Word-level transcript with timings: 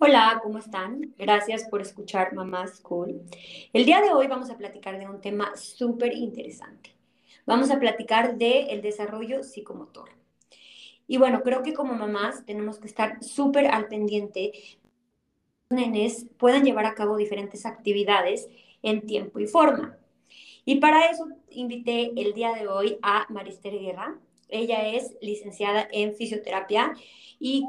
Hola, 0.00 0.38
¿cómo 0.44 0.58
están? 0.58 1.12
Gracias 1.18 1.64
por 1.68 1.80
escuchar 1.82 2.32
Mamá 2.32 2.68
School. 2.68 3.20
El 3.72 3.84
día 3.84 4.00
de 4.00 4.12
hoy 4.12 4.28
vamos 4.28 4.48
a 4.48 4.56
platicar 4.56 4.96
de 4.96 5.08
un 5.08 5.20
tema 5.20 5.56
súper 5.56 6.12
interesante. 6.14 6.94
Vamos 7.46 7.72
a 7.72 7.80
platicar 7.80 8.38
del 8.38 8.70
el 8.70 8.80
desarrollo 8.80 9.42
psicomotor. 9.42 10.10
Y 11.08 11.16
bueno, 11.16 11.42
creo 11.42 11.64
que 11.64 11.74
como 11.74 11.94
mamás 11.94 12.46
tenemos 12.46 12.78
que 12.78 12.86
estar 12.86 13.20
súper 13.24 13.66
al 13.66 13.88
pendiente 13.88 14.52
los 15.68 15.80
nenes 15.80 16.26
puedan 16.38 16.62
llevar 16.62 16.86
a 16.86 16.94
cabo 16.94 17.16
diferentes 17.16 17.66
actividades 17.66 18.48
en 18.82 19.04
tiempo 19.04 19.40
y 19.40 19.48
forma. 19.48 19.98
Y 20.64 20.76
para 20.76 21.06
eso 21.06 21.26
invité 21.50 22.12
el 22.14 22.34
día 22.34 22.52
de 22.52 22.68
hoy 22.68 22.98
a 23.02 23.26
Marister 23.30 23.76
Guerra. 23.76 24.16
Ella 24.48 24.90
es 24.90 25.16
licenciada 25.20 25.88
en 25.90 26.14
fisioterapia 26.14 26.92
y 27.40 27.64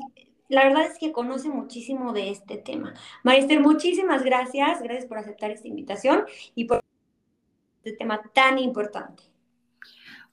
la 0.50 0.66
verdad 0.66 0.84
es 0.86 0.98
que 0.98 1.12
conoce 1.12 1.48
muchísimo 1.48 2.12
de 2.12 2.32
este 2.32 2.58
tema. 2.58 2.94
Marister, 3.24 3.62
muchísimas 3.62 4.24
gracias. 4.24 4.82
Gracias 4.82 5.06
por 5.06 5.20
aceptar 5.20 5.52
esta 5.52 5.68
invitación 5.68 6.26
y 6.56 6.66
por 6.66 6.84
este 7.84 7.98
tema 7.98 8.22
tan 8.34 8.58
importante. 8.60 9.24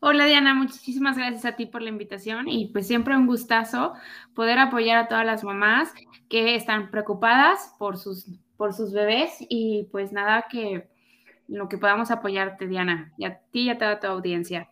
Hola 0.00 0.26
Diana, 0.26 0.54
muchísimas 0.54 1.16
gracias 1.16 1.44
a 1.46 1.56
ti 1.56 1.66
por 1.66 1.80
la 1.80 1.88
invitación 1.88 2.48
y 2.48 2.68
pues 2.68 2.86
siempre 2.86 3.16
un 3.16 3.26
gustazo 3.26 3.94
poder 4.34 4.58
apoyar 4.58 4.98
a 4.98 5.08
todas 5.08 5.24
las 5.24 5.42
mamás 5.42 5.92
que 6.28 6.54
están 6.54 6.90
preocupadas 6.90 7.74
por 7.78 7.96
sus, 7.96 8.26
por 8.56 8.74
sus 8.74 8.92
bebés 8.92 9.36
y 9.48 9.88
pues 9.90 10.12
nada 10.12 10.46
que 10.50 10.88
lo 11.48 11.68
que 11.68 11.78
podamos 11.78 12.10
apoyarte 12.10 12.66
Diana 12.66 13.12
y 13.16 13.24
a 13.24 13.38
ti 13.38 13.62
y 13.62 13.70
a 13.70 13.78
toda 13.78 13.98
tu 13.98 14.06
audiencia. 14.06 14.70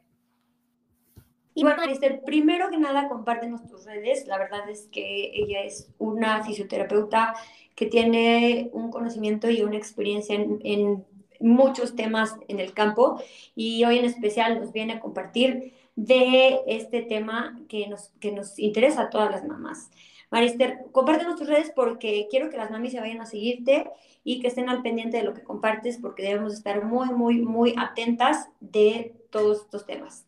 Y 1.54 1.62
bueno, 1.62 1.82
Esther, 1.84 2.22
primero 2.24 2.68
que 2.68 2.78
nada, 2.78 3.08
compártenos 3.08 3.66
tus 3.66 3.84
redes. 3.84 4.26
La 4.26 4.38
verdad 4.38 4.68
es 4.68 4.88
que 4.90 5.30
ella 5.34 5.62
es 5.62 5.88
una 5.98 6.42
fisioterapeuta 6.45 7.34
que 7.76 7.86
tiene 7.86 8.70
un 8.72 8.90
conocimiento 8.90 9.48
y 9.48 9.62
una 9.62 9.76
experiencia 9.76 10.34
en, 10.34 10.59
en 10.64 11.04
muchos 11.40 11.95
temas 11.95 12.37
en 12.48 12.59
el 12.59 12.73
campo 12.73 13.20
y 13.54 13.84
hoy 13.84 13.98
en 13.98 14.04
especial 14.04 14.60
nos 14.60 14.73
viene 14.73 14.95
a 14.95 15.01
compartir 15.01 15.74
de 15.96 16.60
este 16.66 17.02
tema 17.02 17.60
que 17.68 17.86
nos, 17.86 18.09
que 18.20 18.32
nos 18.32 18.59
interesa 18.59 19.02
a 19.02 19.10
todas 19.10 19.30
las 19.30 19.45
mamás. 19.45 19.90
Marister, 20.30 20.86
compártenos 20.90 21.36
tus 21.36 21.46
redes 21.46 21.70
porque 21.74 22.26
quiero 22.30 22.51
que 22.51 22.57
las 22.57 22.70
mamis 22.70 22.92
se 22.92 23.01
vayan 23.01 23.20
a 23.20 23.26
seguirte 23.26 23.88
y 24.24 24.40
que 24.40 24.48
estén 24.48 24.68
al 24.68 24.82
pendiente 24.82 25.18
de 25.18 25.23
lo 25.23 25.34
que 25.34 25.45
compartes 25.45 25.98
porque 25.98 26.24
debemos 26.24 26.54
estar 26.54 26.84
muy, 26.84 27.10
muy, 27.10 27.40
muy 27.40 27.74
atentas 27.79 28.48
de 28.60 29.14
todos 29.30 29.60
estos 29.60 29.86
temas. 29.86 30.26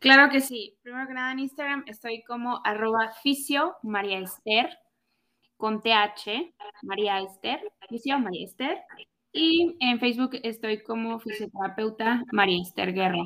Claro 0.00 0.32
que 0.32 0.40
sí. 0.40 0.78
Primero 0.82 1.06
que 1.06 1.14
nada 1.14 1.32
en 1.32 1.40
Instagram 1.40 1.84
estoy 1.86 2.22
como 2.22 2.60
arroba 2.64 3.12
fisio 3.22 3.76
María 3.82 4.18
Esther 4.18 4.70
con 5.58 5.82
TH, 5.82 6.54
María 6.82 7.20
Esther, 7.20 7.60
fisio 7.88 8.18
María 8.18 8.46
Esther. 8.46 8.78
Y 9.30 9.76
en 9.78 10.00
Facebook 10.00 10.40
estoy 10.42 10.82
como 10.82 11.20
fisioterapeuta 11.20 12.24
María 12.32 12.62
Esther 12.62 12.94
Guerra. 12.94 13.22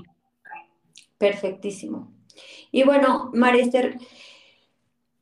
Perfectísimo. 1.17 2.13
Y 2.73 2.83
bueno, 2.83 3.31
María 3.33 3.63
Esther, 3.63 3.97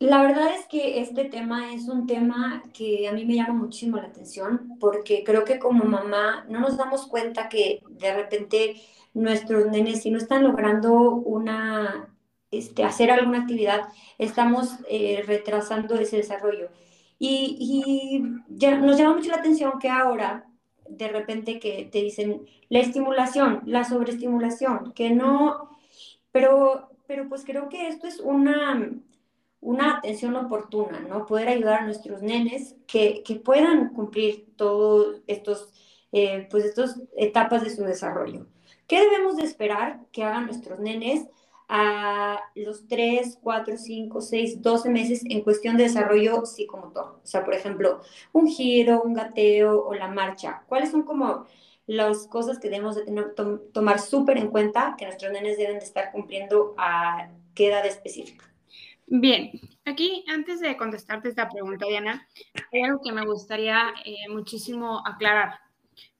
la 0.03 0.23
verdad 0.23 0.55
es 0.55 0.67
que 0.67 1.01
este 1.01 1.25
tema 1.27 1.73
es 1.75 1.89
un 1.89 2.07
tema 2.07 2.63
que 2.75 3.09
a 3.09 3.13
mí 3.13 3.25
me 3.25 3.35
llama 3.35 3.55
muchísimo 3.55 3.99
la 3.99 4.09
atención 4.09 4.77
porque 4.81 5.23
creo 5.25 5.45
que 5.45 5.59
como 5.59 5.85
mamá 5.85 6.45
no 6.49 6.61
nos 6.61 6.77
damos 6.77 7.07
cuenta 7.07 7.49
que 7.49 7.83
de 7.89 8.15
repente 8.15 8.77
nuestros 9.15 9.67
nenes 9.67 10.03
si 10.03 10.11
no 10.11 10.19
están 10.19 10.45
logrando 10.45 10.93
una, 10.93 12.15
este, 12.51 12.85
hacer 12.85 13.11
alguna 13.11 13.41
actividad, 13.41 13.83
estamos 14.19 14.77
eh, 14.89 15.23
retrasando 15.27 15.95
ese 15.97 16.17
desarrollo. 16.17 16.71
Y, 17.19 17.57
y 17.61 18.25
ya, 18.49 18.79
nos 18.79 18.99
llama 18.99 19.17
mucho 19.17 19.31
la 19.31 19.37
atención 19.37 19.79
que 19.79 19.89
ahora 19.89 20.47
de 20.89 21.09
repente 21.09 21.59
que 21.59 21.89
te 21.91 22.03
dicen 22.03 22.47
la 22.69 22.81
estimulación, 22.81 23.63
la 23.67 23.85
sobreestimulación, 23.85 24.93
que 24.93 25.11
no, 25.11 25.71
pero, 26.33 26.91
pero 27.07 27.29
pues 27.29 27.45
creo 27.45 27.69
que 27.69 27.89
esto 27.89 28.07
es 28.07 28.21
una, 28.21 28.91
una 29.63 29.97
atención 29.97 30.37
oportuna, 30.37 31.01
¿no? 31.01 31.25
Poder 31.25 31.49
ayudar 31.49 31.81
a 31.81 31.85
nuestros 31.87 32.21
nenes 32.21 32.75
que, 32.87 33.23
que 33.25 33.37
puedan 33.37 33.95
cumplir 33.95 34.55
todos 34.57 35.23
estos, 35.27 35.73
eh, 36.11 36.49
pues 36.51 36.67
estas 36.67 37.01
etapas 37.17 37.63
de 37.63 37.71
su 37.71 37.83
desarrollo. 37.85 38.47
¿Qué 38.87 39.01
debemos 39.01 39.37
de 39.37 39.45
esperar 39.45 40.01
que 40.13 40.25
hagan 40.25 40.47
nuestros 40.47 40.81
nenes 40.81 41.29
a 41.75 42.39
los 42.55 42.87
3, 42.87 43.39
4, 43.43 43.79
5, 43.79 44.21
6, 44.21 44.61
12 44.61 44.91
meses 44.91 45.23
en 45.25 45.41
cuestión 45.41 45.79
de 45.79 45.85
desarrollo 45.85 46.45
psicomotor. 46.45 47.21
O 47.25 47.27
sea, 47.27 47.47
por 47.47 47.55
ejemplo, 47.55 48.03
un 48.33 48.47
giro, 48.47 49.01
un 49.03 49.15
gateo 49.15 49.83
o 49.83 49.95
la 49.95 50.09
marcha. 50.09 50.65
¿Cuáles 50.67 50.91
son 50.91 51.03
como 51.03 51.47
las 51.87 52.27
cosas 52.27 52.59
que 52.59 52.69
debemos 52.69 52.97
de 52.97 53.05
tener, 53.05 53.35
tomar 53.73 54.01
súper 54.01 54.37
en 54.37 54.49
cuenta 54.49 54.97
que 54.99 55.07
nuestros 55.07 55.33
nenes 55.33 55.57
deben 55.57 55.79
de 55.79 55.85
estar 55.87 56.13
cumpliendo 56.13 56.75
a 56.77 57.31
qué 57.55 57.69
edad 57.69 57.87
específica? 57.87 58.52
Bien, 59.07 59.51
aquí 59.85 60.25
antes 60.33 60.61
de 60.61 60.77
contestarte 60.77 61.29
esta 61.29 61.49
pregunta, 61.49 61.87
Diana, 61.87 62.27
hay 62.73 62.83
algo 62.83 63.01
que 63.03 63.13
me 63.13 63.27
gustaría 63.27 63.93
eh, 64.05 64.29
muchísimo 64.31 65.07
aclarar. 65.07 65.59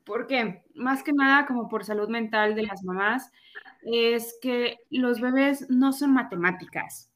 Porque 0.05 0.65
más 0.75 1.03
que 1.03 1.13
nada, 1.13 1.47
como 1.47 1.69
por 1.69 1.85
salud 1.85 2.09
mental 2.09 2.55
de 2.55 2.65
las 2.65 2.83
mamás, 2.83 3.31
es 3.83 4.37
que 4.41 4.79
los 4.91 5.21
bebés 5.21 5.69
no 5.71 5.93
son 5.93 6.13
matemáticas. 6.15 7.11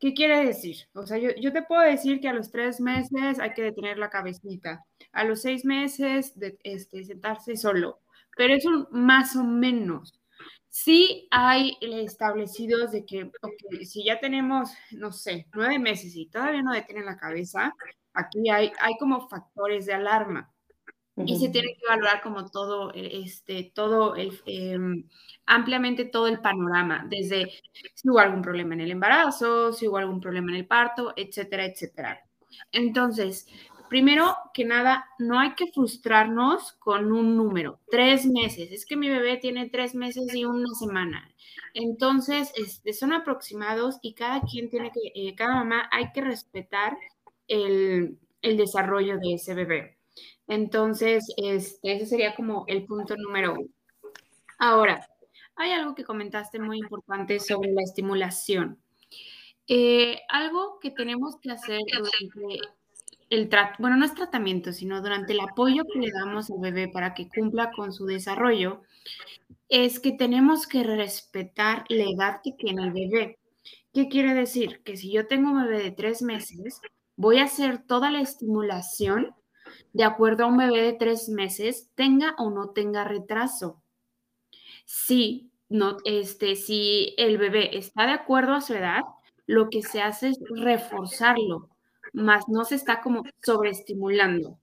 ¿Qué 0.00 0.14
quiere 0.14 0.44
decir? 0.46 0.76
O 0.94 1.06
sea, 1.06 1.18
yo, 1.18 1.52
te 1.52 1.62
puedo 1.62 1.82
decir 1.82 2.20
que 2.20 2.28
a 2.28 2.32
los 2.32 2.52
tres 2.52 2.80
meses 2.80 3.40
hay 3.40 3.52
que 3.52 3.62
detener 3.62 3.98
la 3.98 4.10
cabecita, 4.10 4.84
a 5.12 5.24
los 5.24 5.42
seis 5.42 5.64
meses 5.64 6.38
de 6.38 6.56
este, 6.62 7.04
sentarse 7.04 7.56
solo, 7.56 8.00
pero 8.36 8.54
eso 8.54 8.88
más 8.92 9.34
o 9.34 9.42
menos. 9.42 10.17
Sí 10.70 11.28
hay 11.30 11.76
establecidos 11.80 12.92
de 12.92 13.04
que, 13.04 13.30
si 13.84 14.04
ya 14.04 14.20
tenemos, 14.20 14.70
no 14.92 15.12
sé, 15.12 15.46
nueve 15.54 15.78
meses 15.78 16.14
y 16.14 16.26
todavía 16.26 16.62
no 16.62 16.72
detienen 16.72 17.06
la 17.06 17.16
cabeza, 17.16 17.74
aquí 18.12 18.50
hay, 18.50 18.72
hay 18.80 18.96
como 18.98 19.28
factores 19.28 19.86
de 19.86 19.94
alarma 19.94 20.52
y 21.16 21.36
se 21.36 21.48
tiene 21.48 21.74
que 21.74 21.84
evaluar 21.84 22.22
como 22.22 22.48
todo, 22.50 22.92
e, 22.94 23.22
este, 23.22 23.72
todo 23.74 24.14
el, 24.14 24.40
em, 24.46 25.04
ampliamente 25.46 26.04
todo 26.04 26.28
el 26.28 26.40
panorama, 26.40 27.06
desde 27.08 27.50
si 27.94 28.08
hubo 28.08 28.20
algún 28.20 28.42
problema 28.42 28.74
en 28.74 28.82
el 28.82 28.92
embarazo, 28.92 29.72
si 29.72 29.88
hubo 29.88 29.98
algún 29.98 30.20
problema 30.20 30.52
en 30.52 30.58
el 30.58 30.66
parto, 30.66 31.12
etcétera, 31.16 31.64
etcétera. 31.64 32.20
Entonces, 32.72 33.48
primero 33.88 34.36
que 34.54 34.64
nada, 34.64 35.06
no 35.18 35.38
hay 35.38 35.54
que 35.54 35.70
frustrarnos 35.72 36.72
con 36.74 37.12
un 37.12 37.36
número, 37.36 37.80
tres 37.90 38.26
meses, 38.26 38.70
es 38.70 38.86
que 38.86 38.96
mi 38.96 39.08
bebé 39.08 39.36
tiene 39.36 39.68
tres 39.68 39.94
meses 39.94 40.34
y 40.34 40.44
una 40.44 40.68
semana. 40.78 41.28
Entonces, 41.74 42.52
este, 42.56 42.92
son 42.92 43.12
aproximados 43.12 43.98
y 44.02 44.14
cada 44.14 44.40
quien 44.42 44.70
tiene 44.70 44.90
que, 44.90 45.12
eh, 45.14 45.34
cada 45.34 45.56
mamá 45.56 45.88
hay 45.92 46.12
que 46.12 46.20
respetar 46.20 46.96
el, 47.46 48.18
desarrollo 48.42 49.18
de 49.18 49.34
ese 49.34 49.54
bebé. 49.54 49.98
Entonces, 50.46 51.24
este, 51.36 51.96
ese 51.96 52.06
sería 52.06 52.34
como 52.34 52.64
el 52.66 52.84
punto 52.86 53.16
número 53.16 53.54
uno. 53.54 53.68
Ahora, 54.58 55.06
hay 55.56 55.72
algo 55.72 55.94
que 55.94 56.04
comentaste 56.04 56.58
muy 56.58 56.78
importante 56.78 57.38
sobre 57.40 57.72
la 57.72 57.82
estimulación. 57.82 58.78
Eh, 59.66 60.20
algo 60.28 60.78
que 60.80 60.90
tenemos 60.90 61.36
que 61.42 61.50
hacer 61.50 61.80
durante 61.92 62.60
el 63.30 63.50
bueno, 63.78 63.96
no 63.96 64.04
es 64.04 64.14
tratamiento, 64.14 64.72
sino 64.72 65.02
durante 65.02 65.32
el 65.32 65.40
apoyo 65.40 65.84
que 65.84 65.98
le 65.98 66.10
damos 66.10 66.50
al 66.50 66.60
bebé 66.60 66.88
para 66.88 67.14
que 67.14 67.28
cumpla 67.28 67.70
con 67.70 67.92
su 67.92 68.06
desarrollo, 68.06 68.82
es 69.68 70.00
que 70.00 70.12
tenemos 70.12 70.66
que 70.66 70.82
respetar 70.82 71.84
la 71.88 72.04
edad 72.04 72.40
que 72.42 72.52
tiene 72.52 72.84
el 72.84 72.92
bebé. 72.92 73.38
¿Qué 73.92 74.08
quiere 74.08 74.34
decir? 74.34 74.82
Que 74.82 74.96
si 74.96 75.12
yo 75.12 75.26
tengo 75.26 75.50
un 75.50 75.62
bebé 75.64 75.82
de 75.82 75.90
tres 75.90 76.22
meses, 76.22 76.80
voy 77.16 77.38
a 77.38 77.44
hacer 77.44 77.78
toda 77.86 78.10
la 78.10 78.20
estimulación 78.20 79.34
de 79.92 80.04
acuerdo 80.04 80.44
a 80.44 80.46
un 80.46 80.56
bebé 80.56 80.82
de 80.82 80.92
tres 80.94 81.28
meses, 81.28 81.90
tenga 81.94 82.34
o 82.38 82.50
no 82.50 82.70
tenga 82.70 83.04
retraso. 83.04 83.82
Si, 84.86 85.50
no, 85.68 85.98
este, 86.04 86.56
si 86.56 87.14
el 87.18 87.36
bebé 87.36 87.76
está 87.76 88.06
de 88.06 88.12
acuerdo 88.12 88.54
a 88.54 88.60
su 88.60 88.74
edad, 88.74 89.02
lo 89.46 89.68
que 89.68 89.82
se 89.82 90.00
hace 90.00 90.28
es 90.28 90.38
reforzarlo, 90.50 91.68
más 92.12 92.48
no 92.48 92.64
se 92.64 92.74
está 92.74 93.00
como 93.00 93.24
sobreestimulando. 93.42 94.58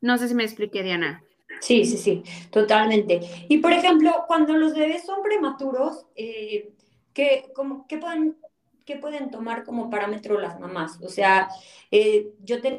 No 0.00 0.18
sé 0.18 0.28
si 0.28 0.34
me 0.34 0.44
expliqué, 0.44 0.82
Diana. 0.82 1.22
Sí, 1.60 1.84
sí, 1.84 1.96
sí, 1.96 2.22
totalmente. 2.50 3.20
Y 3.48 3.58
por 3.58 3.72
ejemplo, 3.72 4.24
cuando 4.26 4.54
los 4.54 4.74
bebés 4.74 5.04
son 5.04 5.22
prematuros, 5.22 6.06
eh, 6.14 6.72
¿qué, 7.12 7.50
pueden, 7.54 8.36
¿qué 8.84 8.96
pueden 8.96 9.30
tomar 9.30 9.64
como 9.64 9.90
parámetro 9.90 10.38
las 10.40 10.60
mamás? 10.60 11.00
O 11.02 11.08
sea, 11.08 11.48
eh, 11.90 12.32
yo 12.44 12.60
tengo 12.60 12.78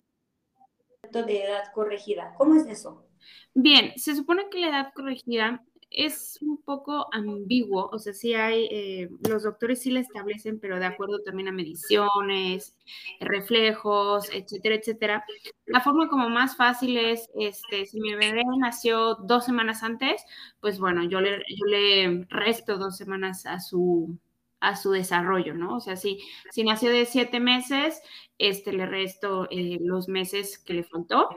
de 1.12 1.44
edad 1.44 1.63
corregida. 1.74 2.34
¿Cómo 2.38 2.56
es 2.56 2.68
eso? 2.68 3.06
Bien, 3.54 3.94
se 3.98 4.16
supone 4.16 4.50
que 4.50 4.60
la 4.60 4.68
edad 4.69 4.94
corregida 4.94 5.63
es 5.92 6.38
un 6.42 6.62
poco 6.62 7.08
ambiguo, 7.14 7.90
o 7.92 8.00
sea, 8.00 8.14
sí 8.14 8.34
hay, 8.34 8.68
eh, 8.72 9.10
los 9.28 9.44
doctores 9.44 9.82
sí 9.82 9.92
la 9.92 10.02
establecen, 10.02 10.60
pero 10.60 10.80
de 10.80 10.86
acuerdo 10.86 11.20
también 11.24 11.48
a 11.48 11.52
mediciones, 11.52 12.78
reflejos, 13.20 14.30
etcétera, 14.32 14.76
etcétera. 14.76 15.26
La 15.66 15.82
forma 15.82 16.08
como 16.08 16.30
más 16.30 16.56
fácil 16.56 16.98
es, 16.98 17.30
este, 17.36 17.86
si 17.86 18.00
mi 18.00 18.14
bebé 18.14 18.44
nació 18.60 19.16
dos 19.16 19.46
semanas 19.46 19.84
antes, 19.84 20.24
pues 20.60 20.80
bueno, 20.80 21.04
yo 21.04 21.22
le, 21.22 21.40
yo 21.40 21.66
le 21.66 22.26
resto 22.30 22.78
dos 22.78 22.98
semanas 22.98 23.46
a 23.46 23.60
su, 23.60 24.18
a 24.60 24.76
su 24.76 24.92
desarrollo, 24.92 25.56
¿no? 25.56 25.78
O 25.78 25.80
sea, 25.80 25.96
si, 25.96 26.20
si 26.52 26.64
nació 26.64 26.92
de 26.92 27.06
siete 27.06 27.40
meses, 27.40 28.02
este, 28.38 28.74
le 28.74 28.86
resto 28.86 29.48
eh, 29.50 29.78
los 29.82 30.08
meses 30.08 30.60
que 30.60 30.74
le 30.74 30.84
faltó 30.84 31.30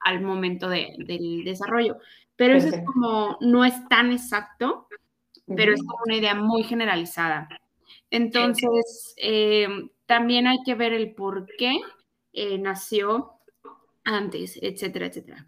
al 0.00 0.20
momento 0.20 0.68
del 0.68 1.42
desarrollo. 1.44 1.96
Pero 2.36 2.56
eso 2.56 2.68
es 2.68 2.84
como, 2.84 3.38
no 3.40 3.64
es 3.64 3.88
tan 3.88 4.12
exacto, 4.12 4.88
pero 5.46 5.72
es 5.72 5.80
como 5.80 6.02
una 6.06 6.16
idea 6.16 6.34
muy 6.34 6.64
generalizada. 6.64 7.48
Entonces, 8.10 9.14
eh, 9.16 9.68
también 10.06 10.46
hay 10.46 10.58
que 10.64 10.74
ver 10.74 10.92
el 10.92 11.14
por 11.14 11.46
qué 11.58 11.72
eh, 12.32 12.58
nació 12.58 13.32
antes, 14.04 14.58
etcétera, 14.60 15.06
etcétera. 15.06 15.46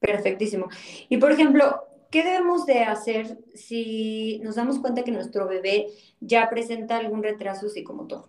Perfectísimo. 0.00 0.68
Y 1.08 1.18
por 1.18 1.30
ejemplo, 1.32 1.82
¿qué 2.10 2.24
debemos 2.24 2.66
de 2.66 2.80
hacer 2.80 3.38
si 3.54 4.40
nos 4.42 4.56
damos 4.56 4.78
cuenta 4.78 5.04
que 5.04 5.12
nuestro 5.12 5.46
bebé 5.46 5.88
ya 6.20 6.48
presenta 6.48 6.96
algún 6.96 7.22
retraso 7.22 7.68
psicomotor? 7.68 8.24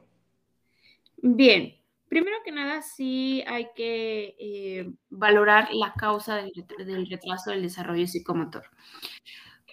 Bien, 1.17 1.75
Primero 2.11 2.35
que 2.43 2.51
nada, 2.51 2.81
sí 2.81 3.41
hay 3.47 3.69
que 3.73 4.35
eh, 4.37 4.91
valorar 5.09 5.73
la 5.73 5.93
causa 5.93 6.35
del, 6.35 7.07
retraso 7.09 7.51
del 7.51 7.61
desarrollo 7.61 8.05
psicomotor. 8.05 8.65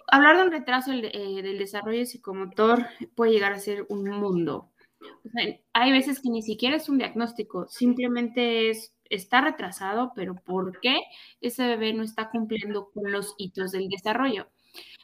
Hablar 0.07 0.37
de 0.37 0.43
un 0.43 0.51
retraso 0.51 0.91
del, 0.91 1.03
eh, 1.13 1.57
desarrollo 1.59 2.05
psicomotor 2.05 2.85
puede 3.13 3.33
llegar 3.33 3.51
a 3.51 3.59
ser 3.59 3.85
un 3.89 4.05
mundo. 4.05 4.71
hay 5.73 5.91
veces 5.91 6.21
que 6.21 6.29
ni 6.29 6.41
siquiera 6.41 6.77
es 6.77 6.87
un 6.87 6.97
diagnóstico, 6.97 7.67
simplemente 7.67 8.69
es, 8.69 8.95
está 9.09 9.41
retrasado, 9.41 10.13
pero 10.15 10.35
¿por 10.35 10.79
qué 10.79 10.95
ese 11.41 11.67
bebé 11.67 11.91
no 11.91 12.03
está 12.03 12.29
cumpliendo 12.29 12.89
con 12.91 13.11
los 13.11 13.35
hitos 13.37 13.73
del 13.73 13.89
desarrollo? 13.89 14.47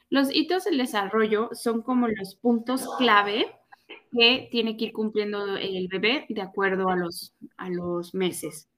Los 0.10 0.34
hitos 0.34 0.64
del 0.64 0.78
desarrollo 0.78 1.50
son 1.52 1.82
como 1.82 2.08
los 2.08 2.36
puntos 2.36 2.88
clave 2.98 3.54
que 4.12 4.48
tiene 4.52 4.78
que 4.78 4.86
ir 4.86 4.94
cumpliendo 4.94 5.58
el 5.58 5.88
bebé 5.88 6.26
de 6.30 6.42
acuerdo 6.42 6.90
a 6.90 6.96
los, 6.96 7.34
a 7.58 7.70
los 7.70 8.14
meses. 8.14 8.70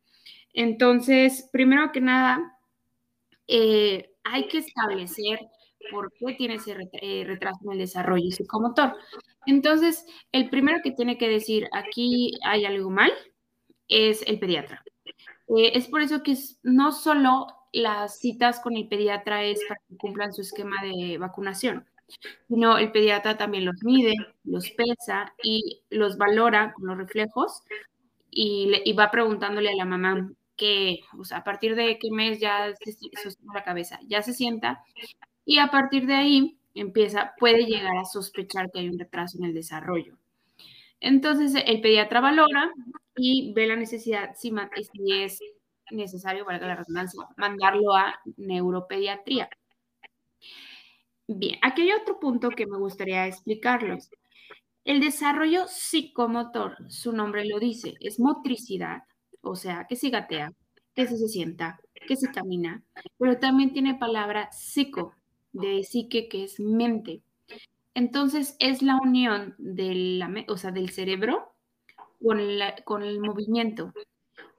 Entonces, 0.54 1.50
primero 1.52 1.92
que 1.92 2.02
nada, 2.02 2.58
eh, 3.48 4.12
hay 4.24 4.48
que 4.48 4.60
establecer 4.60 5.40
por 5.92 6.12
qué 6.14 6.34
tiene 6.34 6.56
ese 6.56 6.76
eh, 6.94 7.24
retraso 7.26 7.60
en 7.66 7.74
el 7.74 7.78
desarrollo 7.80 8.32
psicomotor. 8.32 8.96
Entonces, 9.46 10.06
el 10.32 10.50
primero 10.50 10.80
que 10.84 10.92
tiene 10.92 11.18
que 11.18 11.30
decir 11.30 11.68
aquí 11.72 12.32
hay 12.44 12.66
algo 12.66 12.90
mal 12.90 13.12
es 13.88 14.24
el 14.28 14.40
pediatra. 14.40 14.84
Eh, 15.56 15.72
es 15.76 15.88
por 15.88 16.02
eso 16.02 16.24
que 16.24 16.36
no 16.64 16.92
solo 16.92 17.48
las 17.72 18.20
citas 18.20 18.60
con 18.60 18.76
el 18.76 18.88
pediatra 18.88 19.44
es 19.44 19.62
para 19.68 19.80
que 19.88 19.98
cumplan 19.98 20.34
su 20.34 20.42
esquema 20.42 20.76
de 20.82 21.18
vacunación, 21.18 21.86
sino 22.48 22.78
el 22.78 22.92
pediatra 22.92 23.38
también 23.38 23.66
los 23.66 23.84
mide, 23.84 24.14
los 24.44 24.70
pesa 24.72 25.34
y 25.44 25.82
los 25.90 26.18
valora 26.18 26.74
con 26.74 26.88
los 26.88 26.98
reflejos 26.98 27.64
y, 28.32 28.68
le, 28.68 28.94
va 28.94 29.12
preguntándole 29.12 29.70
a 29.70 29.76
la 29.76 29.86
mamá 29.86 30.30
que, 30.56 31.02
o 31.18 31.24
sea, 31.24 31.40
a 31.40 31.44
partir 31.44 31.76
de 31.76 31.98
qué 32.00 32.10
mes 32.12 32.40
ya 32.40 32.74
se 32.84 32.92
sostiene 33.22 33.54
la 33.54 33.64
cabeza, 33.64 34.00
ya 34.08 34.22
se 34.22 34.34
sienta 34.34 34.84
y 35.46 35.60
a 35.60 35.68
partir 35.68 36.08
de 36.08 36.16
ahí 36.16 36.58
empieza, 36.74 37.34
puede 37.40 37.66
llegar 37.66 37.98
a 37.98 38.06
sospechar 38.06 38.72
que 38.72 38.80
hay 38.80 38.90
un 38.90 39.00
retraso 39.00 39.38
en 39.38 39.46
el 39.46 39.54
desarrollo. 39.54 40.18
Entonces 41.00 41.62
el 41.66 41.82
pediatra 41.82 42.22
valora 42.22 42.72
y 43.16 43.54
ve 43.54 43.68
la 43.68 43.76
necesidad, 43.76 44.36
si, 44.36 44.52
si 44.92 45.14
es 45.14 45.40
necesario, 45.92 46.46
valga 46.46 46.68
la 46.68 46.76
redundancia, 46.76 47.22
mandarlo 47.38 47.96
a 47.96 48.20
neuropediatría. 48.38 49.50
Bien, 51.28 51.58
aquí 51.62 51.82
hay 51.82 51.92
otro 51.92 52.20
punto 52.20 52.50
que 52.50 52.66
me 52.66 52.78
gustaría 52.78 53.28
explicarles. 53.28 54.10
El 54.86 55.02
desarrollo 55.02 55.68
psicomotor, 55.68 56.78
su 56.90 57.12
nombre 57.12 57.46
lo 57.46 57.60
dice, 57.60 57.96
es 58.00 58.20
motricidad, 58.20 59.04
o 59.42 59.56
sea, 59.56 59.86
que 59.90 59.98
se 59.98 60.10
gatea, 60.10 60.54
que 60.96 61.06
se, 61.08 61.18
sienta, 61.28 61.80
que 62.08 62.16
se 62.16 62.32
camina, 62.32 62.84
pero 63.18 63.38
también 63.40 63.74
tiene 63.74 63.96
palabra 63.96 64.50
psico, 64.54 65.14
de 65.52 65.84
psique, 65.84 66.30
que 66.30 66.46
es 66.46 66.60
mente. 66.62 67.22
Entonces, 67.94 68.56
es 68.60 68.82
la 68.82 68.98
unión 69.02 69.56
del, 69.58 70.24
o 70.48 70.58
sea, 70.58 70.72
del 70.72 70.92
cerebro 70.92 71.54
con, 72.24 72.40
con 72.86 73.04
el 73.04 73.20
movimiento. 73.20 73.92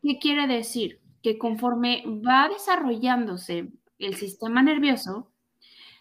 ¿Qué 0.03 0.19
quiere 0.19 0.47
decir? 0.47 1.00
Que 1.23 1.38
conforme 1.38 2.05
va 2.06 2.49
desarrollándose 2.49 3.73
el 3.99 4.17
sistema 4.17 4.62
nervioso, 4.62 5.32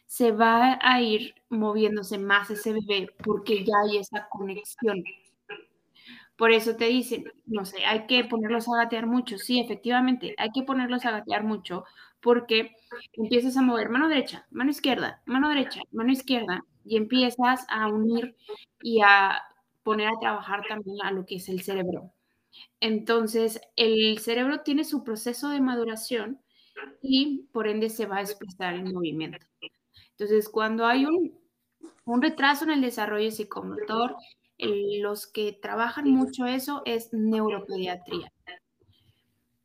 se 0.08 0.32
va 0.32 0.80
a 0.82 1.02
ir 1.02 1.36
moviéndose 1.50 2.18
más 2.18 2.50
ese 2.52 2.74
bebé 2.74 3.10
porque 3.24 3.64
ya 3.66 3.74
hay 3.86 3.98
esa 4.00 4.28
conexión. 4.30 5.04
Por 6.38 6.52
eso 6.52 6.76
te 6.76 6.86
dicen, 6.86 7.26
no 7.46 7.66
sé, 7.66 7.84
hay 7.86 8.06
que 8.08 8.24
ponerlos 8.26 8.68
a 8.70 8.78
gatear 8.84 9.08
mucho. 9.08 9.38
Sí, 9.38 9.60
efectivamente, 9.60 10.36
hay 10.38 10.52
que 10.52 10.64
ponerlos 10.64 11.06
a 11.06 11.12
gatear 11.12 11.44
mucho 11.44 11.84
porque 12.22 12.76
empiezas 13.14 13.58
a 13.58 13.62
mover 13.62 13.90
mano 13.90 14.08
derecha, 14.08 14.46
mano 14.52 14.70
izquierda, 14.72 15.22
mano 15.26 15.50
derecha, 15.50 15.82
mano 15.92 16.12
izquierda 16.12 16.64
y 16.86 16.98
empiezas 16.98 17.66
a 17.70 17.88
unir 17.88 18.36
y 18.82 19.02
a 19.04 19.42
poner 19.84 20.08
a 20.10 20.20
trabajar 20.20 20.62
también 20.68 20.98
a 21.04 21.12
lo 21.12 21.26
que 21.26 21.36
es 21.38 21.50
el 21.50 21.62
cerebro. 21.62 22.14
Entonces, 22.82 23.62
el 23.78 24.20
cerebro 24.20 24.62
tiene 24.62 24.84
su 24.86 25.04
proceso 25.04 25.50
de 25.50 25.62
maduración 25.62 26.42
y 27.02 27.48
por 27.54 27.68
ende 27.68 27.90
se 27.90 28.08
va 28.08 28.18
a 28.18 28.22
expresar 28.22 28.76
en 28.76 28.94
movimiento. 28.94 29.46
Entonces, 30.20 30.50
cuando 30.50 30.86
hay 30.86 31.06
un, 31.06 31.38
retraso 32.22 32.66
en 32.66 32.72
el 32.72 32.82
desarrollo 32.82 33.30
psicomotor, 33.30 34.16
los 34.58 35.28
que 35.28 35.54
trabajan 35.54 36.10
mucho 36.10 36.46
eso 36.48 36.82
es 36.86 37.14
neuropediatría. 37.14 38.32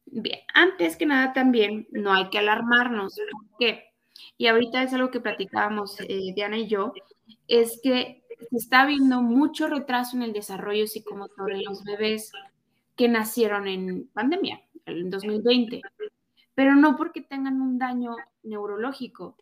Bien, 0.04 0.40
antes 0.52 0.96
que 0.96 1.06
nada 1.06 1.32
también 1.32 1.88
no 1.90 2.12
hay 2.12 2.28
que 2.28 2.38
alarmarnos. 2.38 3.14
¿Por 3.14 3.58
qué? 3.58 3.84
Y 4.36 4.46
ahorita 4.46 4.82
es 4.82 4.92
algo 4.92 5.10
que 5.10 5.20
platicábamos 5.20 5.98
eh, 6.00 6.32
Diana 6.34 6.58
y 6.58 6.66
yo, 6.66 6.92
es 7.48 7.80
que 7.82 8.22
se 8.50 8.56
está 8.56 8.84
viendo 8.84 9.22
mucho 9.22 9.68
retraso 9.68 10.16
en 10.16 10.22
el 10.24 10.34
desarrollo 10.34 10.86
psicomotor 10.86 11.52
en 11.52 11.64
los 11.64 11.82
bebés 11.84 12.30
que 12.94 13.08
nacieron 13.08 13.68
en 13.68 14.08
pandemia, 14.08 14.62
en 14.84 15.08
2020, 15.08 15.80
pero 16.54 16.74
no 16.74 16.96
porque 16.96 17.22
tengan 17.22 17.62
un 17.62 17.78
daño 17.78 18.16
neurológico, 18.42 19.36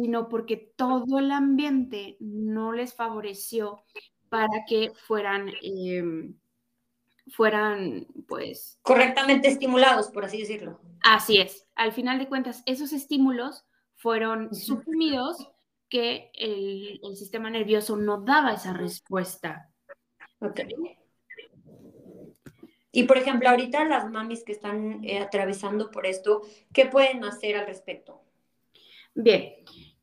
sino 0.00 0.30
porque 0.30 0.56
todo 0.76 1.18
el 1.18 1.30
ambiente 1.30 2.16
no 2.20 2.72
les 2.72 2.94
favoreció 2.94 3.84
para 4.30 4.64
que 4.66 4.92
fueran, 4.94 5.50
em, 5.60 6.38
fueran, 7.30 8.06
pues... 8.26 8.78
Correctamente 8.80 9.48
estimulados, 9.48 10.08
por 10.08 10.24
así 10.24 10.38
decirlo. 10.38 10.80
Así 11.02 11.38
es. 11.38 11.68
Al 11.74 11.92
final 11.92 12.18
de 12.18 12.28
cuentas, 12.28 12.62
esos 12.64 12.94
estímulos 12.94 13.66
fueron 13.96 14.54
suprimidos 14.54 15.50
que 15.90 16.30
el, 16.32 16.98
sistema 17.14 17.50
nervioso 17.50 17.98
no 17.98 18.22
daba 18.22 18.54
esa 18.54 18.72
respuesta. 18.72 19.70
Ok. 20.40 20.60
Y 22.90 23.02
por 23.02 23.18
ejemplo, 23.18 23.50
ahorita 23.50 23.84
las 23.84 24.10
mamis 24.10 24.44
que 24.44 24.52
están 24.52 25.04
eh, 25.04 25.18
atravesando 25.18 25.90
por 25.90 26.06
esto, 26.06 26.40
¿qué 26.72 26.86
pueden 26.86 27.22
hacer 27.22 27.58
al 27.58 27.66
respecto? 27.66 28.22
Bien, 29.14 29.52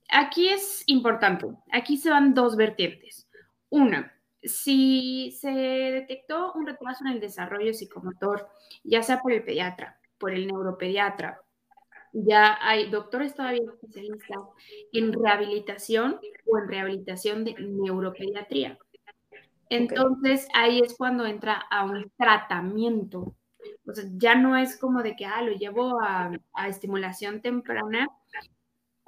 aquí 0.10 0.50
es 0.50 0.84
importante, 0.88 1.48
aquí 1.72 1.98
se 1.98 2.10
van 2.10 2.34
dos 2.34 2.56
vertientes. 2.56 3.28
Una, 3.70 4.14
si 4.44 5.32
se 5.32 5.50
detectó 5.50 6.54
un 6.54 6.66
retraso 6.66 7.06
en 7.06 7.14
el 7.14 7.20
desarrollo 7.20 7.74
psicomotor, 7.74 8.48
ya 8.84 9.04
sea 9.04 9.22
por 9.22 9.34
el 9.34 9.44
pediatra, 9.44 10.00
por 10.18 10.34
el 10.34 10.48
neuropediatra, 10.48 11.42
ya 12.14 12.58
hay 12.62 12.90
doctores 12.90 13.36
todavía 13.36 13.62
especialistas 13.74 14.40
en 14.92 15.14
rehabilitación 15.14 16.20
o 16.46 16.58
en 16.58 16.68
rehabilitación 16.68 17.44
de 17.44 17.56
neuropediatría. 17.60 18.78
Entonces 19.70 20.48
ahí 20.54 20.80
es 20.80 20.96
cuando 20.96 21.26
entra 21.26 21.66
a 21.70 21.86
un 21.86 22.12
tratamiento. 22.18 23.36
O 23.86 23.94
sea, 23.94 24.06
ya 24.14 24.36
no 24.36 24.56
es 24.56 24.78
como 24.78 25.04
de 25.04 25.16
que, 25.16 25.26
ah, 25.26 25.42
lo 25.42 25.52
llevo 25.52 26.02
a, 26.02 26.32
a 26.54 26.68
estimulación 26.70 27.42
temprana 27.42 28.08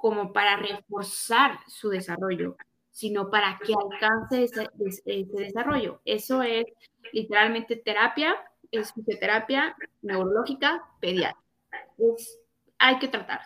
como 0.00 0.32
para 0.32 0.56
reforzar 0.56 1.60
su 1.66 1.90
desarrollo, 1.90 2.56
sino 2.90 3.30
para 3.30 3.58
que 3.58 3.74
alcance 3.74 4.44
ese, 4.44 4.70
desarrollo. 5.32 6.00
Eso 6.06 6.42
es 6.42 6.64
literalmente 7.12 7.76
terapia, 7.76 8.34
es 8.70 8.94
fisioterapia 8.94 9.76
neurológica 10.00 10.82
pediátrica. 11.00 11.44
hay 12.78 12.98
que 12.98 13.08
tratar. 13.08 13.42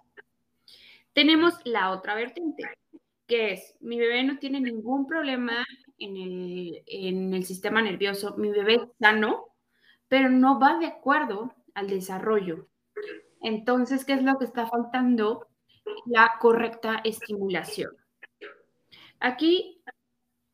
Tenemos 1.13 1.55
la 1.65 1.91
otra 1.91 2.15
vertiente, 2.15 2.63
que 3.27 3.53
es, 3.53 3.77
mi 3.81 3.99
bebé 3.99 4.23
no 4.23 4.39
tiene 4.39 4.61
ningún 4.61 5.07
problema 5.07 5.65
en 5.99 6.17
el, 6.17 6.83
en 6.87 7.35
el 7.35 7.45
sistema 7.45 7.83
nervioso, 7.83 8.37
mi 8.37 8.51
bebé 8.51 8.75
es 8.75 8.83
sano, 9.01 9.49
pero 10.07 10.29
no 10.29 10.61
va 10.61 10.79
de 10.79 10.87
acuerdo 10.87 11.53
al 11.75 11.89
desarrollo. 11.89 12.69
Entonces, 13.43 14.05
¿qué 14.05 14.13
es 14.13 14.23
lo 14.23 14.39
que 14.39 14.45
está 14.45 14.67
faltando? 14.67 15.49
La 16.07 16.35
correcta 16.41 17.01
estimulación. 17.05 17.97
Aquí 19.21 19.83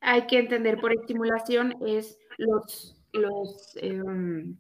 hay 0.01 0.27
que 0.27 0.39
entender 0.39 0.81
por 0.81 0.93
estimulación 0.93 1.77
es 1.87 2.19
los, 2.39 2.97
los 3.13 3.77
em, 3.77 4.57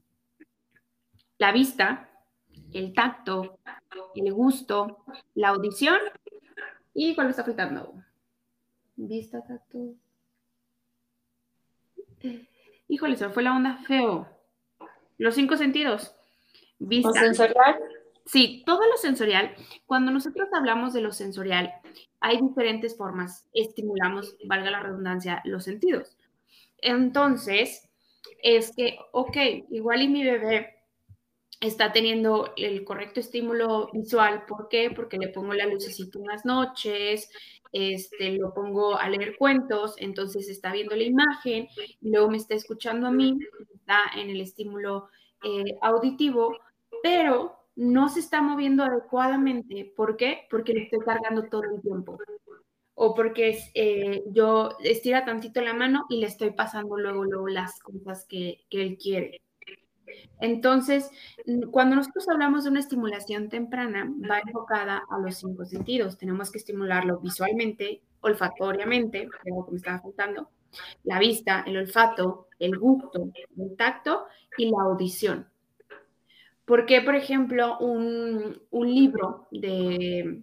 la 1.39 1.53
vista, 1.53 2.11
el 2.73 2.93
tacto, 2.93 3.59
el 4.15 4.33
gusto, 4.33 5.05
la 5.35 5.49
audición 5.49 5.99
y 6.93 7.15
cuál 7.15 7.31
está 7.31 7.45
faltando. 7.45 7.95
Vista, 8.97 9.43
tacto. 9.43 9.95
Híjole, 12.89 13.17
se 13.17 13.31
fue 13.31 13.43
la 13.43 13.57
onda 13.57 13.79
feo. 13.87 14.29
Los 15.17 15.35
cinco 15.35 15.57
sentidos. 15.57 16.15
Vista. 16.79 17.13
sensorial? 17.13 17.79
Sí, 18.31 18.63
todo 18.65 18.87
lo 18.87 18.97
sensorial. 18.97 19.57
Cuando 19.87 20.13
nosotros 20.13 20.49
hablamos 20.53 20.93
de 20.93 21.01
lo 21.01 21.11
sensorial, 21.11 21.73
hay 22.21 22.41
diferentes 22.41 22.97
formas. 22.97 23.49
Estimulamos, 23.53 24.37
valga 24.45 24.71
la 24.71 24.79
redundancia, 24.81 25.43
los 25.45 25.65
sentidos. 25.65 26.17
Entonces, 26.79 27.91
es 28.41 28.73
que, 28.77 28.99
ok, 29.11 29.37
igual 29.71 30.03
y 30.03 30.09
mi 30.09 30.23
bebé 30.23 30.77
está 31.61 31.91
teniendo 31.91 32.53
el 32.57 32.85
correcto 32.85 33.19
estímulo 33.19 33.91
visual. 33.93 34.45
¿Por 34.47 34.69
qué? 34.69 34.93
Porque 34.95 35.19
le 35.19 35.31
pongo 35.31 35.53
la 35.53 35.67
lucecita 35.67 36.21
en 36.21 36.27
las 36.27 36.45
noches, 36.45 37.33
este, 37.73 38.31
lo 38.39 38.55
pongo 38.55 38.97
a 38.97 39.09
leer 39.09 39.35
cuentos, 39.39 39.97
entonces 39.99 40.49
está 40.49 40.73
viendo 40.73 40.95
la 40.95 41.03
imagen, 41.03 41.67
luego 42.01 42.31
me 42.31 42.37
está 42.37 42.55
escuchando 42.55 43.09
a 43.09 43.13
mí, 43.13 43.37
está 43.75 44.03
en 44.17 44.31
el 44.31 44.41
estímulo 44.41 45.09
eh, 45.43 45.77
auditivo, 45.83 46.57
pero 47.03 47.60
no 47.81 48.11
se 48.11 48.21
está 48.21 48.43
moviendo 48.43 48.85
adecuadamente. 48.85 49.91
¿Por 49.97 50.19
qué? 50.19 50.47
Porque 50.51 50.75
le 50.75 50.83
estoy 50.83 50.99
cargando 50.99 51.45
todo 51.45 51.63
el 51.63 51.81
tiempo. 51.81 52.19
O 52.95 53.15
porque 53.15 53.59
eh, 53.73 54.23
yo 54.27 54.77
estira 54.85 55.25
tantito 55.25 55.63
la 55.63 55.73
mano 55.73 56.05
y 56.11 56.21
le 56.21 56.27
estoy 56.27 56.51
pasando 56.51 56.99
luego, 56.99 57.25
luego 57.25 57.49
las 57.49 57.81
cosas 57.81 58.27
que, 58.29 58.67
él 58.69 58.99
quiere. 58.99 59.41
Entonces, 60.41 61.11
cuando 61.71 61.97
nosotros 61.97 62.29
hablamos 62.29 62.65
de 62.65 62.71
una 62.71 62.81
estimulación 62.81 63.49
temprana, 63.49 64.13
va 64.31 64.41
enfocada 64.41 65.03
a 65.11 65.19
los 65.19 65.37
cinco 65.37 65.65
sentidos. 65.65 66.19
Tenemos 66.19 66.51
que 66.51 66.59
estimularlo 66.59 67.19
visualmente, 67.21 68.03
olfatoriamente, 68.21 69.27
que 69.43 69.53
me 69.71 69.77
estaba 69.79 70.01
faltando, 70.01 70.51
la 71.05 71.19
vista, 71.19 71.65
el 71.67 71.79
olfato, 71.79 72.49
el 72.59 72.79
gusto, 72.79 73.31
el 73.57 73.75
tacto 73.77 74.27
y 74.59 74.71
la 74.71 74.83
audición. 74.83 75.51
Porque, 76.65 77.01
por 77.03 77.15
ejemplo, 77.15 77.79
un, 77.79 78.61
libro 78.71 79.49
de 79.51 80.43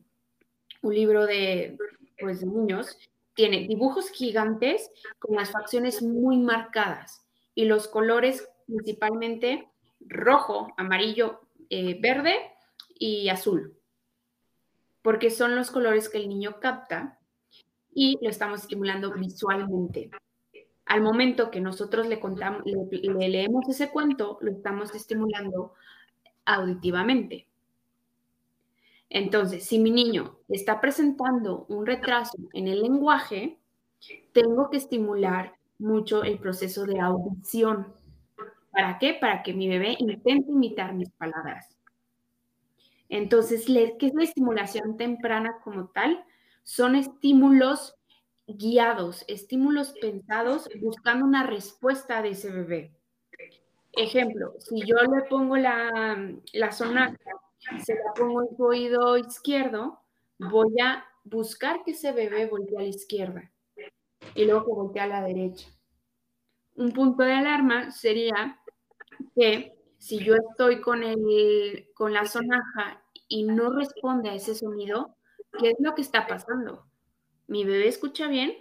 un 0.81 0.93
libro 0.93 1.25
de, 1.25 1.77
pues, 2.19 2.41
de 2.41 2.47
niños 2.47 2.97
tiene 3.33 3.67
dibujos 3.67 4.09
gigantes 4.09 4.91
con 5.19 5.35
las 5.35 5.51
facciones 5.51 6.01
muy 6.01 6.37
marcadas 6.37 7.25
y 7.53 7.65
los 7.65 7.87
colores 7.87 8.49
principalmente 8.65 9.69
rojo, 9.99 10.73
amarillo, 10.77 11.41
eh, 11.69 11.99
verde 12.01 12.35
y 12.99 13.29
azul, 13.29 13.77
porque 15.01 15.29
son 15.29 15.55
los 15.55 15.71
colores 15.71 16.09
que 16.09 16.17
el 16.17 16.29
niño 16.29 16.59
capta 16.59 17.19
y 17.93 18.17
lo 18.21 18.29
estamos 18.29 18.61
estimulando 18.61 19.11
visualmente. 19.13 20.11
Al 20.85 21.01
momento 21.01 21.51
que 21.51 21.59
nosotros 21.59 22.07
le, 22.07 22.19
contamos, 22.19 22.61
le, 22.65 23.29
leemos 23.29 23.67
ese 23.67 23.89
cuento, 23.89 24.37
lo 24.41 24.51
estamos 24.51 24.93
estimulando 24.95 25.73
auditivamente. 26.47 27.47
Entonces, 29.09 29.65
si 29.65 29.79
mi 29.79 29.91
niño 29.91 30.39
está 30.49 30.81
presentando 30.81 31.65
un 31.69 31.85
retraso 31.85 32.37
en 32.53 32.67
el 32.67 32.81
lenguaje, 32.81 33.59
tengo 34.33 34.69
que 34.69 34.77
estimular 34.77 35.53
mucho 35.77 36.23
el 36.23 36.39
proceso 36.39 36.85
de 36.85 36.99
audición. 36.99 37.93
¿Para 38.71 38.97
qué? 38.99 39.13
Para 39.13 39.43
que 39.43 39.53
mi 39.53 39.69
bebé 39.69 39.95
intente 39.99 40.51
imitar 40.51 40.93
mis 40.93 41.09
palabras. 41.11 41.77
Entonces, 43.09 43.65
¿qué 43.65 44.07
es 44.07 44.13
la 44.13 44.23
estimulación 44.23 44.97
temprana 44.97 45.59
como 45.63 45.87
tal? 45.87 46.23
Son 46.63 46.95
estímulos 46.95 47.95
guiados, 48.47 49.23
estímulos 49.27 49.93
pensados 50.01 50.69
buscando 50.81 51.25
una 51.25 51.43
respuesta 51.43 52.21
de 52.21 52.29
ese 52.29 52.51
bebé. 52.51 52.96
Ejemplo, 53.97 54.53
si 54.59 54.81
yo 54.85 54.95
le 54.95 55.23
pongo 55.23 55.57
la, 55.57 56.31
la 56.53 56.71
se 56.71 56.85
la 56.85 58.13
pongo 58.15 58.43
en 58.43 58.55
oído 58.59 59.17
izquierdo, 59.17 59.99
voy 60.37 60.79
a 60.79 61.03
buscar 61.23 61.83
que 61.83 61.91
ese 61.91 62.11
bebé 62.11 62.45
voltee 62.45 62.77
a 62.77 62.81
la 62.81 62.87
izquierda 62.87 63.51
y 64.35 64.45
luego 64.45 64.65
que 64.65 64.71
voltee 64.71 65.01
a 65.01 65.07
la 65.07 65.23
derecha. 65.23 65.67
Un 66.75 66.91
punto 66.91 67.23
de 67.23 67.33
alarma 67.33 67.91
sería 67.91 68.59
que 69.35 69.75
si 69.97 70.23
yo 70.23 70.35
estoy 70.35 70.79
con, 70.79 71.03
el, 71.03 71.89
con 71.95 72.13
la 72.13 72.25
sonaja 72.25 73.03
y 73.27 73.43
no 73.43 73.71
responde 73.71 74.29
a 74.29 74.35
ese 74.35 74.53
sonido, 74.53 75.15
¿qué 75.59 75.69
es 75.69 75.75
lo 75.79 75.95
que 75.95 76.03
está 76.03 76.27
pasando? 76.27 76.85
¿Mi 77.47 77.65
bebé 77.65 77.87
escucha 77.87 78.27
bien? 78.27 78.55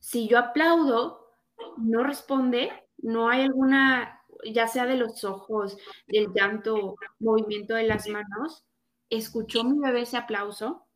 Si 0.00 0.26
yo 0.26 0.38
aplaudo, 0.38 1.36
no 1.76 2.02
responde, 2.02 2.70
no 2.98 3.28
hay 3.28 3.42
alguna, 3.42 4.17
ya 4.44 4.68
sea 4.68 4.86
de 4.86 4.96
los 4.96 5.24
ojos, 5.24 5.76
del 6.06 6.28
llanto, 6.34 6.96
movimiento 7.18 7.74
de 7.74 7.84
las 7.84 8.08
manos, 8.08 8.64
¿escuchó 9.10 9.64
mi 9.64 9.78
bebé 9.78 10.02
ese 10.02 10.16
aplauso? 10.16 10.86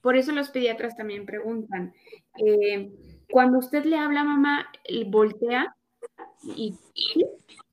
Por 0.00 0.16
eso 0.16 0.32
los 0.32 0.50
pediatras 0.50 0.96
también 0.96 1.26
preguntan, 1.26 1.92
eh, 2.38 2.92
cuando 3.30 3.58
usted 3.58 3.84
le 3.84 3.98
habla 3.98 4.20
a 4.20 4.24
mamá, 4.24 4.70
voltea 5.08 5.74
y 6.54 6.74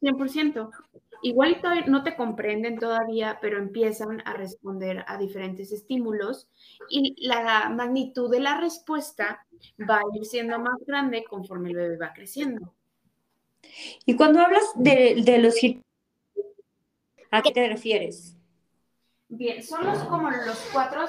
100%. 0.01 0.72
Igual 1.22 1.62
no 1.88 2.03
te 2.03 2.17
comprenden 2.17 2.79
todavía, 2.79 3.39
pero 3.41 3.57
empiezan 3.57 4.22
a 4.25 4.33
responder 4.33 5.05
a 5.07 5.17
diferentes 5.17 5.72
estímulos 5.72 6.50
y 6.89 7.15
la 7.25 7.69
magnitud 7.69 8.29
de 8.29 8.41
la 8.41 8.60
respuesta 8.60 9.45
va 9.89 10.00
a 10.00 10.17
ir 10.17 10.25
siendo 10.25 10.60
más 10.60 10.79
grande 10.86 11.24
conforme 11.24 11.69
el 11.69 11.75
bebé 11.75 11.98
va 11.98 12.13
creciendo. 12.13 12.74
Y 14.05 14.15
cuando 14.15 14.41
hablas 14.41 14.63
de, 14.75 15.22
de 15.24 15.38
los 15.39 15.55
¿a 17.32 17.41
qué 17.41 17.51
te 17.51 17.67
refieres? 17.67 18.36
Bien, 19.29 19.63
son 19.63 19.86
los 19.86 20.00
como 20.03 20.29
los 20.29 20.60
cuatro 20.72 21.08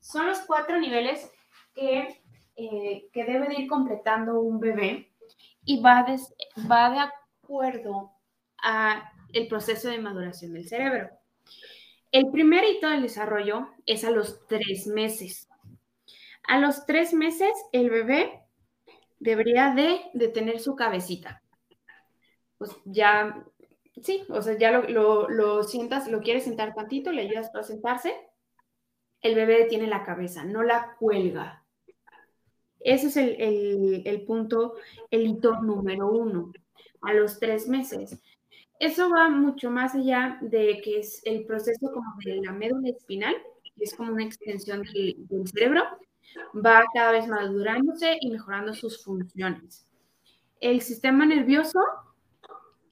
son 0.00 0.26
los 0.28 0.38
cuatro 0.40 0.78
niveles 0.78 1.30
que, 1.74 2.22
eh, 2.54 3.08
que 3.12 3.24
debe 3.24 3.48
de 3.48 3.62
ir 3.62 3.68
completando 3.68 4.40
un 4.40 4.60
bebé 4.60 5.12
y 5.64 5.80
va 5.80 6.04
de, 6.04 6.16
va 6.70 6.90
de 6.90 7.00
acuerdo 7.00 8.12
a 8.62 9.12
el 9.32 9.48
proceso 9.48 9.90
de 9.90 9.98
maduración 9.98 10.54
del 10.54 10.68
cerebro. 10.68 11.10
El 12.12 12.30
primer 12.30 12.64
hito 12.64 12.88
del 12.88 13.02
desarrollo 13.02 13.68
es 13.84 14.04
a 14.04 14.10
los 14.10 14.46
tres 14.46 14.86
meses. 14.86 15.48
A 16.44 16.60
los 16.60 16.86
tres 16.86 17.12
meses, 17.12 17.52
el 17.72 17.90
bebé 17.90 18.45
debería 19.18 19.74
de, 19.74 20.00
de 20.14 20.28
tener 20.28 20.60
su 20.60 20.76
cabecita. 20.76 21.42
Pues 22.58 22.70
ya, 22.84 23.44
sí, 24.02 24.22
o 24.28 24.40
sea, 24.42 24.56
ya 24.58 24.70
lo, 24.70 25.28
lo, 25.28 25.62
sientas, 25.62 26.10
lo 26.10 26.20
quieres 26.20 26.44
sentar 26.44 26.74
tantito, 26.74 27.12
le 27.12 27.22
ayudas 27.22 27.50
para 27.50 27.64
sentarse. 27.64 28.14
El 29.20 29.34
bebé 29.34 29.64
tiene 29.64 29.86
la 29.86 30.04
cabeza, 30.04 30.44
no 30.44 30.62
la 30.62 30.96
cuelga. 30.98 31.64
Ese 32.80 33.08
es 33.08 33.16
el, 33.16 34.24
punto, 34.26 34.74
el 35.10 35.26
hito 35.26 35.60
número 35.60 36.08
uno, 36.08 36.52
a 37.02 37.14
los 37.14 37.40
tres 37.40 37.68
meses. 37.68 38.20
Eso 38.78 39.10
va 39.10 39.28
mucho 39.28 39.70
más 39.70 39.94
allá 39.94 40.38
de 40.40 40.80
que 40.82 41.00
es 41.00 41.20
el 41.24 41.44
proceso 41.46 41.90
como 41.92 42.14
de 42.24 42.36
la 42.36 42.52
médula 42.52 42.90
espinal, 42.90 43.34
que 43.76 43.84
es 43.84 43.94
como 43.94 44.12
una 44.12 44.24
extensión 44.24 44.82
del, 44.82 45.48
cerebro, 45.48 45.82
va 46.54 46.84
cada 46.92 47.12
vez 47.12 47.26
madurándose 47.28 48.18
y 48.20 48.30
mejorando 48.30 48.74
sus 48.74 49.02
funciones. 49.02 49.86
El 50.60 50.80
sistema 50.80 51.26
nervioso 51.26 51.80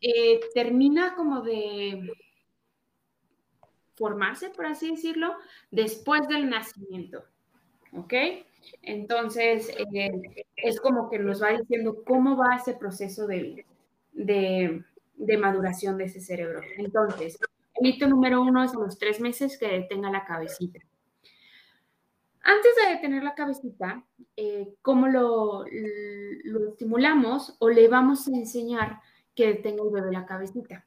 eh, 0.00 0.40
termina 0.54 1.14
como 1.14 1.40
de 1.42 2.12
formarse, 3.96 4.50
por 4.50 4.66
así 4.66 4.90
decirlo, 4.90 5.34
después 5.70 6.26
del 6.28 6.50
nacimiento. 6.50 7.24
¿Ok? 7.96 8.12
Entonces, 8.82 9.70
eh, 9.94 10.44
es 10.56 10.80
como 10.80 11.08
que 11.10 11.18
nos 11.18 11.42
va 11.42 11.56
diciendo 11.56 12.02
cómo 12.04 12.36
va 12.36 12.56
ese 12.56 12.74
proceso 12.74 13.26
de, 13.26 13.64
de, 14.12 15.36
maduración 15.38 15.98
de 15.98 16.04
ese 16.04 16.20
cerebro. 16.20 16.60
Entonces, 16.76 17.38
hito 17.80 18.06
número 18.08 18.42
uno 18.42 18.64
es 18.64 18.74
a 18.74 18.78
los 18.78 18.98
tres 18.98 19.20
meses 19.20 19.58
que 19.58 19.68
detenga 19.68 20.10
la 20.10 20.24
cabecita. 20.24 20.80
Antes 22.46 22.72
de 22.76 22.94
detener 22.94 23.22
la 23.22 23.34
cabecita, 23.34 24.04
eh, 24.36 24.74
¿cómo 24.82 25.08
lo, 25.08 25.64
lo, 26.44 26.68
estimulamos 26.68 27.56
o 27.58 27.70
le 27.70 27.88
vamos 27.88 28.28
a 28.28 28.32
enseñar 28.32 29.00
que 29.34 29.46
detenga 29.46 29.82
el 29.82 29.90
bebé 29.90 30.12
la 30.12 30.26
cabecita? 30.26 30.86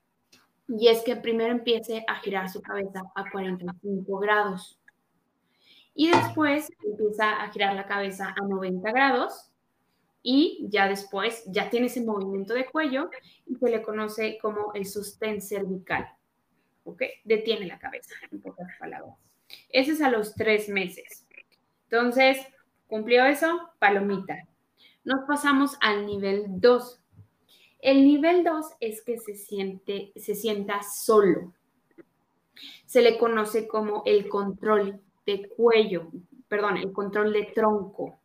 Y 0.67 0.87
es 0.87 1.01
que 1.01 1.15
primero 1.15 1.51
empiece 1.51 2.03
a 2.07 2.19
girar 2.19 2.47
su 2.49 2.61
cabeza 2.61 3.01
a 3.15 3.31
45 3.31 4.19
grados. 4.19 4.79
Y 5.95 6.11
después 6.11 6.71
empieza 6.85 7.41
a 7.41 7.49
girar 7.49 7.73
la 7.73 7.87
cabeza 7.87 8.35
a 8.39 8.45
90 8.47 8.91
grados. 8.91 9.49
Y 10.21 10.67
ya 10.69 10.87
después 10.87 11.43
ya 11.47 11.71
tiene 11.71 11.87
ese 11.87 12.01
movimiento 12.01 12.53
de 12.53 12.67
cuello 12.67 13.09
y 13.47 13.55
se 13.55 13.69
le 13.69 13.81
conoce 13.81 14.37
como 14.39 14.73
el 14.73 14.85
sostén 14.85 15.41
cervical. 15.41 16.07
¿Ok? 16.83 17.01
Detiene 17.23 17.65
la 17.65 17.79
cabeza, 17.79 18.13
en 18.29 18.41
pocas 18.41 18.67
palabras. 18.79 19.15
Ese 19.69 19.93
es 19.93 20.01
a 20.01 20.11
los 20.11 20.35
tres 20.35 20.69
meses. 20.69 21.26
Entonces, 21.89 22.37
cumplió 22.87 23.25
eso, 23.25 23.69
palomita. 23.79 24.47
Nos 25.03 25.25
pasamos 25.25 25.77
al 25.79 26.05
nivel 26.05 26.45
2. 26.47 27.01
El 27.79 28.03
nivel 28.03 28.43
2 28.43 28.65
es 28.79 29.01
que 29.01 29.17
se, 29.17 29.35
siente, 29.35 30.11
se 30.15 30.35
sienta 30.35 30.81
solo. 30.83 31.53
Se 32.85 33.01
le 33.01 33.17
conoce 33.17 33.67
como 33.67 34.03
el 34.05 34.27
control 34.27 34.99
de 35.25 35.47
cuello, 35.47 36.09
perdón, 36.47 36.77
el 36.77 36.91
control 36.91 37.31
de 37.31 37.51
tronco. 37.53 38.19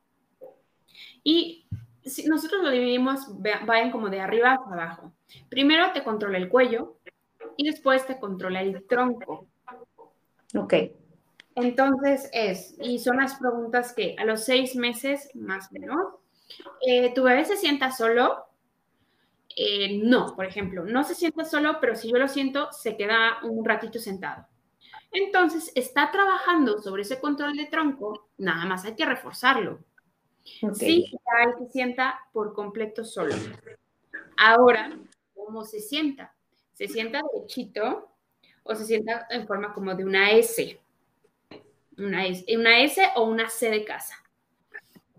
Y 1.22 1.66
si 2.04 2.26
nosotros 2.26 2.62
lo 2.62 2.70
dividimos, 2.70 3.26
vayan 3.38 3.90
como 3.90 4.08
de 4.08 4.20
arriba 4.20 4.54
hacia 4.54 4.72
abajo. 4.72 5.12
Primero 5.48 5.92
te 5.92 6.02
controla 6.02 6.38
el 6.38 6.48
cuello 6.48 6.96
y 7.56 7.70
después 7.70 8.06
te 8.06 8.18
controla 8.18 8.62
el 8.62 8.84
tronco. 8.86 9.46
Ok. 10.56 10.74
Entonces 11.54 12.30
es, 12.32 12.76
y 12.80 12.98
son 12.98 13.18
las 13.18 13.34
preguntas 13.34 13.92
que 13.92 14.16
a 14.18 14.24
los 14.24 14.44
seis 14.44 14.74
meses 14.74 15.30
más 15.34 15.68
o 15.70 15.74
menos, 15.74 15.98
eh, 16.86 17.12
¿tu 17.14 17.22
bebé 17.22 17.44
se 17.44 17.56
sienta 17.56 17.90
solo? 17.90 18.46
Eh, 19.54 19.98
no, 20.02 20.34
por 20.34 20.46
ejemplo, 20.46 20.84
no 20.84 21.04
se 21.04 21.14
sienta 21.14 21.44
solo, 21.44 21.78
pero 21.80 21.94
si 21.94 22.10
yo 22.10 22.16
lo 22.18 22.28
siento, 22.28 22.72
se 22.72 22.96
queda 22.96 23.38
un 23.42 23.64
ratito 23.64 23.98
sentado. 23.98 24.46
Entonces, 25.10 25.70
está 25.74 26.10
trabajando 26.10 26.80
sobre 26.80 27.02
ese 27.02 27.20
control 27.20 27.54
de 27.54 27.66
tronco, 27.66 28.28
nada 28.38 28.64
más 28.64 28.84
hay 28.84 28.94
que 28.94 29.04
reforzarlo. 29.04 29.80
Sí, 30.74 31.12
ya 31.12 31.58
se 31.58 31.70
sienta 31.70 32.18
por 32.32 32.54
completo 32.54 33.04
solo. 33.04 33.34
Ahora, 34.38 34.98
¿cómo 35.34 35.64
se 35.64 35.80
sienta? 35.80 36.34
¿Se 36.72 36.88
sienta 36.88 37.20
derechito 37.32 38.08
o 38.62 38.74
se 38.74 38.86
sienta 38.86 39.26
en 39.30 39.46
forma 39.46 39.74
como 39.74 39.94
de 39.94 40.04
una 40.04 40.32
S? 40.32 40.80
Una 41.98 42.26
S, 42.26 43.02
o 43.16 43.24
una 43.24 43.48
C 43.48 43.70
de 43.70 43.84
casa. 43.84 44.14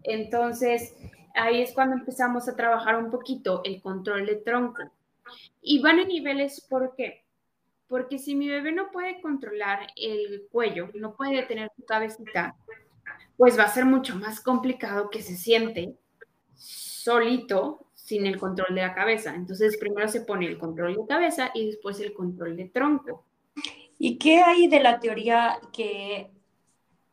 Entonces, 0.04 0.96
ahí 1.34 1.62
es 1.62 1.72
cuando 1.74 1.96
empezamos 1.96 2.48
a 2.48 2.56
trabajar 2.56 2.98
un 2.98 3.10
poquito 3.10 3.62
el 3.64 3.82
control 3.82 4.26
de 4.26 4.36
tronco. 4.36 4.92
Y 5.62 5.80
van 5.82 6.00
en 6.00 6.10
niveles, 6.10 6.62
¿por 6.70 6.96
qué? 6.96 7.24
Porque 7.88 8.18
si 8.18 8.36
mi 8.36 8.50
bebé 8.50 8.72
no 8.72 8.92
puede 8.92 9.22
controlar 9.22 9.88
el 9.96 10.48
cuello, 10.52 10.90
no 10.94 11.16
puede 11.16 11.38
detener 11.38 11.70
su 11.76 11.86
cabecita, 11.86 12.56
pues 13.38 13.58
va 13.58 13.64
a 13.64 13.70
ser 13.70 13.86
mucho 13.86 14.16
más 14.16 14.42
complicado 14.42 15.10
que 15.10 15.22
se 15.22 15.36
siente 15.36 15.96
solito 16.56 17.88
sin 17.94 18.26
el 18.26 18.38
control 18.38 18.76
de 18.76 18.82
la 18.82 18.94
cabeza. 18.94 19.34
Entonces, 19.34 19.78
primero 19.78 20.08
se 20.08 20.22
pone 20.22 20.46
el 20.46 20.58
control 20.58 20.96
de 20.96 21.08
cabeza 21.08 21.52
y 21.54 21.68
después 21.68 22.00
el 22.00 22.14
control 22.14 22.58
de 22.58 22.66
tronco. 22.66 23.26
¿Y 23.98 24.18
qué 24.18 24.42
hay 24.42 24.68
de 24.68 24.82
la 24.82 25.00
teoría 25.00 25.60
que 25.72 26.33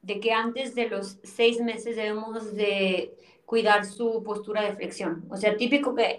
de 0.02 0.20
que 0.20 0.32
antes 0.32 0.74
de 0.74 0.88
los 0.88 1.18
seis 1.22 1.60
meses 1.60 1.96
debemos 1.96 2.54
de 2.54 3.14
cuidar 3.44 3.84
su 3.84 4.22
postura 4.22 4.62
de 4.62 4.76
flexión. 4.76 5.26
O 5.30 5.36
sea, 5.36 5.56
típico 5.56 5.94
que, 5.94 6.18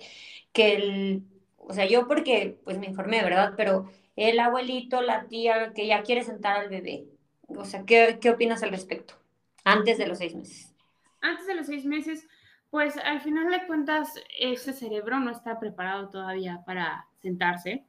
que 0.52 0.74
el, 0.76 1.24
o 1.58 1.74
sea, 1.74 1.86
yo 1.86 2.08
porque 2.08 2.58
pues 2.64 2.78
me 2.78 2.88
informé, 2.88 3.24
¿verdad? 3.24 3.54
Pero 3.56 3.90
el 4.16 4.40
abuelito, 4.40 5.02
la 5.02 5.28
tía 5.28 5.74
que 5.74 5.88
ya 5.88 6.04
quiere 6.04 6.24
sentar 6.24 6.58
al 6.60 6.70
bebé. 6.70 7.06
O 7.48 7.66
sea, 7.66 7.86
¿qué, 7.86 8.18
qué 8.22 8.30
opinas 8.30 8.64
al 8.64 8.72
respecto? 8.72 9.16
Antes 9.64 9.98
de 9.98 10.08
los 10.08 10.18
seis 10.18 10.36
meses. 10.36 10.74
Antes 11.22 11.48
de 11.48 11.56
los 11.56 11.68
seis 11.68 11.86
meses, 11.86 12.28
pues 12.70 12.98
al 12.98 13.22
final 13.22 13.50
de 13.52 13.66
cuentas, 13.68 14.14
ese 14.40 14.74
cerebro 14.74 15.20
no 15.20 15.32
está 15.32 15.60
preparado 15.60 16.10
todavía 16.10 16.64
para 16.66 17.08
sentarse. 17.22 17.86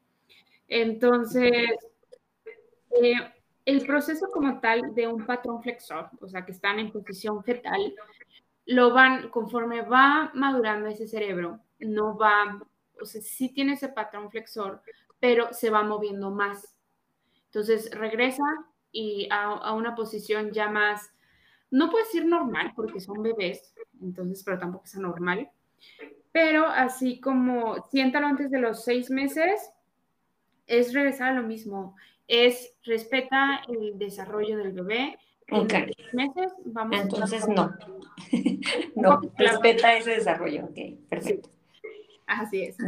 Entonces, 0.68 1.70
eh, 3.02 3.14
el 3.64 3.86
proceso 3.86 4.26
como 4.32 4.60
tal 4.60 4.94
de 4.94 5.06
un 5.06 5.24
patrón 5.24 5.62
flexor, 5.62 6.10
o 6.20 6.28
sea, 6.28 6.44
que 6.44 6.52
están 6.52 6.78
en 6.78 6.90
posición 6.90 7.42
fetal, 7.44 7.94
lo 8.66 8.92
van, 8.92 9.28
conforme 9.30 9.82
va 9.82 10.30
madurando 10.34 10.88
ese 10.88 11.06
cerebro, 11.06 11.60
no 11.80 12.16
va, 12.16 12.60
o 13.00 13.04
sea, 13.04 13.20
sí 13.20 13.48
tiene 13.50 13.74
ese 13.74 13.88
patrón 13.88 14.30
flexor, 14.30 14.82
pero 15.20 15.52
se 15.52 15.70
va 15.70 15.82
moviendo 15.82 16.30
más. 16.30 16.74
Entonces 17.46 17.90
regresa 17.92 18.42
y 18.90 19.28
a, 19.30 19.72
una 19.72 19.94
posición 19.94 20.52
ya 20.52 20.68
más, 20.68 21.12
no 21.70 21.90
puedo 21.90 22.04
decir 22.04 22.26
normal 22.26 22.72
porque 22.74 23.00
son 23.00 23.22
bebés, 23.22 23.74
entonces, 24.00 24.42
pero 24.44 24.58
tampoco 24.58 24.84
es 24.84 24.96
anormal, 24.96 25.50
pero 26.32 26.66
así 26.66 27.20
como 27.20 27.88
siéntalo 27.90 28.26
antes 28.26 28.50
de 28.50 28.60
los 28.60 28.84
seis 28.84 29.10
meses, 29.10 29.70
es 30.66 30.92
regresar 30.92 31.32
a 31.32 31.40
lo 31.40 31.46
mismo 31.46 31.96
es 32.32 32.74
respeta 32.84 33.60
el 33.68 33.98
desarrollo 33.98 34.56
del 34.56 34.72
bebé. 34.72 35.18
Ok. 35.50 35.74
meses 36.14 36.52
vamos 36.64 36.98
Entonces 36.98 37.46
no. 37.46 37.70
no, 38.96 39.20
respeta 39.36 39.98
ese 39.98 40.12
desarrollo. 40.12 40.64
Ok, 40.64 40.78
perfecto. 41.10 41.50
Así 42.26 42.62
es. 42.62 42.78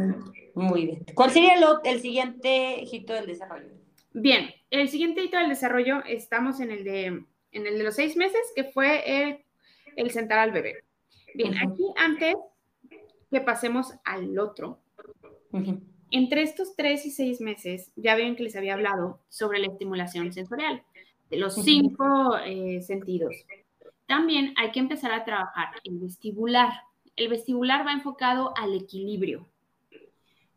Muy 0.55 0.85
bien. 0.87 1.05
¿Cuál 1.13 1.29
sería 1.29 1.53
el, 1.83 2.01
siguiente 2.01 2.83
hito 2.91 3.13
del 3.13 3.27
desarrollo? 3.27 3.67
Bien, 4.13 4.49
el 4.71 4.89
siguiente 4.89 5.23
hito 5.23 5.37
del 5.37 5.49
desarrollo 5.49 6.03
estamos 6.07 6.59
en 6.59 6.71
el 6.71 6.83
de, 6.83 7.05
en 7.05 7.67
el 7.67 7.77
de 7.77 7.83
los 7.83 7.93
seis 7.93 8.17
meses, 8.17 8.41
que 8.55 8.63
fue 8.63 9.03
el, 9.05 9.45
el 9.95 10.09
sentar 10.09 10.39
al 10.39 10.51
bebé. 10.51 10.83
Bien, 11.35 11.55
aquí 11.55 11.83
antes 11.97 12.33
que 13.29 13.41
pasemos 13.41 13.93
al 14.05 14.39
otro, 14.39 14.79
entre 16.11 16.43
estos 16.43 16.75
tres 16.75 17.05
y 17.05 17.11
seis 17.11 17.41
meses, 17.41 17.91
ya 17.95 18.15
ven 18.15 18.35
que 18.35 18.43
les 18.43 18.55
había 18.55 18.73
hablado 18.73 19.21
sobre 19.29 19.59
la 19.59 19.67
estimulación 19.67 20.31
sensorial, 20.31 20.83
de 21.29 21.37
los 21.37 21.55
cinco 21.55 22.37
eh, 22.45 22.81
sentidos. 22.81 23.35
También 24.05 24.53
hay 24.57 24.71
que 24.71 24.79
empezar 24.79 25.11
a 25.11 25.25
trabajar 25.25 25.69
el 25.83 25.99
vestibular. 25.99 26.71
El 27.15 27.29
vestibular 27.29 27.85
va 27.85 27.93
enfocado 27.93 28.53
al 28.57 28.75
equilibrio, 28.75 29.49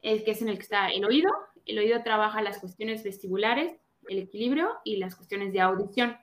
el 0.02 0.24
que 0.24 0.32
es 0.32 0.42
en 0.42 0.48
el 0.48 0.56
que 0.56 0.62
está 0.62 0.88
el 0.88 1.04
oído. 1.04 1.30
El 1.64 1.78
oído 1.78 2.02
trabaja 2.02 2.42
las 2.42 2.58
cuestiones 2.58 3.02
vestibulares, 3.02 3.78
el 4.08 4.18
equilibrio 4.18 4.70
y 4.84 4.96
las 4.96 5.16
cuestiones 5.16 5.52
de 5.52 5.61
audición. 5.61 6.16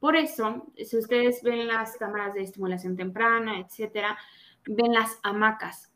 Por 0.00 0.16
eso, 0.16 0.72
si 0.76 0.96
ustedes 0.96 1.42
ven 1.42 1.68
las 1.68 1.96
cámaras 1.96 2.34
de 2.34 2.42
estimulación 2.42 2.96
temprana, 2.96 3.60
etcétera, 3.60 4.18
ven 4.66 4.92
las 4.92 5.18
hamacas. 5.22 5.89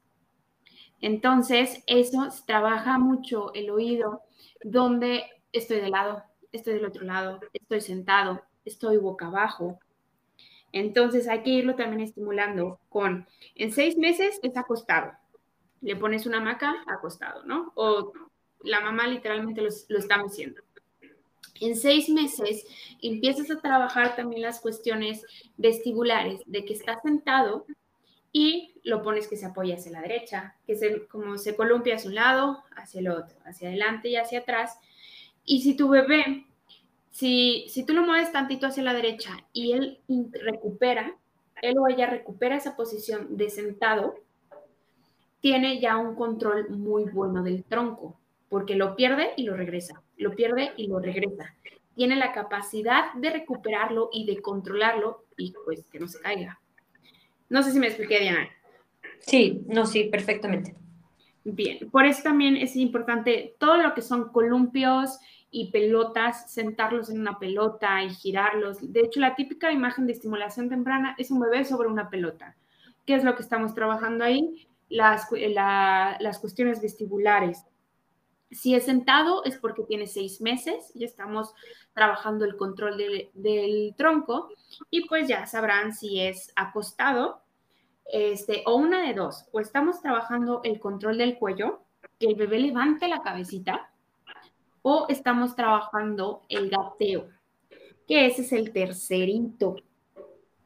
Entonces, 1.04 1.84
eso 1.86 2.28
trabaja 2.46 2.98
mucho 2.98 3.52
el 3.52 3.68
oído, 3.68 4.22
donde 4.62 5.24
estoy 5.52 5.80
de 5.80 5.90
lado, 5.90 6.22
estoy 6.50 6.72
del 6.72 6.86
otro 6.86 7.04
lado, 7.04 7.40
estoy 7.52 7.82
sentado, 7.82 8.40
estoy 8.64 8.96
boca 8.96 9.26
abajo. 9.26 9.78
Entonces, 10.72 11.28
hay 11.28 11.42
que 11.42 11.50
irlo 11.50 11.74
también 11.74 12.00
estimulando 12.00 12.80
con, 12.88 13.28
en 13.54 13.70
seis 13.70 13.98
meses 13.98 14.40
es 14.42 14.56
acostado, 14.56 15.12
le 15.82 15.94
pones 15.94 16.24
una 16.24 16.38
hamaca 16.38 16.74
acostado, 16.86 17.44
¿no? 17.44 17.74
O 17.74 18.14
la 18.62 18.80
mamá 18.80 19.06
literalmente 19.06 19.60
lo, 19.60 19.68
lo 19.90 19.98
está 19.98 20.14
haciendo. 20.14 20.62
En 21.60 21.76
seis 21.76 22.08
meses 22.08 22.64
empiezas 23.02 23.50
a 23.50 23.60
trabajar 23.60 24.16
también 24.16 24.40
las 24.40 24.58
cuestiones 24.58 25.22
vestibulares 25.58 26.40
de 26.46 26.64
que 26.64 26.72
está 26.72 26.98
sentado 27.02 27.66
y 28.37 28.75
lo 28.83 29.01
pones 29.01 29.29
que 29.29 29.37
se 29.37 29.47
apoya 29.47 29.77
hacia 29.77 29.92
la 29.92 30.01
derecha, 30.01 30.57
que 30.66 30.75
se, 30.75 31.07
como 31.07 31.38
se 31.38 31.55
columpia 31.55 31.94
hacia 31.94 32.09
un 32.09 32.16
lado, 32.16 32.64
hacia 32.77 32.99
el 32.99 33.09
otro, 33.09 33.37
hacia 33.44 33.68
adelante 33.68 34.09
y 34.09 34.16
hacia 34.16 34.40
atrás. 34.40 34.77
Y 35.44 35.62
si 35.62 35.77
tu 35.77 35.88
bebé, 35.88 36.44
si, 37.11 37.64
si 37.68 37.87
tú 37.87 37.94
lo 37.94 38.03
mueves 38.03 38.33
tantito 38.33 38.66
hacia 38.66 38.83
la 38.83 38.92
derecha 38.92 39.37
y 39.53 39.70
él 39.73 40.01
recupera, 40.33 41.16
él 41.62 41.79
o 41.79 41.87
ella 41.87 42.11
recupera 42.11 42.57
esa 42.57 42.75
posición 42.75 43.37
de 43.37 43.51
sentado, 43.51 44.16
tiene 45.38 45.79
ya 45.79 45.97
un 45.97 46.16
control 46.16 46.70
muy 46.70 47.05
bueno 47.05 47.44
del 47.44 47.62
tronco, 47.62 48.18
porque 48.49 48.75
lo 48.75 48.97
pierde 48.97 49.31
y 49.37 49.44
lo 49.44 49.57
regresa, 49.57 50.03
lo 50.16 50.35
pierde 50.35 50.73
y 50.77 50.88
lo 50.88 50.99
regresa. 50.99 51.55
Tiene 51.94 52.16
la 52.16 52.33
capacidad 52.33 53.12
de 53.14 53.31
recuperarlo 53.31 54.11
y 54.12 54.27
de 54.27 54.42
controlarlo 54.42 55.23
y 55.37 55.55
pues 55.64 55.85
que 55.87 56.01
no 56.01 56.09
se 56.09 56.18
caiga. 56.18 56.59
No 57.48 57.62
sé 57.62 57.72
si 57.72 57.78
me 57.78 57.87
expliqué, 57.87 58.20
Diana. 58.20 58.48
Sí, 59.20 59.62
no, 59.66 59.87
sí, 59.87 60.04
perfectamente. 60.04 60.74
Bien, 61.44 61.90
por 61.90 62.07
eso 62.07 62.22
también 62.22 62.57
es 62.57 62.74
importante 62.74 63.54
todo 63.59 63.76
lo 63.76 63.94
que 63.94 64.00
son 64.02 64.30
columpios 64.30 65.18
y 65.50 65.70
pelotas, 65.70 66.50
sentarlos 66.50 67.11
en 67.11 67.20
una 67.20 67.38
pelota 67.38 68.02
y 68.02 68.11
girarlos. 68.11 68.92
De 68.92 69.00
hecho, 69.00 69.20
la 69.20 69.37
típica 69.37 69.70
imagen 69.70 70.07
de 70.07 70.14
estimulación 70.14 70.68
temprana 70.68 71.14
es 71.18 71.30
un 71.30 71.40
bebé 71.40 71.64
sobre 71.64 71.88
una 71.88 72.11
pelota. 72.11 72.57
¿Qué 73.07 73.14
es 73.14 73.24
lo 73.24 73.37
que 73.37 73.42
estamos 73.42 73.74
trabajando 73.74 74.24
ahí? 74.24 74.66
Las, 74.88 75.28
las 75.30 76.38
cuestiones 76.38 76.80
vestibulares. 76.80 77.64
Si 78.54 78.74
es 78.74 78.84
sentado 78.84 79.44
es 79.44 79.58
porque 79.58 79.82
tiene 79.82 80.06
seis 80.06 80.40
meses 80.40 80.92
y 80.94 81.04
estamos 81.04 81.52
trabajando 81.92 82.44
el 82.44 82.56
control 82.56 82.96
del 83.34 83.94
tronco 83.96 84.48
y 84.90 85.06
pues 85.06 85.28
ya 85.28 85.46
sabrán 85.46 85.92
si 85.92 86.20
es 86.20 86.52
acostado 86.56 87.42
este, 88.06 88.62
o 88.66 88.76
una 88.76 89.02
de 89.06 89.14
dos, 89.14 89.46
o 89.52 89.60
estamos 89.60 90.00
trabajando 90.00 90.60
el 90.64 90.78
control 90.78 91.18
del 91.18 91.38
cuello, 91.38 91.80
que 92.18 92.26
el 92.26 92.34
bebé 92.36 92.58
levante 92.58 93.08
la 93.08 93.22
cabecita, 93.22 93.90
o 94.82 95.06
estamos 95.08 95.56
trabajando 95.56 96.42
el 96.48 96.70
gateo, 96.70 97.28
que 98.06 98.26
ese 98.26 98.42
es 98.42 98.52
el 98.52 98.72
tercerito. 98.72 99.76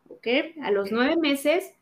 ¿Ok? 0.08 0.26
A 0.62 0.72
los 0.72 0.90
nueve 0.90 1.16
meses, 1.16 1.72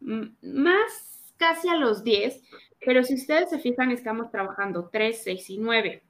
más 0.00 1.32
casi 1.36 1.68
a 1.68 1.76
los 1.76 2.02
diez, 2.02 2.42
pero 2.86 3.02
si 3.02 3.14
ustedes 3.14 3.50
se 3.50 3.58
fijan, 3.58 3.90
estamos 3.90 4.30
trabajando 4.30 4.88
tres, 4.92 5.20
seis 5.24 5.50
y 5.50 5.58
nueve. 5.58 6.04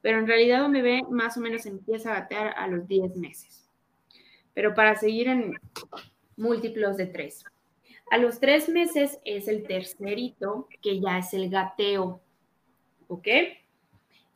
Pero 0.00 0.20
en 0.20 0.28
realidad 0.28 0.70
bebé 0.70 1.02
más 1.10 1.36
o 1.36 1.40
menos 1.40 1.66
empieza 1.66 2.12
a 2.12 2.20
gatear 2.20 2.54
a 2.56 2.68
los 2.68 2.86
diez 2.86 3.16
meses. 3.16 3.68
Pero 4.54 4.74
para 4.74 4.94
seguir 4.94 5.26
en 5.26 5.58
múltiplos 6.36 6.96
de 6.96 7.06
tres. 7.06 7.44
A 8.12 8.18
los 8.18 8.38
tres 8.38 8.68
meses 8.68 9.18
es 9.24 9.48
el 9.48 9.66
tercerito, 9.66 10.68
que 10.80 11.00
ya 11.00 11.18
es 11.18 11.34
el 11.34 11.50
gateo. 11.50 12.22
¿Ok? 13.08 13.26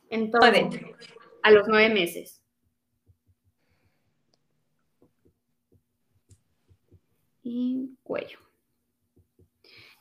Entonces, 0.09 0.81
a 1.43 1.51
los 1.51 1.65
nueve 1.69 1.93
meses. 1.93 2.41
Y 7.41 7.91
cuello. 8.03 8.39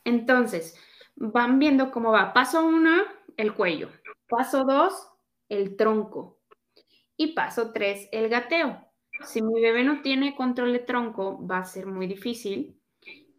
Entonces, 0.02 0.74
van 1.18 1.58
viendo 1.58 1.90
cómo 1.90 2.12
va. 2.12 2.32
Paso 2.32 2.64
uno, 2.64 3.02
el 3.36 3.54
cuello. 3.54 3.90
Paso 4.28 4.64
dos, 4.64 4.94
el 5.48 5.76
tronco. 5.76 6.38
Y 7.16 7.32
paso 7.34 7.72
tres, 7.72 8.08
el 8.12 8.28
gateo. 8.28 8.84
Si 9.24 9.42
mi 9.42 9.60
bebé 9.60 9.82
no 9.82 10.02
tiene 10.02 10.36
control 10.36 10.72
de 10.72 10.78
tronco, 10.78 11.44
va 11.44 11.58
a 11.58 11.64
ser 11.64 11.86
muy 11.86 12.06
difícil 12.06 12.80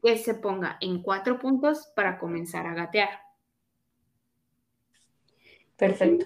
que 0.03 0.17
se 0.17 0.33
ponga 0.35 0.77
en 0.81 1.01
cuatro 1.01 1.39
puntos 1.39 1.91
para 1.95 2.19
comenzar 2.19 2.67
a 2.67 2.73
gatear. 2.73 3.09
Perfecto. 5.77 6.25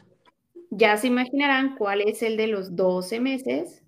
Ya 0.71 0.97
se 0.97 1.07
imaginarán 1.07 1.75
cuál 1.77 2.01
es 2.01 2.23
el 2.23 2.35
de 2.35 2.47
los 2.47 2.75
12 2.75 3.19
meses 3.19 3.83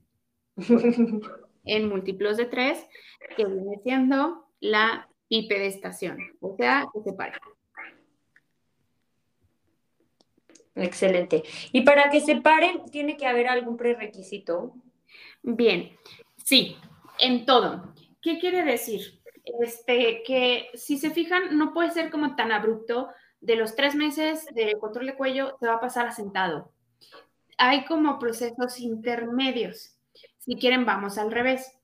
en 1.65 1.89
múltiplos 1.89 2.37
de 2.37 2.45
3, 2.45 2.85
que 3.35 3.45
viene 3.45 3.79
siendo 3.83 4.45
la 4.59 5.09
estación, 5.29 6.19
o 6.39 6.55
sea, 6.55 6.85
que 6.93 7.01
se 7.01 7.13
para. 7.13 7.39
Excelente. 10.75 11.43
Y 11.71 11.81
para 11.81 12.09
que 12.09 12.21
se 12.21 12.37
paren, 12.37 12.83
¿tiene 12.91 13.17
que 13.17 13.27
haber 13.27 13.47
algún 13.47 13.77
prerequisito? 13.77 14.73
Bien, 15.41 15.97
sí, 16.43 16.77
en 17.19 17.45
todo. 17.45 17.93
¿Qué 18.21 18.39
quiere 18.39 18.63
decir? 18.63 19.21
Este, 19.61 20.23
que 20.23 20.69
si 20.73 20.97
se 20.97 21.11
fijan, 21.11 21.57
no 21.57 21.73
puede 21.73 21.91
ser 21.91 22.09
como 22.09 22.35
tan 22.35 22.51
abrupto. 22.51 23.09
De 23.41 23.55
los 23.55 23.75
tres 23.75 23.95
meses 23.95 24.45
de 24.53 24.75
control 24.79 25.05
de 25.05 25.15
cuello, 25.15 25.55
se 25.59 25.67
va 25.67 25.75
a 25.75 25.79
pasar 25.79 26.07
a 26.07 26.11
sentado 26.11 26.71
hay 27.57 27.85
como 27.85 28.19
procesos 28.19 28.79
intermedios. 28.79 29.97
Si 30.39 30.55
quieren, 30.55 30.85
vamos 30.85 31.17
al 31.17 31.31
revés. 31.31 31.77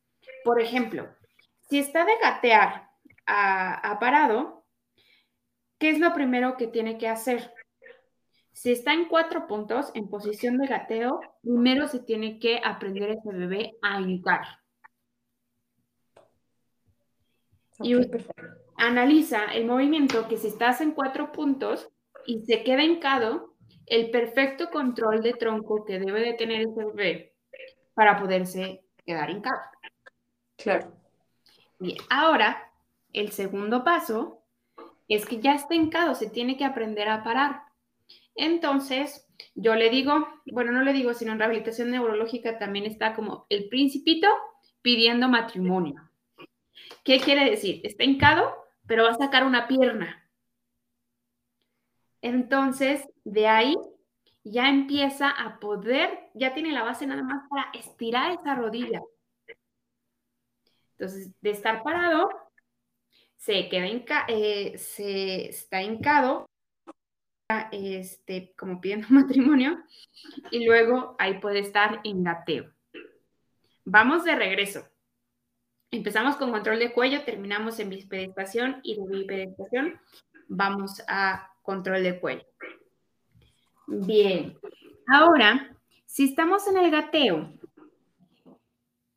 Por 0.44 0.62
ejemplo, 0.62 1.10
si 1.70 1.80
está 1.80 2.06
de 2.06 2.18
gatear 2.22 2.90
a, 3.26 3.98
parado, 4.00 4.66
¿qué 5.78 5.90
es 5.90 6.00
lo 6.00 6.14
primero 6.14 6.58
que 6.58 6.68
tiene 6.68 6.98
que 6.98 7.08
hacer? 7.08 7.54
Si 8.62 8.72
está 8.72 8.94
en 8.94 9.06
cuatro 9.06 9.48
puntos, 9.48 9.90
en 9.96 10.08
posición 10.08 10.60
de 10.60 10.68
gateo, 10.68 11.20
primero 11.42 11.88
se 11.88 11.98
tiene 11.98 12.38
que 12.38 12.62
aprender 12.64 13.10
ese 13.10 13.36
bebé 13.36 13.76
a 13.82 14.00
hincar. 14.00 14.44
y 17.82 17.96
analiza 18.78 19.46
el 19.46 19.66
movimiento 19.66 20.28
que 20.28 20.38
si 20.38 20.50
estás 20.50 20.80
en 20.80 20.92
cuatro 20.92 21.32
puntos 21.32 21.90
y 22.28 22.42
se 22.42 22.64
queda 22.64 22.84
hincado, 22.84 23.56
el 23.88 24.12
perfecto 24.12 24.70
control 24.70 25.24
de 25.24 25.34
tronco 25.34 25.84
que 25.84 25.98
debe 25.98 26.22
de 26.22 26.34
tener 26.34 26.62
ese 26.62 26.86
bebé 26.86 27.34
para 27.96 28.16
poderse 28.16 28.84
quedar 29.04 29.32
hincado. 29.32 29.60
Claro. 30.58 30.94
Bien, 31.80 31.98
ahora 32.12 32.72
el 33.12 33.32
segundo 33.32 33.84
paso 33.84 34.44
es 35.08 35.26
que 35.26 35.40
ya 35.40 35.56
está 35.56 35.74
hincado, 35.74 36.14
se 36.14 36.30
tiene 36.30 36.58
que 36.58 36.66
aprender 36.66 37.10
a 37.10 37.24
parar. 37.24 37.71
Entonces, 38.36 39.28
yo 39.56 39.76
le 39.76 39.90
digo, 39.90 40.28
bueno, 40.46 40.72
no 40.72 40.84
le 40.84 40.94
digo, 40.94 41.14
sino 41.14 41.32
en 41.32 41.40
rehabilitación 41.40 41.92
neurológica 41.92 42.58
también 42.58 42.86
está 42.86 43.14
como 43.14 43.46
el 43.50 43.70
principito 43.70 44.28
pidiendo 44.82 45.28
matrimonio. 45.28 46.10
¿Qué 47.04 47.20
quiere 47.20 47.50
decir? 47.50 47.82
Está 47.84 48.04
hincado, 48.04 48.54
pero 48.88 49.04
va 49.04 49.12
a 49.12 49.18
sacar 49.18 49.46
una 49.46 49.68
pierna. 49.68 50.30
Entonces, 52.22 53.08
de 53.24 53.48
ahí 53.48 53.76
ya 54.44 54.70
empieza 54.70 55.30
a 55.30 55.60
poder, 55.60 56.30
ya 56.34 56.54
tiene 56.54 56.72
la 56.72 56.84
base 56.84 57.06
nada 57.06 57.24
más 57.24 57.44
para 57.50 57.70
estirar 57.74 58.32
esa 58.32 58.56
rodilla. 58.56 59.02
Entonces, 60.98 61.32
de 61.42 61.50
estar 61.50 61.84
parado, 61.84 62.30
se 63.38 63.70
queda 63.70 63.88
eh, 64.28 64.78
se 64.78 65.50
está 65.50 65.82
hincado, 65.82 66.48
este, 67.72 68.54
como 68.58 68.82
pidiendo 68.82 69.08
matrimonio, 69.10 69.84
y 70.52 70.66
luego 70.66 71.16
ahí 71.20 71.40
puede 71.40 71.60
estar 71.60 72.02
en 72.04 72.24
gateo. 72.24 72.72
Vamos 73.86 74.24
de 74.24 74.36
regreso. 74.36 74.88
Empezamos 75.90 76.38
con 76.38 76.52
control 76.52 76.80
de 76.80 76.94
cuello, 76.94 77.24
terminamos 77.24 77.80
en 77.80 77.90
bispedestación 77.90 78.80
y 78.84 78.96
de 78.96 79.18
bispedestación 79.18 80.00
vamos 80.52 81.02
a 81.08 81.50
control 81.62 82.04
de 82.04 82.20
cuello. 82.20 82.46
Bien, 83.88 84.58
ahora, 85.08 85.76
si 86.06 86.26
estamos 86.26 86.68
en 86.68 86.78
el 86.78 86.92
gateo, 86.92 87.54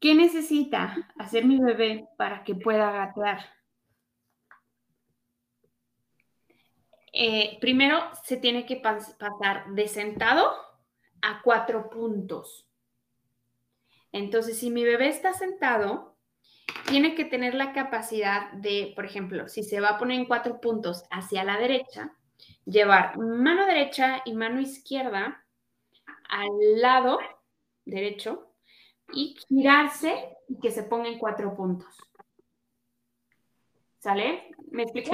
¿qué 0.01 0.15
necesita 0.15 0.97
hacer 1.19 1.45
mi 1.45 1.61
bebé 1.61 2.09
para 2.17 2.45
que 2.45 2.55
pueda 2.55 2.91
gatear? 2.91 3.41
Eh, 7.17 7.59
primero 7.61 8.01
se 8.25 8.37
tiene 8.37 8.67
que 8.67 8.75
pasar 8.75 9.69
de 9.69 9.87
sentado 9.87 10.53
a 11.23 11.41
cuatro 11.43 11.89
puntos. 11.89 12.69
Entonces, 14.11 14.59
si 14.59 14.69
mi 14.71 14.83
bebé 14.83 15.09
está 15.09 15.33
sentado, 15.33 16.17
tiene 16.89 17.15
que 17.15 17.25
tener 17.25 17.55
la 17.55 17.73
capacidad 17.73 18.51
de, 18.55 18.93
por 18.97 19.05
ejemplo, 19.05 19.49
si 19.49 19.63
se 19.63 19.81
va 19.81 19.91
a 19.91 19.99
poner 19.99 20.19
en 20.19 20.27
cuatro 20.27 20.61
puntos 20.61 21.05
hacia 21.09 21.45
la 21.45 21.57
derecha, 21.57 22.17
llevar 22.65 23.17
mano 23.17 23.65
derecha 23.65 24.23
y 24.25 24.35
mano 24.35 24.61
izquierda 24.61 25.45
al 26.29 26.81
lado 26.81 27.21
derecho 27.85 28.51
y 29.13 29.37
girarse 29.49 30.37
y 30.49 30.59
que 30.59 30.73
se 30.73 30.83
ponga 30.83 31.09
en 31.09 31.19
cuatro 31.19 31.55
puntos. 31.55 31.97
¿Sale? 34.01 34.51
¿Me 34.73 34.83
explico? 34.83 35.13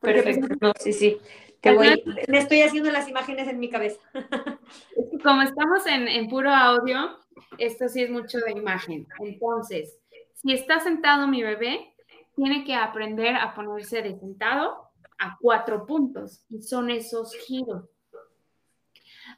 Perfecto. 0.00 0.72
sí, 0.78 0.92
sí. 0.92 1.18
Te 1.60 1.74
voy, 1.74 2.02
me 2.28 2.38
estoy 2.38 2.62
haciendo 2.62 2.90
las 2.90 3.08
imágenes 3.08 3.46
en 3.48 3.58
mi 3.58 3.68
cabeza. 3.68 4.00
Como 5.22 5.42
estamos 5.42 5.86
en, 5.86 6.08
en 6.08 6.28
puro 6.28 6.50
audio, 6.50 7.18
esto 7.58 7.88
sí 7.88 8.02
es 8.02 8.10
mucho 8.10 8.38
de 8.38 8.52
imagen. 8.52 9.06
Entonces, 9.18 9.98
si 10.34 10.52
está 10.52 10.80
sentado 10.80 11.26
mi 11.26 11.42
bebé, 11.42 11.92
tiene 12.34 12.64
que 12.64 12.74
aprender 12.74 13.36
a 13.36 13.54
ponerse 13.54 14.00
de 14.00 14.18
sentado 14.18 14.90
a 15.18 15.36
cuatro 15.38 15.84
puntos 15.84 16.42
y 16.48 16.62
son 16.62 16.90
esos 16.90 17.34
giros. 17.34 17.84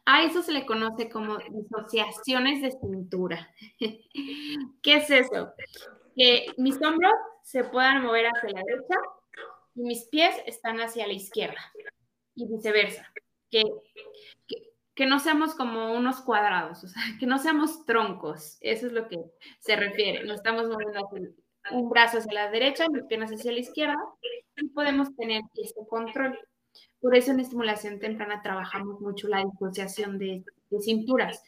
A 0.05 0.23
eso 0.23 0.43
se 0.43 0.53
le 0.53 0.65
conoce 0.65 1.09
como 1.09 1.39
disociaciones 1.39 2.63
de 2.63 2.71
cintura. 2.71 3.49
¿Qué 4.83 4.97
es 4.97 5.11
eso? 5.11 5.53
Que 6.17 6.47
mis 6.57 6.81
hombros 6.81 7.13
se 7.43 7.65
puedan 7.65 8.03
mover 8.03 8.27
hacia 8.27 8.51
la 8.51 8.63
derecha 8.65 8.95
y 9.75 9.83
mis 9.83 10.05
pies 10.07 10.35
están 10.47 10.81
hacia 10.81 11.07
la 11.07 11.13
izquierda 11.13 11.61
y 12.35 12.47
viceversa. 12.47 13.13
Que, 13.51 13.63
que, 14.95 15.07
no 15.07 15.19
seamos 15.19 15.55
como 15.55 15.93
unos 15.93 16.21
cuadrados, 16.21 16.85
o 16.85 16.89
sea, 16.89 17.03
que 17.19 17.27
no 17.27 17.39
seamos 17.39 17.85
troncos. 17.85 18.57
Eso 18.61 18.87
es 18.87 18.93
lo 18.93 19.09
que 19.09 19.19
se 19.61 19.77
refiere. 19.77 20.25
No 20.25 20.35
estamos 20.35 20.69
moviendo 20.69 21.09
un 21.71 21.89
brazo 21.89 22.19
hacia 22.19 22.33
la 22.33 22.51
derecha, 22.51 22.89
mis 22.89 23.05
piernas 23.05 23.31
hacia 23.31 23.53
la 23.53 23.61
izquierda 23.61 23.97
y 24.57 24.69
podemos 24.69 25.15
tener 25.17 25.43
este 25.55 25.87
control. 25.87 26.39
Por 27.01 27.17
eso 27.17 27.33
en 27.33 27.41
estimulación 27.41 27.99
temprana 27.99 28.43
trabajamos 28.43 29.01
mucho 29.01 29.29
la 29.29 29.45
disociación 29.45 30.19
de, 30.19 30.45
cinturas. 30.81 31.43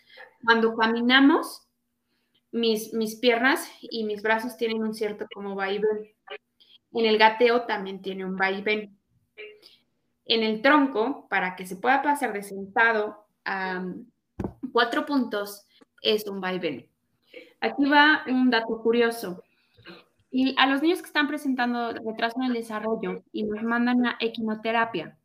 Cuando 0.44 0.76
caminamos, 0.76 1.62
mis, 2.52 2.92
mis 2.92 3.16
piernas 3.16 3.66
y 3.80 4.04
mis 4.04 4.22
brazos 4.22 4.56
tienen 4.56 4.82
un 4.82 4.94
cierto 4.94 5.26
como 5.32 5.54
vaivén. 5.54 6.14
En 6.94 7.06
el 7.06 7.18
gateo 7.18 7.62
también 7.62 8.00
tiene 8.00 8.24
un 8.24 8.36
vaivén. 8.36 8.98
En 10.24 10.42
el 10.42 10.62
tronco, 10.62 11.26
para 11.28 11.56
que 11.56 11.66
se 11.66 11.76
pueda 11.76 12.02
pasar 12.02 12.32
de 12.32 12.42
sentado 12.42 13.26
a 13.44 13.84
cuatro 14.72 15.04
puntos, 15.04 15.66
es 16.00 16.26
un 16.26 16.40
vaivén. 16.40 16.88
Aquí 17.60 17.84
va 17.84 18.22
un 18.26 18.50
dato 18.50 18.80
curioso. 18.82 19.42
Y 20.30 20.54
a 20.58 20.66
los 20.66 20.82
niños 20.82 21.00
que 21.00 21.06
están 21.06 21.28
presentando 21.28 21.92
retraso 21.92 22.36
en 22.38 22.46
el 22.46 22.54
desarrollo 22.54 23.22
y 23.32 23.44
nos 23.44 23.62
mandan 23.62 24.06
a 24.06 24.16
equinoterapia, 24.20 25.18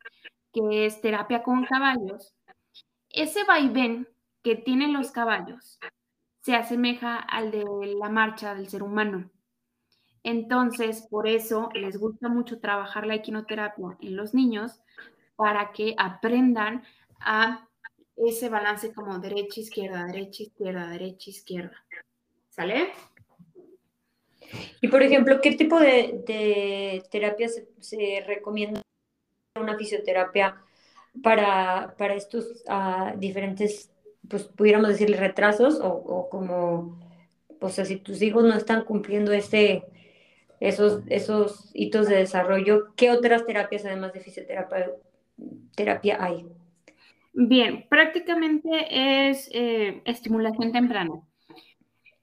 que 0.53 0.85
es 0.85 1.01
terapia 1.01 1.43
con 1.43 1.65
caballos, 1.65 2.33
ese 3.09 3.43
vaivén 3.43 4.07
que 4.43 4.55
tienen 4.55 4.93
los 4.93 5.11
caballos 5.11 5.79
se 6.41 6.55
asemeja 6.55 7.17
al 7.17 7.51
de 7.51 7.65
la 7.99 8.09
marcha 8.09 8.55
del 8.55 8.69
ser 8.69 8.83
humano. 8.83 9.29
Entonces, 10.23 11.01
por 11.09 11.27
eso 11.27 11.69
les 11.73 11.97
gusta 11.97 12.29
mucho 12.29 12.59
trabajar 12.59 13.05
la 13.05 13.15
equinoterapia 13.15 13.97
en 14.01 14.15
los 14.15 14.33
niños 14.33 14.81
para 15.35 15.71
que 15.71 15.95
aprendan 15.97 16.83
a 17.19 17.67
ese 18.15 18.49
balance 18.49 18.93
como 18.93 19.17
derecha, 19.19 19.61
izquierda, 19.61 20.05
derecha, 20.05 20.43
izquierda, 20.43 20.89
derecha, 20.89 21.29
izquierda. 21.29 21.85
¿Sale? 22.49 22.89
Y 24.81 24.87
por 24.87 25.03
ejemplo, 25.03 25.39
¿qué 25.41 25.53
tipo 25.53 25.79
de, 25.79 27.03
terapia 27.11 27.47
se, 27.79 28.23
recomienda 28.25 28.81
una 29.55 29.77
fisioterapia 29.77 30.61
para, 31.21 31.95
estos 32.15 32.63
ah, 32.67 33.13
diferentes, 33.17 33.91
pues 34.27 34.43
pudiéramos 34.43 34.89
decirle 34.89 35.17
retrasos 35.17 35.79
o, 35.81 36.29
como, 36.29 36.99
o 37.59 37.69
sea, 37.69 37.85
si 37.85 37.97
tus 37.97 38.21
hijos 38.21 38.43
no 38.43 38.55
están 38.55 38.83
cumpliendo 38.83 39.31
ese, 39.31 39.83
esos, 40.59 41.03
esos 41.07 41.69
hitos 41.73 42.07
de 42.07 42.17
desarrollo, 42.17 42.93
¿qué 42.95 43.11
otras 43.11 43.45
terapias 43.45 43.85
además 43.85 44.13
de 44.13 44.19
fisioterapia 44.19 44.91
terapia 45.75 46.17
hay? 46.23 46.45
Bien, 47.33 47.85
prácticamente 47.87 49.29
es 49.29 49.49
eh, 49.53 50.01
estimulación 50.05 50.71
temprana. 50.71 51.21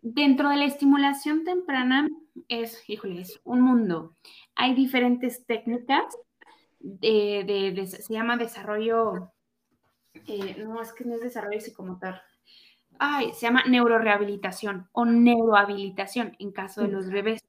Dentro 0.03 0.51
de 0.51 0.57
la 0.57 0.67
estimulación 0.67 1.45
temprana 1.45 2.09
es, 2.49 2.89
híjole, 2.89 3.23
es 3.23 3.41
un 3.45 3.61
mundo. 3.61 4.15
Hay 4.55 4.75
diferentes 4.75 5.47
técnicas 5.47 6.05
de, 6.81 7.87
se 7.87 8.13
llama 8.13 8.37
desarrollo, 8.37 9.33
eh, 10.27 10.57
no, 10.59 10.81
es 10.81 10.93
que 10.93 11.05
no 11.05 11.15
es 11.15 11.23
desarrollo 11.23 11.61
psicomotor. 11.61 12.17
Ay, 12.99 13.33
se 13.35 13.47
llama 13.47 13.65
neurorehabilitación 13.67 14.89
o 14.93 15.05
neurohabilitación 15.05 16.37
en 16.39 16.53
caso 16.53 16.83
de 16.83 16.89
los 16.89 17.11
bebés. 17.11 17.46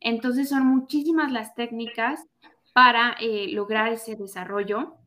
Entonces 0.00 0.48
son 0.48 0.66
muchísimas 0.66 1.32
las 1.32 1.54
técnicas 1.54 2.24
para 2.72 3.16
eh, 3.20 3.48
lograr 3.48 3.92
ese 3.92 4.16
desarrollo 4.16 4.98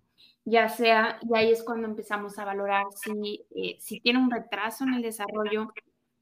ya 0.45 0.69
sea, 0.69 1.19
y 1.21 1.37
ahí 1.37 1.51
es 1.51 1.63
cuando 1.63 1.87
empezamos 1.87 2.37
a 2.39 2.45
valorar 2.45 2.85
si, 2.95 3.45
eh, 3.55 3.77
si 3.79 3.99
tiene 3.99 4.19
un 4.19 4.31
retraso 4.31 4.83
en 4.83 4.95
el 4.95 5.01
desarrollo, 5.03 5.71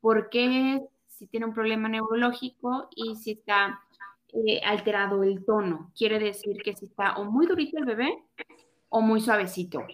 por 0.02 0.30
qué, 0.30 0.82
si 1.08 1.28
tiene 1.28 1.46
un 1.46 1.54
problema 1.54 1.90
neurológico 1.90 2.90
y 2.96 3.16
si 3.16 3.32
está 3.32 3.80
eh, 4.34 4.62
alterado 4.64 5.24
el 5.24 5.46
tono. 5.46 5.92
Quiere 5.98 6.20
decir 6.20 6.62
que 6.64 6.76
si 6.76 6.86
está 6.86 7.18
o 7.18 7.26
muy 7.26 7.48
durito 7.48 7.78
el 7.78 7.86
bebé 7.86 8.24
o 8.90 9.02
muy 9.02 9.22
suavecito. 9.22 9.86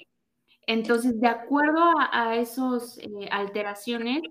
Entonces, 0.67 1.19
de 1.19 1.27
acuerdo 1.27 1.81
a, 2.11 2.35
esas 2.35 2.97
eh, 2.99 3.29
alteraciones, 3.31 4.23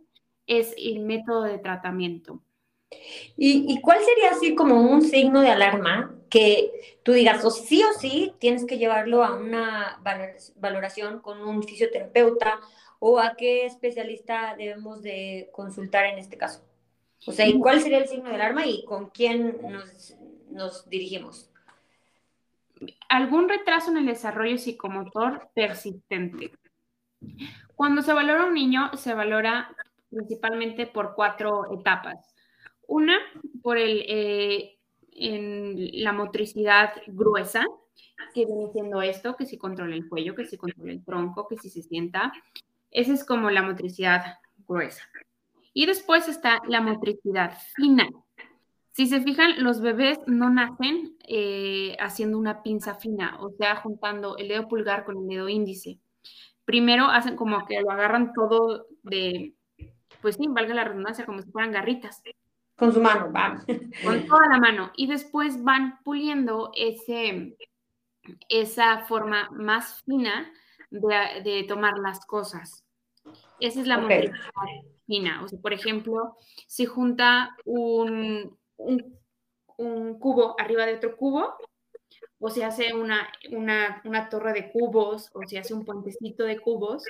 es 0.46 0.74
el 0.76 1.00
método 1.00 1.42
de 1.42 1.58
tratamiento. 1.58 2.42
¿Y, 3.36 3.80
cuál 3.80 3.98
sería 4.04 4.30
así 4.30 4.54
como 4.54 4.80
un 4.80 5.02
signo 5.02 5.40
de 5.40 5.50
alarma 5.50 6.14
que 6.30 6.98
tú 7.02 7.12
digas, 7.12 7.44
o 7.44 7.50
sí 7.50 7.82
o 7.82 7.92
sí, 7.98 8.32
tienes 8.38 8.64
que 8.64 8.78
llevarlo 8.78 9.24
a 9.24 9.34
una 9.34 10.00
valoración 10.56 11.20
con 11.20 11.42
un 11.42 11.62
fisioterapeuta 11.62 12.60
o 12.98 13.18
a 13.18 13.34
qué 13.36 13.66
especialista 13.66 14.54
debemos 14.56 15.02
de 15.02 15.48
consultar 15.52 16.06
en 16.06 16.18
este 16.18 16.36
caso? 16.36 16.64
O 17.26 17.32
sea, 17.32 17.46
¿y 17.46 17.58
cuál 17.58 17.80
sería 17.80 17.98
el 17.98 18.08
signo 18.08 18.28
de 18.28 18.34
alarma 18.34 18.66
y 18.66 18.84
con 18.84 19.10
quién 19.10 19.58
nos, 19.62 20.14
nos 20.50 20.88
dirigimos? 20.88 21.50
Algún 23.08 23.48
retraso 23.48 23.90
en 23.90 23.98
el 23.98 24.06
desarrollo 24.06 24.58
psicomotor 24.58 25.48
persistente. 25.54 26.52
Cuando 27.74 28.02
se 28.02 28.12
valora 28.12 28.44
un 28.44 28.54
niño, 28.54 28.90
se 28.96 29.14
valora 29.14 29.74
principalmente 30.10 30.86
por 30.86 31.14
cuatro 31.14 31.72
etapas. 31.72 32.33
Una, 32.86 33.18
por 33.62 33.78
el, 33.78 34.04
eh, 34.08 34.78
en 35.12 36.02
la 36.02 36.12
motricidad 36.12 36.92
gruesa, 37.06 37.66
que 38.32 38.46
viene 38.46 38.70
siendo 38.72 39.02
esto, 39.02 39.36
que 39.36 39.46
si 39.46 39.58
controla 39.58 39.94
el 39.94 40.08
cuello, 40.08 40.34
que 40.34 40.46
si 40.46 40.56
controla 40.56 40.92
el 40.92 41.04
tronco, 41.04 41.48
que 41.48 41.56
si 41.56 41.70
se 41.70 41.82
sienta. 41.82 42.32
Esa 42.90 43.12
es 43.12 43.24
como 43.24 43.50
la 43.50 43.62
motricidad 43.62 44.38
gruesa. 44.66 45.02
Y 45.72 45.86
después 45.86 46.28
está 46.28 46.60
la 46.68 46.80
motricidad 46.80 47.56
fina. 47.74 48.08
Si 48.92 49.06
se 49.06 49.20
fijan, 49.20 49.62
los 49.64 49.80
bebés 49.80 50.20
no 50.26 50.50
nacen 50.50 51.16
eh, 51.26 51.96
haciendo 51.98 52.38
una 52.38 52.62
pinza 52.62 52.94
fina, 52.94 53.36
o 53.40 53.50
sea, 53.50 53.76
juntando 53.76 54.36
el 54.36 54.46
dedo 54.46 54.68
pulgar 54.68 55.04
con 55.04 55.18
el 55.18 55.26
dedo 55.26 55.48
índice. 55.48 55.98
Primero 56.64 57.06
hacen 57.06 57.34
como 57.34 57.66
que 57.66 57.80
lo 57.80 57.90
agarran 57.90 58.32
todo 58.32 58.86
de, 59.02 59.54
pues 60.22 60.36
sí, 60.36 60.46
valga 60.48 60.74
la 60.74 60.84
redundancia, 60.84 61.26
como 61.26 61.42
si 61.42 61.50
fueran 61.50 61.72
garritas. 61.72 62.22
Con 62.76 62.92
su 62.92 63.00
mano, 63.00 63.30
vamos. 63.30 63.64
Con 64.04 64.26
toda 64.26 64.48
la 64.48 64.58
mano. 64.58 64.90
Y 64.96 65.06
después 65.06 65.62
van 65.62 66.02
puliendo 66.02 66.72
ese, 66.74 67.56
esa 68.48 69.04
forma 69.06 69.48
más 69.50 70.02
fina 70.02 70.52
de, 70.90 71.64
tomar 71.68 71.98
las 71.98 72.26
cosas. 72.26 72.84
Esa 73.60 73.80
es 73.80 73.86
la 73.86 74.04
okay. 74.04 74.30
fina. 75.06 75.42
O 75.44 75.48
sea, 75.48 75.58
por 75.60 75.72
ejemplo, 75.72 76.36
si 76.66 76.84
junta 76.84 77.56
un, 77.64 78.58
un, 78.76 80.18
cubo 80.18 80.56
arriba 80.58 80.84
de 80.86 80.96
otro 80.96 81.16
cubo, 81.16 81.54
o 82.40 82.50
se 82.50 82.64
hace 82.64 82.92
una, 82.92 83.28
una, 83.52 84.02
una 84.04 84.28
torre 84.28 84.52
de 84.52 84.70
cubos, 84.72 85.30
o 85.32 85.42
se 85.46 85.58
hace 85.58 85.74
un 85.74 85.84
puentecito 85.84 86.44
de 86.44 86.58
cubos, 86.58 87.04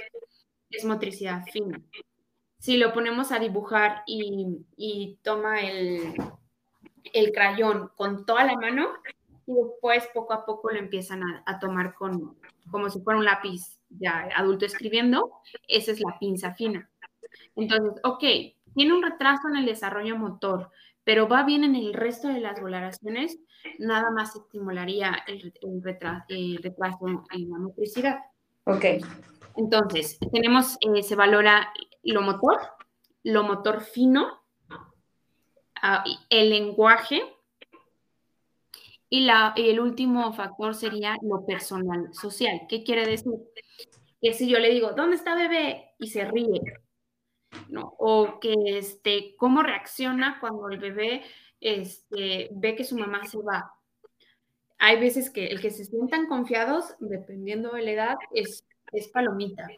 es 0.70 0.84
motricidad 0.84 1.44
fina 1.46 1.82
si 2.58 2.76
lo 2.76 2.92
ponemos 2.92 3.32
a 3.32 3.38
dibujar 3.38 4.02
y, 4.06 5.18
toma 5.22 5.60
el, 5.60 6.14
el, 7.12 7.32
crayón 7.32 7.90
con 7.96 8.24
toda 8.24 8.44
la 8.44 8.54
mano 8.56 8.90
y 9.46 9.54
después 9.54 10.08
poco 10.14 10.32
a 10.32 10.46
poco 10.46 10.70
lo 10.70 10.78
empiezan 10.78 11.22
a, 11.44 11.58
tomar 11.58 11.94
con, 11.94 12.36
como 12.70 12.88
si 12.88 13.00
fuera 13.00 13.18
un 13.18 13.24
lápiz 13.24 13.78
ya 13.90 14.28
adulto 14.34 14.64
escribiendo, 14.64 15.32
esa 15.68 15.92
es 15.92 16.00
la 16.00 16.18
pinza 16.18 16.54
fina. 16.54 16.90
Entonces, 17.56 18.00
ok, 18.02 18.24
tiene 18.74 18.92
un 18.94 19.02
retraso 19.02 19.48
en 19.48 19.56
el 19.56 19.66
desarrollo 19.66 20.16
motor, 20.16 20.70
pero 21.04 21.28
va 21.28 21.44
bien 21.44 21.64
en 21.64 21.76
el 21.76 21.92
resto 21.92 22.28
de 22.28 22.40
las 22.40 22.60
valoraciones, 22.60 23.38
nada 23.78 24.10
más 24.10 24.34
estimularía 24.34 25.22
el, 25.26 25.52
retraso, 25.82 26.24
en 26.28 27.50
la 27.50 27.58
motricidad. 27.58 28.18
Ok. 28.64 28.84
Entonces, 29.56 30.18
tenemos, 30.32 30.76
eh, 30.80 31.02
se 31.02 31.14
valora 31.14 31.72
lo 32.12 32.22
motor, 32.22 32.58
lo 33.22 33.42
motor 33.42 33.80
fino, 33.80 34.42
ah, 35.82 36.04
el 36.28 36.50
lenguaje 36.50 37.22
y, 39.08 39.20
la, 39.20 39.52
el 39.56 39.80
último 39.80 40.32
factor 40.32 40.74
sería 40.74 41.16
lo 41.22 41.44
personal 41.46 42.12
social. 42.12 42.62
¿Qué 42.68 42.82
quiere 42.82 43.06
decir? 43.06 43.32
Que 44.20 44.32
si 44.32 44.48
yo 44.48 44.58
le 44.58 44.70
digo, 44.70 44.92
¿dónde 44.92 45.16
está 45.16 45.34
bebé? 45.34 45.92
Y 45.98 46.08
se 46.08 46.24
ríe, 46.24 46.60
¿no? 47.68 47.94
O 47.98 48.40
que, 48.40 48.54
este, 48.64 49.34
¿cómo 49.36 49.62
reacciona 49.62 50.38
cuando 50.40 50.68
el 50.68 50.78
bebé 50.78 51.22
este, 51.60 52.48
ve 52.52 52.74
que 52.74 52.84
su 52.84 52.98
mamá 52.98 53.24
se 53.24 53.38
va? 53.38 53.72
Hay 54.78 54.98
veces 54.98 55.30
que 55.30 55.46
el 55.46 55.60
que 55.60 55.70
se 55.70 55.84
sientan 55.84 56.26
confiados, 56.26 56.96
dependiendo 56.98 57.72
de 57.72 57.82
la 57.82 57.90
edad, 57.90 58.16
es, 58.32 58.66
es 58.92 59.08
palomita. 59.08 59.68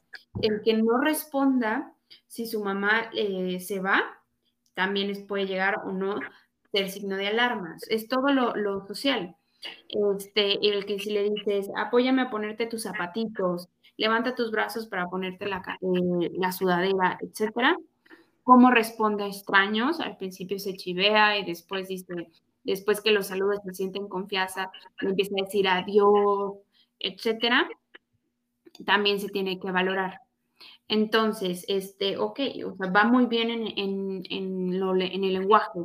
El 0.41 0.63
que 0.63 0.75
no 0.75 0.99
responda 0.99 1.96
si 2.27 2.47
su 2.47 2.63
mamá 2.63 3.11
eh, 3.15 3.61
se 3.61 3.81
va, 3.81 4.03
también 4.75 5.27
puede 5.27 5.47
llegar 5.47 5.81
o 5.87 5.93
no 5.93 6.21
ser 6.73 6.91
signo 6.91 7.17
de 7.17 7.29
alarmas. 7.29 7.83
Es 7.89 8.09
todo 8.09 8.29
lo, 8.33 8.87
social. 8.87 9.37
Este, 9.89 10.59
el 10.69 10.85
que 10.85 10.99
si 10.99 11.11
le 11.11 11.31
dices, 11.31 11.71
apóyame 11.77 12.23
a 12.23 12.31
ponerte 12.31 12.67
tus 12.67 12.83
zapatitos, 12.83 13.69
levanta 13.97 14.35
tus 14.35 14.51
brazos 14.51 14.87
para 14.87 15.07
ponerte 15.09 15.47
la, 15.47 15.63
eh, 15.81 16.31
la 16.35 16.53
sudadera, 16.53 17.19
etcétera. 17.21 17.77
¿Cómo 18.43 18.71
responde 18.71 19.25
a 19.25 19.29
extraños? 19.29 19.99
Al 19.99 20.17
principio 20.19 20.59
se 20.59 20.77
chivea 20.77 21.39
y 21.39 21.45
después 21.45 21.89
dice, 21.89 22.29
después 22.63 23.01
que 23.01 23.11
los 23.11 23.29
saludos 23.29 23.61
se 23.65 23.75
sienten 23.75 24.09
confianza, 24.09 24.71
empieza 25.01 25.35
a 25.37 25.45
decir 25.45 25.67
adiós, 25.67 26.55
etcétera. 27.01 27.69
También 28.85 29.19
se 29.19 29.31
tiene 29.31 29.59
que 29.59 29.73
valorar. 29.73 30.21
Entonces, 30.89 31.65
este, 31.69 32.17
ok, 32.17 32.41
o 32.65 32.77
sea, 32.77 32.91
va 32.91 33.05
muy 33.05 33.27
bien 33.27 33.51
en, 33.51 33.67
en, 33.77 34.23
en, 34.31 34.79
lo, 34.79 34.95
en 34.95 35.25
el 35.25 35.33
lenguaje, 35.33 35.81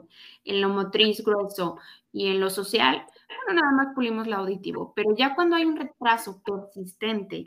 en 0.46 0.62
lo 0.62 0.70
motriz 0.70 1.24
grueso 1.24 1.78
y 2.14 2.28
en 2.28 2.40
lo 2.40 2.50
social, 2.50 3.06
bueno, 3.46 3.62
nada 3.62 3.74
más 3.74 3.96
pulimos 3.96 4.28
lo 4.28 4.38
auditivo, 4.38 4.94
pero 4.96 5.16
ya 5.16 5.34
cuando 5.34 5.56
hay 5.56 5.66
un 5.66 5.78
retraso 5.78 6.42
persistente 6.44 7.46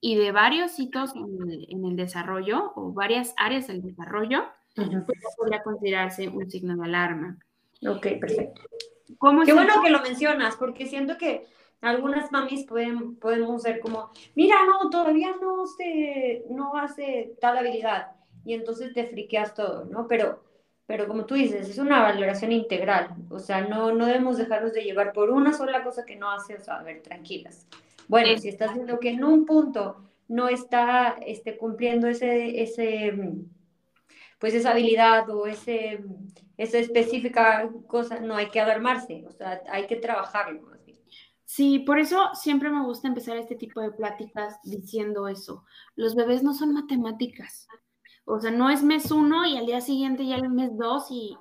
y 0.00 0.16
de 0.16 0.32
varios 0.32 0.78
hitos 0.78 1.14
en 1.14 1.84
el, 1.84 1.96
desarrollo 1.96 2.72
o 2.74 2.92
varias 2.92 3.34
áreas 3.36 3.66
del 3.66 3.82
desarrollo, 3.82 4.44
pues 4.74 4.88
podría 5.36 5.62
considerarse 5.62 6.28
un 6.28 6.50
signo 6.50 6.76
de 6.76 6.84
alarma. 6.84 7.38
Ok, 7.86 8.06
perfecto. 8.20 8.62
Qué 9.06 9.52
bueno 9.52 9.82
que 9.82 9.90
lo 9.90 10.02
mencionas, 10.02 10.56
porque 10.56 10.86
siento 10.86 11.16
que 11.16 11.46
algunas 11.80 12.32
mamis 12.32 12.64
pueden, 12.66 13.16
podemos 13.16 13.62
ser 13.62 13.80
como, 13.80 14.10
mira, 14.34 14.56
no, 14.66 14.90
todavía 14.90 15.34
no, 15.40 15.66
se, 15.66 16.44
no 16.50 16.76
hace 16.76 17.34
tal 17.40 17.58
habilidad, 17.58 18.12
y 18.44 18.54
entonces 18.54 18.92
te 18.92 19.06
friqueas 19.06 19.54
todo, 19.54 19.84
¿no? 19.84 20.06
Pero, 20.06 20.42
pero 20.86 21.06
como 21.06 21.24
tú 21.24 21.34
dices, 21.34 21.68
es 21.68 21.78
una 21.78 22.02
valoración 22.02 22.52
integral, 22.52 23.14
o 23.30 23.38
sea, 23.38 23.62
no, 23.62 23.92
no 23.92 24.06
debemos 24.06 24.36
dejarnos 24.36 24.72
de 24.72 24.82
llevar 24.82 25.12
por 25.12 25.30
una 25.30 25.52
sola 25.52 25.82
cosa 25.82 26.04
que 26.04 26.16
no 26.16 26.30
hace, 26.30 26.56
o 26.56 26.60
sea, 26.60 26.78
a 26.78 26.82
ver, 26.82 27.02
tranquilas. 27.02 27.66
Bueno, 28.08 28.36
si 28.38 28.48
estás 28.48 28.74
viendo 28.74 29.00
que 29.00 29.10
en 29.10 29.24
un 29.24 29.46
punto 29.46 29.96
no 30.28 30.48
está 30.48 31.16
este, 31.26 31.56
cumpliendo 31.56 32.06
ese, 32.06 32.62
ese, 32.62 33.12
pues 34.38 34.54
esa 34.54 34.72
habilidad 34.72 35.28
o 35.30 35.46
ese, 35.46 36.04
esa 36.56 36.78
específica 36.78 37.70
cosa, 37.86 38.20
no 38.20 38.36
hay 38.36 38.50
que 38.50 38.60
alarmarse, 38.60 39.24
o 39.26 39.32
sea, 39.32 39.62
hay 39.70 39.86
que 39.86 39.96
trabajarlo. 39.96 40.73
Sí, 41.44 41.80
por 41.80 41.98
eso 41.98 42.30
siempre 42.34 42.70
me 42.70 42.84
gusta 42.84 43.08
empezar 43.08 43.36
este 43.36 43.54
tipo 43.54 43.80
de 43.80 43.92
pláticas 43.92 44.58
diciendo 44.62 45.28
eso. 45.28 45.64
Los 45.94 46.14
bebés 46.14 46.42
no 46.42 46.54
son 46.54 46.72
matemáticas. 46.72 47.68
O 48.24 48.40
sea, 48.40 48.50
no 48.50 48.70
es 48.70 48.82
mes 48.82 49.10
uno 49.10 49.44
y 49.46 49.56
al 49.56 49.66
día 49.66 49.82
siguiente 49.82 50.26
ya 50.26 50.36
el 50.36 50.48
mes 50.48 50.76
dos 50.76 51.08
y, 51.10 51.36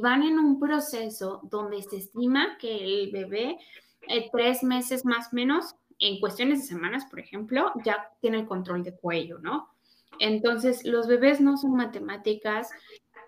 van 0.00 0.22
en 0.22 0.38
un 0.38 0.58
proceso 0.58 1.40
donde 1.44 1.82
se 1.82 1.98
estima 1.98 2.58
que 2.58 3.02
el 3.02 3.12
bebé 3.12 3.58
eh, 4.08 4.28
tres 4.32 4.62
meses 4.62 5.04
más 5.04 5.32
menos, 5.32 5.76
en 5.98 6.18
cuestiones 6.18 6.62
de 6.62 6.66
semanas, 6.66 7.04
por 7.10 7.20
ejemplo, 7.20 7.72
ya 7.84 8.10
tiene 8.20 8.40
el 8.40 8.46
control 8.46 8.82
de 8.82 8.96
cuello, 8.96 9.38
¿no? 9.38 9.68
Entonces, 10.18 10.84
los 10.84 11.06
bebés 11.06 11.40
no 11.40 11.56
son 11.56 11.76
matemáticas 11.76 12.70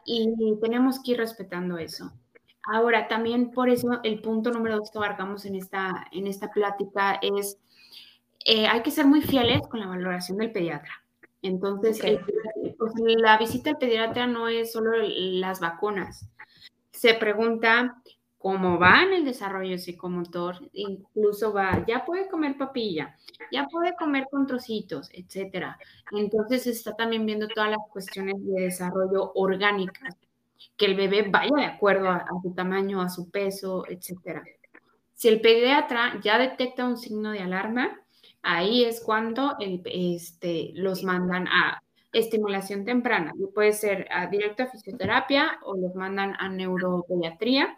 y 0.05 0.29
tenemos 0.61 1.01
que 1.03 1.13
ir 1.13 1.19
respetando 1.19 1.79
eso. 1.79 2.13
Ahora, 2.65 3.09
también 3.09 3.51
por 3.51 3.69
eso 3.69 4.01
el 4.05 4.21
punto 4.21 4.51
número 4.51 4.77
dos 4.77 4.91
que 4.91 4.99
abarcamos 4.99 5.45
en 5.45 5.57
esta, 5.57 6.07
en 6.13 6.27
esta 6.27 6.51
plática 6.51 7.19
es, 7.21 7.59
eh, 8.45 8.67
hay 8.67 8.83
que 8.83 8.91
ser 8.91 9.07
muy 9.07 9.21
fieles 9.21 9.67
con 9.69 9.81
la 9.81 9.87
valoración 9.87 10.39
del 10.39 10.53
pediatra. 10.53 10.93
Entonces, 11.43 12.01
pues, 12.79 12.93
la 13.17 13.37
visita 13.37 13.71
al 13.71 13.79
pediatra 13.79 14.29
no 14.29 14.47
es 14.47 14.73
solo 14.73 14.93
las 14.97 15.59
vacunas. 15.59 16.29
Se 16.93 17.15
pregunta 17.15 18.01
cómo 18.39 18.79
va 18.79 19.03
en 19.03 19.13
el 19.13 19.25
desarrollo 19.25 19.77
psicomotor, 19.77 20.57
incluso 20.73 21.53
va, 21.53 21.85
ya 21.87 22.05
puede 22.05 22.29
comer 22.29 22.57
papilla, 22.57 23.17
ya 23.51 23.67
puede 23.67 23.95
comer 23.97 24.27
con 24.31 24.47
trocitos, 24.47 25.11
etcétera. 25.13 25.79
Entonces, 26.13 26.63
se 26.63 26.71
está 26.71 26.95
también 26.95 27.27
viendo 27.27 27.49
todas 27.49 27.71
las 27.71 27.81
cuestiones 27.91 28.37
de 28.39 28.63
desarrollo 28.63 29.33
orgánicas 29.35 30.17
que 30.77 30.87
el 30.87 30.95
bebé 30.95 31.29
vaya 31.29 31.55
de 31.57 31.65
acuerdo 31.65 32.09
a, 32.09 32.27
su 32.43 32.55
tamaño, 32.55 33.01
a 33.01 33.09
su 33.09 33.31
peso, 33.31 33.85
etc. 33.89 34.41
Si 35.15 35.29
el 35.29 35.41
pediatra 35.41 36.21
ya 36.23 36.39
detecta 36.39 36.87
un 36.87 36.97
signo 36.97 37.31
de 37.31 37.41
alarma, 37.41 38.01
ahí 38.43 38.85
es 38.85 39.01
cuando 39.01 39.57
este, 39.61 40.71
los 40.75 41.05
mandan 41.05 41.47
a 41.49 41.83
estimulación 42.13 42.85
temprana. 42.85 43.33
Puede 43.55 43.73
ser 43.73 44.07
a 44.11 44.27
directo 44.27 44.65
a 44.65 44.67
fisioterapia 44.67 45.59
o 45.65 45.77
los 45.77 45.95
mandan 45.95 46.35
a 46.39 46.49
neuropediatría 46.49 47.77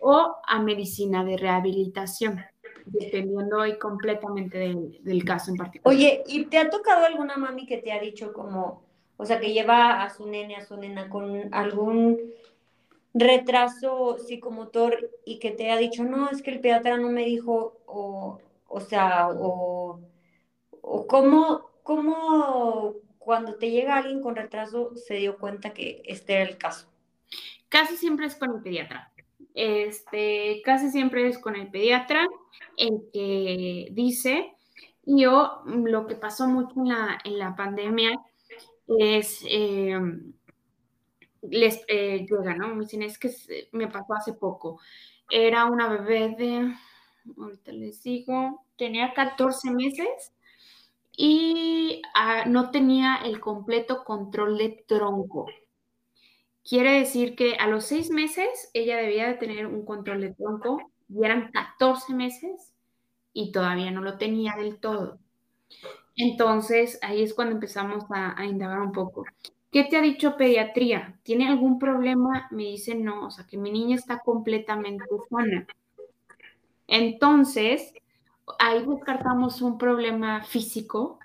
o 0.00 0.36
a 0.46 0.60
medicina 0.60 1.24
de 1.24 1.36
rehabilitación, 1.36 2.44
dependiendo 2.84 3.58
hoy 3.58 3.78
completamente 3.78 4.58
del, 4.58 4.98
del 5.02 5.24
caso 5.24 5.52
en 5.52 5.56
particular. 5.56 5.96
Oye, 5.96 6.22
¿y 6.26 6.44
te 6.46 6.58
ha 6.58 6.68
tocado 6.68 7.06
alguna 7.06 7.36
mami 7.36 7.66
que 7.66 7.78
te 7.78 7.92
ha 7.92 8.00
dicho 8.00 8.32
como 8.32 8.91
o 9.16 9.26
sea, 9.26 9.40
que 9.40 9.52
lleva 9.52 10.02
a 10.02 10.10
su 10.10 10.26
nene, 10.26 10.56
a 10.56 10.64
su 10.64 10.76
nena 10.76 11.08
con 11.08 11.52
algún 11.54 12.18
retraso 13.14 14.18
psicomotor 14.18 15.10
y 15.24 15.38
que 15.38 15.50
te 15.50 15.70
ha 15.70 15.76
dicho, 15.76 16.04
no, 16.04 16.30
es 16.30 16.42
que 16.42 16.50
el 16.50 16.60
pediatra 16.60 16.96
no 16.96 17.10
me 17.10 17.24
dijo, 17.24 17.78
o, 17.86 18.40
o 18.66 18.80
sea, 18.80 19.28
o, 19.28 20.00
o 20.80 21.06
cómo, 21.06 21.70
cómo 21.82 22.94
cuando 23.18 23.56
te 23.56 23.70
llega 23.70 23.96
alguien 23.96 24.22
con 24.22 24.36
retraso 24.36 24.96
se 24.96 25.14
dio 25.14 25.38
cuenta 25.38 25.72
que 25.72 26.02
este 26.04 26.34
era 26.34 26.50
el 26.50 26.58
caso. 26.58 26.88
Casi 27.68 27.96
siempre 27.96 28.26
es 28.26 28.36
con 28.36 28.54
el 28.56 28.62
pediatra. 28.62 29.12
Este, 29.54 30.62
casi 30.64 30.90
siempre 30.90 31.28
es 31.28 31.38
con 31.38 31.56
el 31.56 31.70
pediatra 31.70 32.26
el 32.76 33.02
que 33.12 33.88
dice, 33.92 34.54
yo 35.04 35.62
lo 35.66 36.06
que 36.06 36.14
pasó 36.14 36.48
mucho 36.48 36.74
en 36.76 36.88
la, 36.88 37.18
en 37.24 37.38
la 37.38 37.54
pandemia 37.54 38.18
eh, 38.88 40.00
les 41.42 41.84
eh, 41.88 42.26
llega, 42.28 42.54
¿no? 42.54 42.74
Me 42.74 42.84
dicen, 42.84 43.02
es 43.02 43.18
que 43.18 43.30
me 43.72 43.88
pasó 43.88 44.14
hace 44.14 44.32
poco. 44.32 44.80
Era 45.30 45.66
una 45.66 45.88
bebé 45.88 46.34
de, 46.36 46.74
ahorita 47.36 47.72
les 47.72 48.02
digo, 48.02 48.64
tenía 48.76 49.12
14 49.14 49.70
meses 49.70 50.32
y 51.16 52.02
ah, 52.14 52.44
no 52.46 52.70
tenía 52.70 53.16
el 53.24 53.40
completo 53.40 54.04
control 54.04 54.58
de 54.58 54.84
tronco. 54.86 55.46
Quiere 56.64 56.92
decir 56.92 57.34
que 57.34 57.56
a 57.56 57.66
los 57.66 57.84
seis 57.84 58.10
meses 58.10 58.70
ella 58.72 58.96
debía 58.96 59.26
de 59.26 59.34
tener 59.34 59.66
un 59.66 59.84
control 59.84 60.20
de 60.20 60.34
tronco 60.34 60.78
y 61.08 61.24
eran 61.24 61.50
14 61.50 62.14
meses 62.14 62.72
y 63.32 63.50
todavía 63.50 63.90
no 63.90 64.00
lo 64.00 64.16
tenía 64.16 64.54
del 64.56 64.78
todo. 64.78 65.18
Entonces, 66.16 66.98
ahí 67.02 67.22
es 67.22 67.34
cuando 67.34 67.54
empezamos 67.54 68.04
a, 68.10 68.44
indagar 68.44 68.80
un 68.80 68.92
poco. 68.92 69.24
¿Qué 69.70 69.84
te 69.84 69.96
ha 69.96 70.02
dicho 70.02 70.36
pediatría? 70.36 71.18
¿Tiene 71.22 71.48
algún 71.48 71.78
problema? 71.78 72.48
Me 72.50 72.64
dice 72.64 72.94
no, 72.94 73.26
o 73.26 73.30
sea, 73.30 73.46
que 73.46 73.56
mi 73.56 73.70
niña 73.70 73.96
está 73.96 74.18
completamente 74.18 75.04
sana. 75.30 75.66
Entonces, 76.86 77.94
ahí 78.58 78.84
descartamos 78.84 79.62
un 79.62 79.78
problema 79.78 80.42
físico 80.42 81.18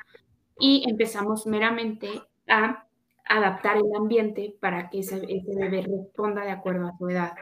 y 0.60 0.90
empezamos 0.90 1.46
meramente 1.46 2.22
a 2.48 2.86
adaptar 3.26 3.78
el 3.78 3.94
ambiente 3.96 4.56
para 4.62 4.90
que 4.90 5.00
ese, 5.00 5.18
ese 5.28 5.56
bebé 5.56 5.82
responda 5.82 6.44
de 6.44 6.52
acuerdo 6.52 6.88
a 6.88 6.98
su 6.98 7.10
edad. 7.10 7.34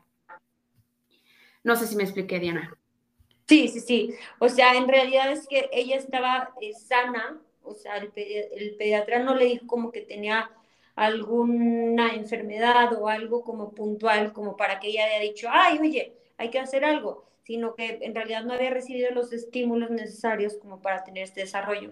No 1.63 1.75
sé 1.75 1.85
si 1.85 1.95
me 1.95 2.03
expliqué, 2.03 2.39
Diana. 2.39 2.75
Sí, 3.47 3.67
sí, 3.67 3.79
sí. 3.79 4.15
O 4.39 4.49
sea, 4.49 4.75
en 4.75 4.87
realidad 4.87 5.31
es 5.31 5.47
que 5.47 5.69
ella 5.71 5.97
estaba 5.97 6.53
eh, 6.61 6.73
sana, 6.73 7.39
o 7.63 7.73
sea, 7.73 7.97
el, 7.97 8.09
pediatra 8.77 9.19
no 9.19 9.35
le 9.35 9.45
dijo 9.45 9.67
como 9.67 9.91
que 9.91 10.01
tenía 10.01 10.49
alguna 10.95 12.15
enfermedad 12.15 12.93
o 12.99 13.07
algo 13.07 13.43
como 13.43 13.71
puntual, 13.71 14.33
como 14.33 14.55
para 14.55 14.79
que 14.79 14.89
ella 14.89 15.05
haya 15.05 15.19
dicho, 15.19 15.47
ay, 15.51 15.77
oye, 15.79 16.13
hay 16.37 16.49
que 16.49 16.59
hacer 16.59 16.85
algo, 16.85 17.25
sino 17.43 17.75
que 17.75 17.99
en 18.01 18.15
realidad 18.15 18.43
no 18.45 18.53
había 18.53 18.71
recibido 18.71 19.11
los 19.11 19.31
estímulos 19.31 19.91
necesarios 19.91 20.55
como 20.55 20.81
para 20.81 21.03
tener 21.03 21.23
este 21.23 21.41
desarrollo. 21.41 21.91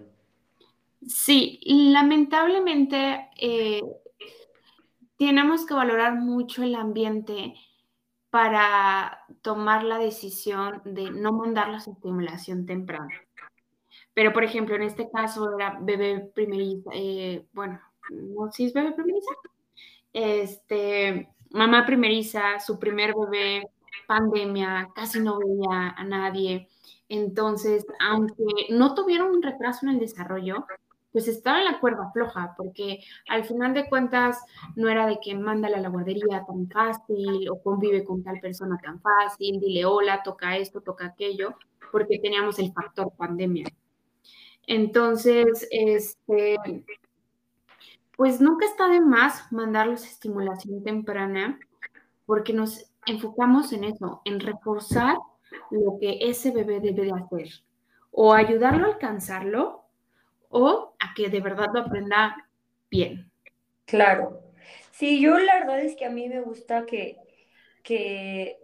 Sí, 1.06 1.60
lamentablemente 1.64 3.28
eh, 3.36 3.82
tenemos 5.18 5.66
que 5.66 5.74
valorar 5.74 6.14
mucho 6.14 6.62
el 6.62 6.74
ambiente 6.74 7.54
para 8.34 9.24
tomar 9.42 9.84
la 9.84 9.96
decisión 9.96 10.82
de 10.84 11.08
no 11.12 11.32
mandar 11.32 11.68
la 11.68 11.78
estimulación 11.78 12.66
temprana. 12.66 13.08
Pero, 14.12 14.32
por 14.32 14.42
ejemplo, 14.42 14.74
en 14.74 14.82
este 14.82 15.08
caso 15.08 15.56
era 15.56 15.78
bebé 15.80 16.18
primeriza, 16.34 16.90
eh, 16.92 17.46
bueno, 17.52 17.80
no 18.10 18.50
si 18.50 18.64
es 18.64 18.72
bebé 18.72 18.90
primeriza, 18.90 19.30
este, 20.12 21.28
mamá 21.50 21.86
primeriza, 21.86 22.58
su 22.58 22.76
primer 22.80 23.14
bebé, 23.14 23.68
pandemia, 24.08 24.88
casi 24.96 25.20
no 25.20 25.38
veía 25.38 25.90
a 25.90 26.02
nadie. 26.02 26.68
Entonces, 27.08 27.86
aunque 28.00 28.42
no 28.70 28.96
tuvieron 28.96 29.30
un 29.30 29.42
retraso 29.42 29.86
en 29.86 29.92
el 29.92 30.00
desarrollo, 30.00 30.66
pues 31.14 31.28
estaba 31.28 31.60
en 31.60 31.66
la 31.66 31.78
cuerda 31.78 32.10
floja, 32.12 32.54
porque 32.56 32.98
al 33.28 33.44
final 33.44 33.72
de 33.72 33.88
cuentas 33.88 34.44
no 34.74 34.88
era 34.88 35.06
de 35.06 35.20
que 35.22 35.32
mándale 35.36 35.76
a 35.76 35.80
la 35.80 35.88
guardería 35.88 36.44
tan 36.44 36.68
fácil 36.68 37.48
o 37.48 37.62
convive 37.62 38.02
con 38.02 38.24
tal 38.24 38.40
persona 38.40 38.76
tan 38.82 39.00
fácil, 39.00 39.60
dile 39.60 39.84
hola, 39.84 40.24
toca 40.24 40.56
esto, 40.56 40.80
toca 40.80 41.06
aquello, 41.06 41.54
porque 41.92 42.18
teníamos 42.18 42.58
el 42.58 42.72
factor 42.72 43.12
pandemia. 43.16 43.68
Entonces, 44.66 45.68
este, 45.70 46.56
pues 48.16 48.40
nunca 48.40 48.66
está 48.66 48.88
de 48.88 49.00
más 49.00 49.52
mandarlos 49.52 50.04
estimulación 50.04 50.82
temprana, 50.82 51.60
porque 52.26 52.52
nos 52.52 52.90
enfocamos 53.06 53.72
en 53.72 53.84
eso, 53.84 54.20
en 54.24 54.40
reforzar 54.40 55.16
lo 55.70 55.96
que 56.00 56.18
ese 56.22 56.50
bebé 56.50 56.80
debe 56.80 57.04
de 57.04 57.12
hacer, 57.12 57.62
o 58.10 58.34
ayudarlo 58.34 58.86
a 58.86 58.88
alcanzarlo, 58.94 59.83
o 60.54 60.94
a 61.00 61.14
que 61.14 61.28
de 61.28 61.40
verdad 61.40 61.66
lo 61.74 61.80
aprenda 61.80 62.48
bien. 62.88 63.30
Claro. 63.86 64.40
Sí, 64.92 65.20
yo 65.20 65.36
la 65.38 65.58
verdad 65.58 65.80
es 65.80 65.96
que 65.96 66.04
a 66.04 66.10
mí 66.10 66.28
me 66.28 66.40
gusta 66.40 66.86
que, 66.86 67.18
que 67.82 68.58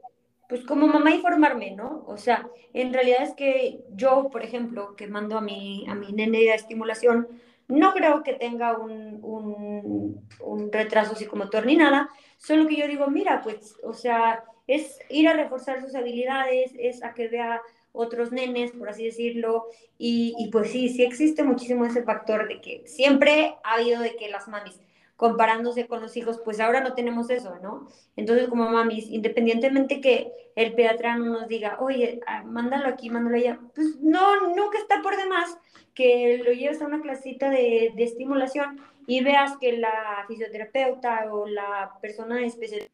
pues 0.48 0.64
como 0.64 0.86
mamá 0.86 1.10
informarme, 1.10 1.72
¿no? 1.72 2.04
O 2.06 2.16
sea, 2.16 2.48
en 2.72 2.92
realidad 2.92 3.22
es 3.22 3.34
que 3.34 3.80
yo, 3.90 4.30
por 4.30 4.44
ejemplo, 4.44 4.94
que 4.94 5.08
mando 5.08 5.36
a 5.36 5.40
mi, 5.40 5.84
a 5.88 5.96
mi 5.96 6.12
nene 6.12 6.38
de 6.38 6.54
estimulación, 6.54 7.26
no 7.66 7.92
creo 7.92 8.22
que 8.22 8.34
tenga 8.34 8.78
un, 8.78 9.18
un, 9.22 10.28
un, 10.40 10.72
retraso 10.72 11.16
psicomotor 11.16 11.66
ni 11.66 11.76
nada, 11.76 12.08
solo 12.36 12.68
que 12.68 12.76
yo 12.76 12.86
digo, 12.86 13.08
mira, 13.08 13.42
pues, 13.42 13.76
o 13.82 13.94
sea, 13.94 14.44
es 14.68 15.00
ir 15.08 15.28
a 15.28 15.34
reforzar 15.34 15.80
sus 15.80 15.96
habilidades, 15.96 16.72
es 16.78 17.02
a 17.02 17.14
que 17.14 17.26
vea 17.28 17.60
otros 17.92 18.32
nenes, 18.32 18.72
por 18.72 18.88
así 18.88 19.04
decirlo, 19.04 19.66
y, 19.98 20.34
y 20.38 20.50
pues 20.50 20.70
sí, 20.70 20.88
sí 20.88 21.02
existe 21.02 21.42
muchísimo 21.42 21.84
ese 21.84 22.02
factor 22.02 22.48
de 22.48 22.60
que 22.60 22.82
siempre 22.86 23.56
ha 23.64 23.74
habido 23.74 24.00
de 24.00 24.16
que 24.16 24.28
las 24.30 24.48
mamis, 24.48 24.80
comparándose 25.16 25.86
con 25.86 26.00
los 26.00 26.16
hijos, 26.16 26.40
pues 26.42 26.60
ahora 26.60 26.80
no 26.80 26.94
tenemos 26.94 27.28
eso, 27.28 27.58
¿no? 27.62 27.88
Entonces, 28.16 28.48
como 28.48 28.70
mamis, 28.70 29.06
independientemente 29.10 30.00
que 30.00 30.32
el 30.56 30.72
pediatra 30.74 31.16
nos 31.16 31.46
diga, 31.46 31.76
oye, 31.80 32.20
ah, 32.26 32.42
mándalo 32.42 32.88
aquí, 32.88 33.10
mándalo 33.10 33.36
allá, 33.36 33.60
pues 33.74 33.96
no, 34.00 34.48
nunca 34.48 34.78
está 34.78 35.02
por 35.02 35.16
demás 35.16 35.58
que 35.94 36.40
lo 36.42 36.52
lleves 36.52 36.80
a 36.80 36.86
una 36.86 37.02
clasita 37.02 37.50
de, 37.50 37.92
de 37.94 38.02
estimulación 38.02 38.80
y 39.06 39.22
veas 39.22 39.58
que 39.58 39.76
la 39.76 40.24
fisioterapeuta 40.26 41.32
o 41.32 41.46
la 41.46 41.98
persona 42.00 42.42
especial 42.44 42.80
de 42.80 42.90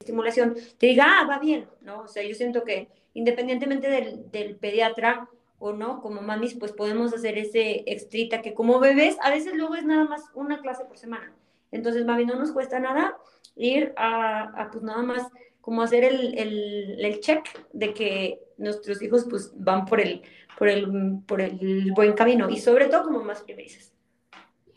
estimulación 0.00 0.56
te 0.78 0.86
diga, 0.86 1.04
ah, 1.06 1.26
va 1.28 1.38
bien, 1.38 1.68
¿no? 1.82 2.00
O 2.00 2.08
sea, 2.08 2.24
yo 2.24 2.34
siento 2.34 2.64
que 2.64 2.88
independientemente 3.14 3.88
del, 3.88 4.30
del 4.30 4.56
pediatra, 4.56 5.28
o 5.60 5.74
no, 5.74 6.00
como 6.00 6.22
mamis, 6.22 6.54
pues 6.54 6.72
podemos 6.72 7.12
hacer 7.12 7.36
ese 7.36 7.84
extrita 7.86 8.40
que 8.40 8.54
como 8.54 8.80
bebés, 8.80 9.18
a 9.22 9.30
veces 9.30 9.54
luego 9.54 9.74
es 9.74 9.84
nada 9.84 10.04
más 10.04 10.22
una 10.34 10.60
clase 10.62 10.86
por 10.86 10.96
semana. 10.96 11.32
Entonces, 11.70 12.04
mami, 12.04 12.24
no 12.24 12.34
nos 12.34 12.50
cuesta 12.50 12.80
nada 12.80 13.16
ir 13.54 13.92
a, 13.96 14.68
pues 14.72 14.82
nada 14.82 15.02
más 15.02 15.28
como 15.60 15.82
hacer 15.82 16.02
el, 16.04 16.38
el, 16.38 17.04
el, 17.04 17.20
check 17.20 17.46
de 17.74 17.92
que 17.92 18.40
nuestros 18.56 19.02
hijos 19.02 19.26
pues 19.28 19.52
van 19.54 19.84
por 19.84 20.00
el, 20.00 20.22
por 20.58 20.68
el, 20.68 21.20
por 21.26 21.42
el 21.42 21.92
buen 21.94 22.14
camino 22.14 22.48
y 22.48 22.58
sobre 22.58 22.86
todo 22.86 23.04
como 23.04 23.22
más 23.22 23.42
primerizas. 23.42 23.92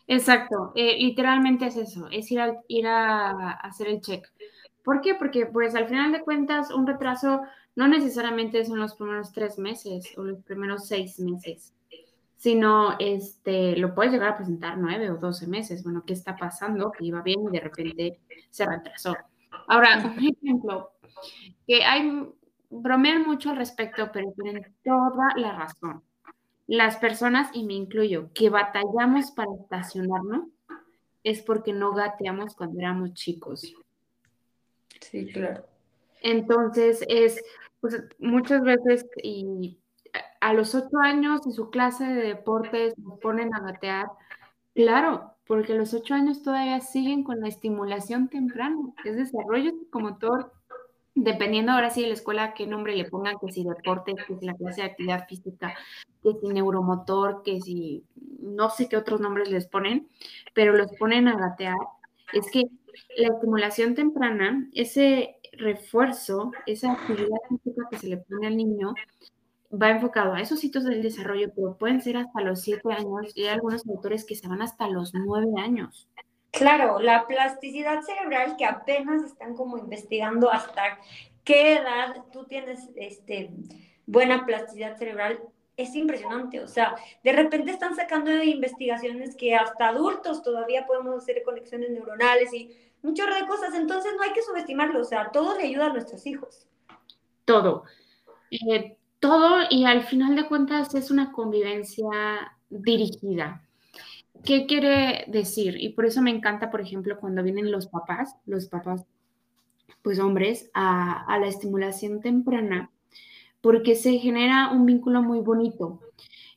Exacto, 0.05 0.73
eh, 0.75 0.97
literalmente 0.99 1.67
es 1.67 1.77
eso, 1.77 2.09
es 2.11 2.29
ir 2.29 2.41
a, 2.41 2.61
ir 2.67 2.87
a 2.87 3.51
hacer 3.51 3.87
el 3.87 4.01
check. 4.01 4.27
¿Por 4.83 4.99
qué? 4.99 5.15
Porque 5.15 5.45
pues 5.45 5.75
al 5.75 5.87
final 5.87 6.11
de 6.11 6.21
cuentas 6.21 6.71
un 6.71 6.85
retraso 6.85 7.41
no 7.75 7.87
necesariamente 7.87 8.63
son 8.65 8.79
los 8.79 8.95
primeros 8.95 9.31
tres 9.31 9.57
meses 9.57 10.13
o 10.17 10.23
los 10.23 10.43
primeros 10.43 10.87
seis 10.87 11.19
meses, 11.19 11.73
sino 12.37 12.97
este, 12.99 13.75
lo 13.77 13.95
puedes 13.95 14.11
llegar 14.11 14.29
a 14.29 14.37
presentar 14.37 14.77
nueve 14.77 15.09
o 15.09 15.17
doce 15.17 15.47
meses. 15.47 15.83
Bueno, 15.83 16.03
¿qué 16.05 16.13
está 16.13 16.35
pasando? 16.35 16.91
Que 16.91 17.05
iba 17.05 17.21
bien 17.21 17.39
y 17.47 17.51
de 17.51 17.59
repente 17.59 18.19
se 18.49 18.65
retrasó. 18.65 19.15
Ahora, 19.67 20.13
un 20.17 20.25
ejemplo, 20.25 20.91
que 21.65 21.83
hay, 21.83 22.27
bromean 22.69 23.23
mucho 23.23 23.51
al 23.51 23.57
respecto, 23.57 24.09
pero 24.11 24.33
tienen 24.33 24.73
toda 24.83 25.29
la 25.35 25.53
razón. 25.53 26.03
Las 26.67 26.97
personas, 26.97 27.49
y 27.53 27.63
me 27.63 27.73
incluyo, 27.73 28.29
que 28.33 28.49
batallamos 28.49 29.31
para 29.31 29.53
estacionarnos, 29.59 30.47
es 31.23 31.41
porque 31.41 31.73
no 31.73 31.93
gateamos 31.93 32.55
cuando 32.55 32.79
éramos 32.79 33.13
chicos. 33.13 33.73
Sí, 34.99 35.31
claro. 35.31 35.65
Entonces 36.23 37.05
es, 37.07 37.43
pues 37.79 38.01
muchas 38.17 38.63
veces, 38.63 39.05
y 39.21 39.77
a 40.41 40.53
los 40.53 40.73
ocho 40.73 40.97
años 41.03 41.45
en 41.45 41.51
su 41.51 41.69
clase 41.69 42.05
de 42.05 42.23
deportes 42.23 42.97
nos 42.97 43.19
ponen 43.19 43.53
a 43.53 43.59
gatear, 43.59 44.07
claro, 44.73 45.35
porque 45.45 45.73
a 45.73 45.75
los 45.75 45.93
ocho 45.93 46.13
años 46.13 46.41
todavía 46.41 46.79
siguen 46.79 47.23
con 47.23 47.41
la 47.41 47.49
estimulación 47.49 48.29
temprana, 48.29 48.77
es 49.03 49.17
desarrollo 49.17 49.71
psicomotor, 49.71 50.53
dependiendo 51.15 51.73
ahora 51.73 51.89
sí 51.89 52.01
de 52.01 52.07
la 52.07 52.13
escuela 52.13 52.53
qué 52.53 52.65
nombre 52.65 52.95
le 52.95 53.05
pongan, 53.05 53.35
que 53.39 53.51
si 53.51 53.63
deporte, 53.63 54.15
que 54.15 54.37
si 54.37 54.45
la 54.45 54.55
clase 54.55 54.81
de 54.81 54.87
actividad 54.87 55.27
física, 55.27 55.75
que 56.23 56.33
si 56.39 56.47
neuromotor, 56.47 57.43
que 57.43 57.59
si 57.59 58.03
no 58.39 58.69
sé 58.69 58.87
qué 58.87 58.95
otros 58.95 59.19
nombres 59.19 59.49
les 59.49 59.67
ponen, 59.67 60.07
pero 60.53 60.73
los 60.73 60.91
ponen 60.97 61.27
a 61.27 61.37
gatear, 61.37 61.77
es 62.31 62.49
que 62.49 62.63
la 63.17 63.27
estimulación 63.27 63.93
temprana, 63.93 64.69
ese 64.73 65.37
refuerzo, 65.57 66.51
esa 66.65 66.93
actividad 66.93 67.37
física 67.49 67.87
que 67.89 67.97
se 67.97 68.07
le 68.07 68.17
pone 68.17 68.47
al 68.47 68.57
niño, 68.57 68.93
va 69.71 69.89
enfocado 69.89 70.33
a 70.33 70.41
esos 70.41 70.63
hitos 70.63 70.83
del 70.83 71.01
desarrollo, 71.01 71.51
pero 71.55 71.77
pueden 71.77 72.01
ser 72.01 72.17
hasta 72.17 72.41
los 72.41 72.61
siete 72.61 72.91
años 72.93 73.31
y 73.35 73.43
hay 73.43 73.49
algunos 73.49 73.87
autores 73.87 74.25
que 74.25 74.35
se 74.35 74.47
van 74.47 74.61
hasta 74.61 74.87
los 74.87 75.13
nueve 75.13 75.51
años. 75.57 76.09
Claro, 76.51 76.99
la 76.99 77.25
plasticidad 77.25 78.01
cerebral 78.03 78.55
que 78.57 78.65
apenas 78.65 79.23
están 79.23 79.55
como 79.55 79.77
investigando 79.77 80.51
hasta 80.51 80.99
qué 81.43 81.77
edad 81.77 82.25
tú 82.31 82.45
tienes 82.45 82.89
este, 82.95 83.51
buena 84.05 84.45
plasticidad 84.45 84.97
cerebral, 84.97 85.39
es 85.75 85.95
impresionante. 85.95 86.59
O 86.59 86.67
sea, 86.67 86.95
de 87.23 87.31
repente 87.33 87.71
están 87.71 87.95
sacando 87.95 88.31
investigaciones 88.43 89.35
que 89.35 89.55
hasta 89.55 89.89
adultos 89.89 90.43
todavía 90.43 90.85
podemos 90.85 91.15
hacer 91.23 91.41
conexiones 91.43 91.89
neuronales 91.89 92.53
y 92.53 92.77
un 93.03 93.13
chorro 93.13 93.35
de 93.35 93.45
cosas, 93.45 93.75
entonces 93.75 94.13
no 94.17 94.23
hay 94.23 94.33
que 94.33 94.41
subestimarlo, 94.41 95.01
o 95.01 95.03
sea, 95.03 95.29
todo 95.31 95.57
le 95.57 95.65
ayuda 95.65 95.87
a 95.87 95.93
nuestros 95.93 96.25
hijos. 96.25 96.67
Todo. 97.45 97.83
Eh, 98.49 98.97
todo 99.19 99.61
y 99.69 99.85
al 99.85 100.03
final 100.03 100.35
de 100.35 100.47
cuentas 100.47 100.95
es 100.95 101.11
una 101.11 101.31
convivencia 101.31 102.57
dirigida. 102.69 103.61
¿Qué 104.43 104.65
quiere 104.65 105.25
decir? 105.27 105.75
Y 105.79 105.89
por 105.89 106.05
eso 106.05 106.21
me 106.21 106.31
encanta, 106.31 106.71
por 106.71 106.81
ejemplo, 106.81 107.19
cuando 107.19 107.43
vienen 107.43 107.71
los 107.71 107.87
papás, 107.87 108.35
los 108.45 108.67
papás, 108.67 109.05
pues 110.01 110.19
hombres, 110.19 110.69
a, 110.73 111.25
a 111.25 111.39
la 111.39 111.47
estimulación 111.47 112.19
temprana, 112.19 112.91
porque 113.61 113.95
se 113.95 114.17
genera 114.17 114.71
un 114.71 114.85
vínculo 114.85 115.21
muy 115.21 115.39
bonito, 115.39 116.01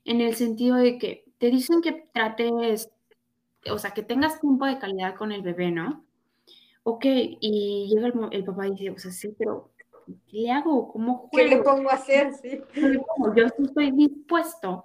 en 0.05 0.21
el 0.21 0.35
sentido 0.35 0.77
de 0.77 0.99
que 0.99 1.25
te 1.39 1.51
dicen 1.51 1.83
que 1.83 2.09
trates, 2.13 2.91
o 3.71 3.79
sea, 3.79 3.93
que 3.93 4.03
tengas 4.03 4.41
tiempo 4.41 4.67
de 4.67 4.79
calidad 4.79 5.17
con 5.17 5.33
el 5.33 5.43
bebé, 5.43 5.71
¿no? 5.71 6.06
Ok, 6.89 7.05
y 7.05 7.89
llega 7.89 8.13
el, 8.31 8.45
papá 8.45 8.69
y 8.69 8.71
dice, 8.71 8.91
o 8.91 8.99
sea, 8.99 9.11
sí, 9.11 9.35
pero 9.37 9.73
¿qué 10.31 10.39
le 10.39 10.53
hago? 10.53 10.93
¿Cómo 10.93 11.19
juego? 11.19 11.31
¿Qué 11.33 11.45
le 11.45 11.61
pongo 11.61 11.91
a 11.91 11.95
hacer? 11.95 12.33
Sí. 12.35 12.61
Yo 13.35 13.47
estoy 13.59 13.91
dispuesto 13.91 14.85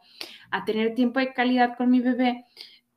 a 0.49 0.65
tener 0.65 0.95
tiempo 0.95 1.19
de 1.19 1.31
calidad 1.31 1.77
con 1.77 1.91
mi 1.91 1.99
bebé, 1.99 2.47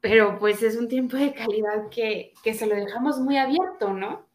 pero 0.00 0.38
pues 0.38 0.62
es 0.62 0.78
un 0.78 0.88
tiempo 0.88 1.18
de 1.18 1.34
calidad 1.34 1.90
que, 1.90 2.32
que 2.42 2.54
se 2.54 2.66
lo 2.66 2.74
dejamos 2.74 3.20
muy 3.20 3.36
abierto, 3.36 3.92
¿no? 3.92 4.26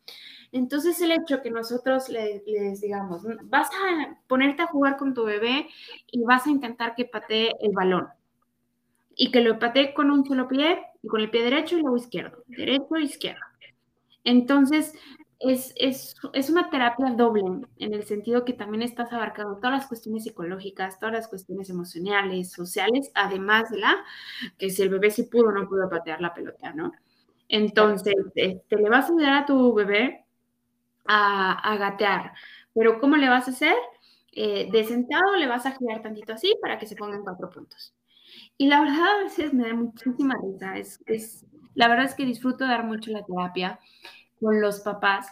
Entonces 0.52 1.02
el 1.02 1.14
hecho 1.14 1.42
que 1.42 1.50
nosotros 1.50 2.08
les, 2.10 2.46
les, 2.46 2.80
digamos, 2.80 3.24
vas 3.46 3.70
a 3.70 4.20
ponerte 4.28 4.62
a 4.62 4.68
jugar 4.68 4.98
con 4.98 5.16
tu 5.16 5.24
bebé 5.24 5.68
y 6.12 6.22
vas 6.22 6.46
a 6.46 6.52
intentar 6.52 6.94
que 6.94 7.06
patee 7.06 7.56
el 7.60 7.72
balón 7.72 8.08
y 9.16 9.32
que 9.32 9.42
lo 9.42 9.58
patee 9.58 9.96
con 9.96 10.12
un 10.12 10.24
solo 10.28 10.48
pie 10.48 10.84
y 11.02 11.08
con 11.08 11.22
el 11.22 11.32
pie 11.32 11.42
derecho 11.42 11.76
y 11.76 11.82
luego 11.82 11.98
izquierdo, 11.98 12.44
derecho 12.46 12.96
e 12.96 13.02
izquierdo. 13.02 13.49
Entonces, 14.24 14.94
es, 15.40 15.74
es, 15.78 16.50
una 16.50 16.70
terapia 16.70 17.12
doble, 17.12 17.44
en 17.78 17.94
el 17.94 18.04
sentido 18.04 18.44
que 18.44 18.54
también 18.54 18.84
estás 18.84 19.14
abarcando 19.14 19.56
todas 19.56 19.72
las 19.72 19.88
cuestiones 19.88 20.24
psicológicas, 20.26 21.00
todas 21.00 21.16
las 21.16 21.28
cuestiones 21.30 21.70
emocionales, 21.70 22.52
sociales, 22.52 23.10
además 23.16 23.70
de 23.70 23.78
la 23.80 23.96
que 24.58 24.70
si 24.70 24.82
el 24.82 24.90
bebé 24.90 25.12
sí 25.12 25.24
pudo 25.24 25.48
o 25.48 25.52
no 25.52 25.68
pudo 25.68 25.90
patear 25.90 26.20
la 26.20 26.34
pelota, 26.34 26.74
¿no? 26.74 26.92
Entonces, 27.48 28.14
te 28.36 28.46
este, 28.46 28.78
le 28.78 28.90
vas 28.90 29.06
a 29.06 29.14
ayudar 29.14 29.44
a 29.44 29.46
tu 29.46 29.74
bebé 29.74 30.26
a, 31.06 31.76
gatear, 31.78 32.34
pero 32.74 33.00
¿cómo 33.00 33.16
le 33.16 33.30
vas 33.30 33.48
a 33.48 33.52
hacer? 33.52 33.76
Eh, 34.34 34.70
de 34.72 34.84
sentado 34.84 35.36
le 35.38 35.48
vas 35.48 35.66
a 35.66 35.72
girar 35.72 36.04
tantito 36.04 36.34
así 36.34 36.56
para 36.62 36.78
que 36.78 36.86
se 36.86 36.96
pongan 36.96 37.24
cuatro 37.24 37.50
puntos. 37.50 37.96
Y 38.58 38.68
la 38.68 38.82
verdad 38.82 39.20
a 39.20 39.24
veces 39.24 39.54
me 39.54 39.68
da 39.68 39.74
muchísima 39.74 40.36
risa, 40.42 40.78
es, 40.78 41.02
es 41.08 41.46
la 41.76 41.88
verdad 41.88 42.06
es 42.06 42.16
que 42.16 42.26
disfruto 42.26 42.66
dar 42.66 42.86
mucho 42.86 43.12
la 43.12 43.26
terapia 43.26 43.80
con 44.40 44.62
los 44.62 44.80
papás, 44.82 45.28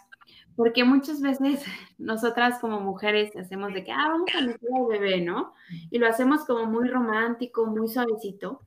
porque 0.55 0.83
muchas 0.83 1.21
veces 1.21 1.63
nosotras 1.97 2.59
como 2.59 2.79
mujeres 2.79 3.35
hacemos 3.35 3.73
de 3.73 3.83
que, 3.83 3.91
ah, 3.91 4.07
vamos 4.09 4.29
a 4.35 4.41
meter 4.41 4.69
al 4.75 4.87
bebé, 4.87 5.21
¿no? 5.21 5.53
Y 5.91 5.99
lo 5.99 6.07
hacemos 6.07 6.45
como 6.45 6.65
muy 6.65 6.87
romántico, 6.87 7.65
muy 7.65 7.87
suavecito. 7.87 8.61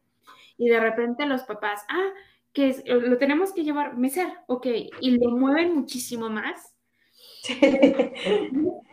Y 0.56 0.68
de 0.68 0.80
repente 0.80 1.26
los 1.26 1.42
papás, 1.42 1.84
ah, 1.88 2.10
que 2.52 2.82
lo 2.86 3.16
tenemos 3.18 3.52
que 3.52 3.64
llevar, 3.64 3.96
meser, 3.96 4.28
ok, 4.46 4.66
y 5.00 5.18
lo 5.18 5.30
mueven 5.30 5.74
muchísimo 5.74 6.28
más. 6.28 6.74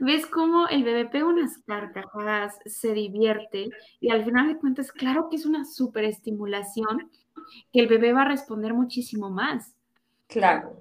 ¿Ves 0.00 0.26
cómo 0.26 0.68
el 0.68 0.84
bebé 0.84 1.06
pega 1.06 1.26
unas 1.26 1.58
carcajadas, 1.66 2.58
se 2.66 2.92
divierte 2.92 3.70
y 3.98 4.10
al 4.10 4.24
final 4.24 4.48
de 4.48 4.58
cuentas, 4.58 4.92
claro 4.92 5.28
que 5.28 5.36
es 5.36 5.46
una 5.46 5.64
superestimulación 5.64 7.10
que 7.72 7.80
el 7.80 7.86
bebé 7.86 8.12
va 8.12 8.22
a 8.22 8.28
responder 8.28 8.74
muchísimo 8.74 9.30
más. 9.30 9.74
Claro. 10.26 10.76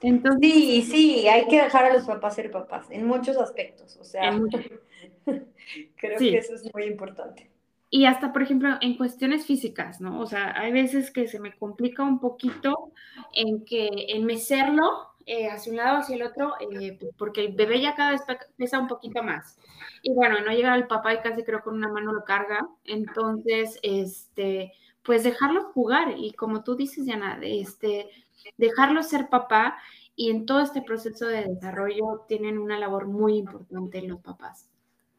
Entonces, 0.00 0.52
sí, 0.52 0.82
sí, 0.82 1.28
hay 1.28 1.46
que 1.48 1.62
dejar 1.62 1.86
a 1.86 1.92
los 1.92 2.04
papás 2.04 2.36
ser 2.36 2.50
papás 2.50 2.86
en 2.90 3.06
muchos 3.06 3.36
aspectos. 3.36 3.96
O 3.96 4.04
sea, 4.04 4.30
creo 5.24 6.18
que 6.18 6.38
eso 6.38 6.54
es 6.54 6.72
muy 6.72 6.84
importante. 6.84 7.50
y 7.90 8.04
hasta, 8.04 8.32
por 8.32 8.42
ejemplo, 8.42 8.76
en 8.80 8.96
cuestiones 8.96 9.46
físicas, 9.46 10.00
¿no? 10.00 10.20
O 10.20 10.26
sea, 10.26 10.58
hay 10.58 10.72
veces 10.72 11.10
que 11.10 11.26
se 11.26 11.40
me 11.40 11.56
complica 11.56 12.04
un 12.04 12.20
poquito 12.20 12.92
en 13.32 13.64
que 13.64 13.88
en 14.10 14.24
mecerlo 14.24 15.08
eh, 15.26 15.48
hacia 15.48 15.72
un 15.72 15.76
lado, 15.76 15.98
hacia 15.98 16.16
el 16.16 16.22
otro, 16.22 16.54
eh, 16.58 16.96
pues, 16.98 17.12
porque 17.18 17.42
el 17.44 17.52
bebé 17.52 17.82
ya 17.82 17.94
cada 17.94 18.12
vez 18.12 18.22
pesa 18.56 18.78
un 18.78 18.86
poquito 18.86 19.22
más. 19.22 19.58
Y 20.02 20.14
bueno, 20.14 20.40
no 20.40 20.52
llega 20.52 20.74
el 20.74 20.86
papá 20.86 21.12
y 21.12 21.18
casi 21.18 21.42
creo 21.42 21.60
con 21.60 21.74
una 21.74 21.88
mano 21.88 22.12
lo 22.12 22.24
carga. 22.24 22.66
Entonces, 22.84 23.78
este, 23.82 24.72
pues 25.08 25.24
dejarlo 25.24 25.72
jugar 25.72 26.18
y 26.18 26.34
como 26.34 26.62
tú 26.62 26.76
dices, 26.76 27.06
Diana, 27.06 27.40
este, 27.42 28.10
dejarlo 28.58 29.02
ser 29.02 29.30
papá 29.30 29.78
y 30.14 30.28
en 30.28 30.44
todo 30.44 30.60
este 30.60 30.82
proceso 30.82 31.26
de 31.26 31.46
desarrollo 31.46 32.26
tienen 32.28 32.58
una 32.58 32.78
labor 32.78 33.06
muy 33.06 33.38
importante 33.38 34.02
los 34.02 34.20
papás. 34.20 34.68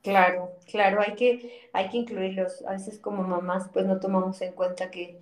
Claro, 0.04 0.52
claro, 0.72 1.02
hay 1.02 1.16
que, 1.16 1.70
hay 1.74 1.90
que 1.90 1.98
incluirlos. 1.98 2.64
A 2.68 2.74
veces 2.74 3.00
como 3.00 3.24
mamás 3.24 3.72
pues 3.74 3.88
no 3.88 4.00
tomamos 4.00 4.40
en 4.44 4.54
cuenta 4.54 4.92
que, 4.92 5.20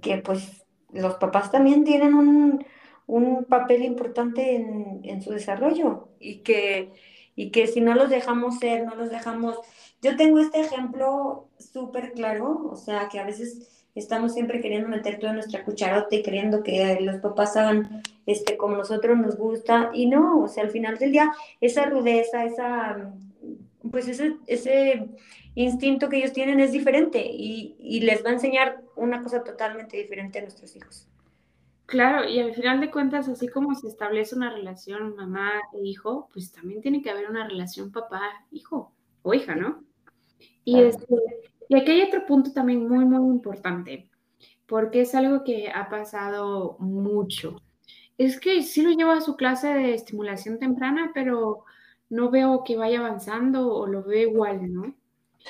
que 0.00 0.18
pues 0.18 0.64
los 0.92 1.16
papás 1.16 1.50
también 1.50 1.82
tienen 1.82 2.14
un, 2.14 2.64
un 3.08 3.46
papel 3.46 3.82
importante 3.82 4.54
en, 4.54 5.22
su 5.22 5.32
desarrollo 5.32 6.08
y 6.20 6.36
que, 6.42 6.92
y 7.34 7.50
que 7.50 7.66
si 7.66 7.80
no 7.80 7.96
los 7.96 8.10
dejamos 8.10 8.60
ser, 8.60 8.84
no 8.86 8.94
los 8.94 9.10
dejamos... 9.10 9.58
Yo 10.02 10.16
tengo 10.16 10.38
este 10.38 10.60
ejemplo 10.60 11.48
súper 11.58 12.12
claro, 12.12 12.68
o 12.70 12.76
sea, 12.76 13.08
que 13.08 13.18
a 13.18 13.26
veces 13.26 13.84
estamos 13.94 14.32
siempre 14.32 14.60
queriendo 14.60 14.88
meter 14.88 15.18
toda 15.18 15.32
nuestra 15.32 15.64
cucharota 15.64 16.14
y 16.14 16.22
queriendo 16.22 16.62
que 16.62 16.98
los 17.00 17.16
papás 17.16 17.56
hagan 17.56 18.02
este, 18.26 18.56
como 18.56 18.76
nosotros 18.76 19.18
nos 19.18 19.36
gusta 19.36 19.90
y 19.92 20.06
no, 20.06 20.40
o 20.40 20.48
sea, 20.48 20.64
al 20.64 20.70
final 20.70 20.96
del 20.98 21.12
día 21.12 21.32
esa 21.60 21.84
rudeza, 21.86 22.44
esa, 22.44 23.12
pues 23.90 24.08
ese, 24.08 24.36
ese 24.46 25.08
instinto 25.54 26.08
que 26.08 26.18
ellos 26.18 26.32
tienen 26.32 26.60
es 26.60 26.72
diferente 26.72 27.26
y, 27.26 27.76
y 27.78 28.00
les 28.00 28.24
va 28.24 28.30
a 28.30 28.34
enseñar 28.34 28.82
una 28.96 29.22
cosa 29.22 29.42
totalmente 29.42 29.96
diferente 29.96 30.38
a 30.38 30.42
nuestros 30.42 30.74
hijos. 30.76 31.06
Claro, 31.86 32.28
y 32.28 32.38
al 32.38 32.54
final 32.54 32.80
de 32.80 32.90
cuentas, 32.90 33.28
así 33.28 33.48
como 33.48 33.74
se 33.74 33.88
establece 33.88 34.36
una 34.36 34.50
relación 34.50 35.16
mamá 35.16 35.60
e 35.72 35.80
hijo, 35.84 36.28
pues 36.32 36.52
también 36.52 36.80
tiene 36.80 37.02
que 37.02 37.10
haber 37.10 37.28
una 37.28 37.48
relación 37.48 37.90
papá-hijo 37.90 38.92
o 39.22 39.34
hija, 39.34 39.56
¿no? 39.56 39.82
Y, 40.64 40.80
este, 40.80 41.06
y 41.68 41.76
aquí 41.76 41.90
hay 41.92 42.02
otro 42.02 42.26
punto 42.26 42.52
también 42.52 42.88
muy, 42.88 43.04
muy 43.04 43.34
importante, 43.34 44.08
porque 44.66 45.02
es 45.02 45.14
algo 45.14 45.44
que 45.44 45.70
ha 45.70 45.88
pasado 45.88 46.76
mucho. 46.78 47.60
Es 48.18 48.38
que 48.38 48.62
sí 48.62 48.82
lo 48.82 48.90
llevo 48.90 49.12
a 49.12 49.20
su 49.20 49.36
clase 49.36 49.68
de 49.68 49.94
estimulación 49.94 50.58
temprana, 50.58 51.10
pero 51.14 51.64
no 52.10 52.30
veo 52.30 52.64
que 52.64 52.76
vaya 52.76 52.98
avanzando 52.98 53.72
o 53.72 53.86
lo 53.86 54.02
veo 54.02 54.30
igual, 54.30 54.72
¿no? 54.72 54.94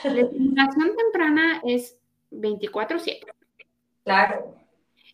La 0.04 0.20
estimulación 0.20 0.96
temprana 0.96 1.60
es 1.64 1.98
24/7. 2.30 3.26
Claro. 4.04 4.54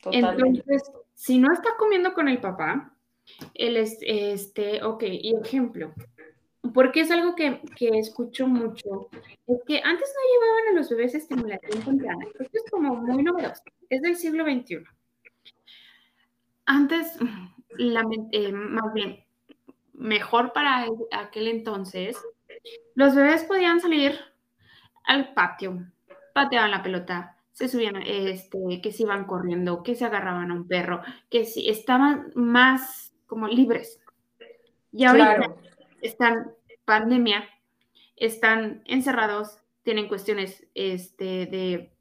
Totalmente. 0.02 0.60
Entonces, 0.60 0.92
si 1.14 1.38
no 1.38 1.52
está 1.52 1.70
comiendo 1.78 2.12
con 2.12 2.28
el 2.28 2.40
papá, 2.40 2.94
él 3.54 3.76
es, 3.76 3.98
este, 4.02 4.84
ok, 4.84 5.02
y 5.04 5.34
ejemplo, 5.42 5.92
porque 6.72 7.00
es 7.00 7.10
algo 7.10 7.34
que, 7.34 7.60
escucho 7.78 8.46
mucho, 8.46 9.08
es 9.46 9.58
que 9.66 9.80
antes 9.82 10.12
no 10.14 10.32
llevaban 10.32 10.68
a 10.68 10.76
los 10.76 10.90
bebés 10.90 11.14
estimulación 11.14 11.82
temprana. 11.82 12.24
Esto 12.38 12.58
es 12.64 12.70
como 12.70 12.96
muy 12.96 13.22
novedoso, 13.22 13.62
es 13.88 14.02
del 14.02 14.16
siglo 14.16 14.44
XXI. 14.44 14.84
Antes, 16.64 17.16
la, 17.76 18.02
eh, 18.32 18.52
más 18.52 18.92
bien, 18.92 19.24
mejor 19.92 20.52
para 20.52 20.86
aquel 21.12 21.48
entonces, 21.48 22.16
los 22.94 23.14
bebés 23.14 23.44
podían 23.44 23.80
salir 23.80 24.18
al 25.04 25.34
patio, 25.34 25.86
pateaban 26.34 26.70
la 26.70 26.82
pelota, 26.82 27.36
se 27.52 27.68
subían, 27.68 27.96
este, 27.96 28.80
que 28.82 28.92
se 28.92 29.04
iban 29.04 29.24
corriendo, 29.24 29.82
que 29.82 29.94
se 29.94 30.04
agarraban 30.04 30.50
a 30.50 30.54
un 30.54 30.68
perro, 30.68 31.00
que 31.30 31.44
si 31.44 31.68
estaban 31.68 32.30
más 32.34 33.14
como 33.26 33.48
libres. 33.48 34.00
Y 34.92 35.04
ahorita 35.04 35.54
están 36.02 36.52
pandemia, 36.86 37.44
están 38.16 38.82
encerrados, 38.86 39.58
tienen 39.82 40.08
cuestiones 40.08 40.66
este, 40.74 41.44
de 41.46 41.92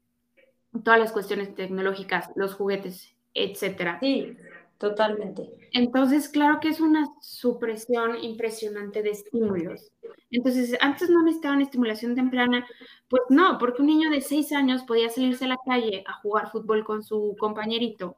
todas 0.82 0.98
las 0.98 1.12
cuestiones 1.12 1.54
tecnológicas, 1.54 2.30
los 2.34 2.54
juguetes, 2.54 3.14
etcétera. 3.34 3.98
Sí, 4.00 4.36
totalmente. 4.78 5.50
Entonces, 5.72 6.28
claro 6.28 6.58
que 6.60 6.68
es 6.68 6.80
una 6.80 7.06
supresión 7.20 8.16
impresionante 8.22 9.02
de 9.02 9.10
estímulos. 9.10 9.92
Entonces, 10.30 10.76
antes 10.80 11.10
no 11.10 11.22
necesitaban 11.22 11.60
estimulación 11.60 12.14
temprana, 12.14 12.66
pues 13.08 13.22
no, 13.28 13.58
porque 13.58 13.82
un 13.82 13.88
niño 13.88 14.10
de 14.10 14.20
seis 14.20 14.52
años 14.52 14.82
podía 14.84 15.10
salirse 15.10 15.44
a 15.44 15.48
la 15.48 15.58
calle 15.64 16.02
a 16.06 16.14
jugar 16.14 16.50
fútbol 16.50 16.84
con 16.84 17.02
su 17.02 17.36
compañerito 17.38 18.16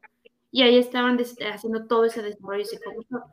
y 0.50 0.62
ahí 0.62 0.78
estaban 0.78 1.18
haciendo 1.52 1.86
todo 1.86 2.04
ese 2.04 2.22
desarrollo 2.22 2.64
psicológico. 2.64 3.24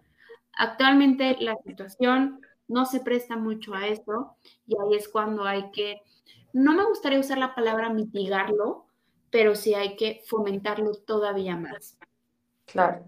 Actualmente 0.58 1.38
la 1.40 1.56
situación 1.66 2.42
no 2.68 2.86
se 2.86 3.00
presta 3.00 3.36
mucho 3.36 3.74
a 3.74 3.88
eso 3.88 4.36
y 4.68 4.76
ahí 4.76 4.96
es 4.96 5.08
cuando 5.08 5.44
hay 5.44 5.72
que, 5.72 6.02
no 6.54 6.74
me 6.74 6.86
gustaría 6.86 7.20
usar 7.20 7.38
la 7.38 7.56
palabra 7.56 7.90
mitigarlo, 7.90 8.86
pero 9.30 9.56
sí 9.56 9.74
hay 9.74 9.96
que 9.96 10.22
fomentarlo 10.26 10.94
todavía 10.94 11.58
más. 11.58 11.98
Claro. 12.66 13.04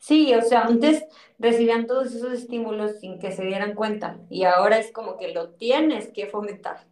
Sí, 0.00 0.34
o 0.34 0.42
sea, 0.42 0.62
antes 0.62 1.04
recibían 1.38 1.86
todos 1.86 2.14
esos 2.14 2.32
estímulos 2.32 2.98
sin 3.00 3.18
que 3.18 3.32
se 3.32 3.44
dieran 3.44 3.74
cuenta 3.74 4.18
y 4.28 4.44
ahora 4.44 4.78
es 4.78 4.90
como 4.92 5.16
que 5.16 5.32
lo 5.32 5.50
tienes 5.50 6.08
que 6.08 6.26
fomentar. 6.26 6.86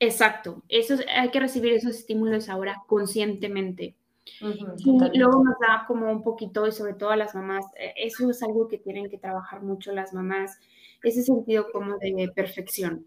Exacto, 0.00 0.62
eso 0.68 0.96
hay 1.14 1.30
que 1.30 1.40
recibir 1.40 1.74
esos 1.74 1.96
estímulos 1.96 2.48
ahora 2.48 2.82
conscientemente. 2.88 3.94
Y 4.40 5.18
luego 5.18 5.42
nos 5.44 5.58
da 5.58 5.84
como 5.86 6.10
un 6.10 6.22
poquito, 6.22 6.66
y 6.66 6.72
sobre 6.72 6.94
todo 6.94 7.10
a 7.10 7.16
las 7.16 7.34
mamás, 7.34 7.64
eh, 7.78 7.94
eso 7.96 8.30
es 8.30 8.42
algo 8.42 8.68
que 8.68 8.78
tienen 8.78 9.10
que 9.10 9.18
trabajar 9.18 9.62
mucho 9.62 9.92
las 9.92 10.12
mamás, 10.12 10.58
ese 11.02 11.22
sentido 11.22 11.66
como 11.72 11.98
de 11.98 12.30
perfección. 12.34 13.06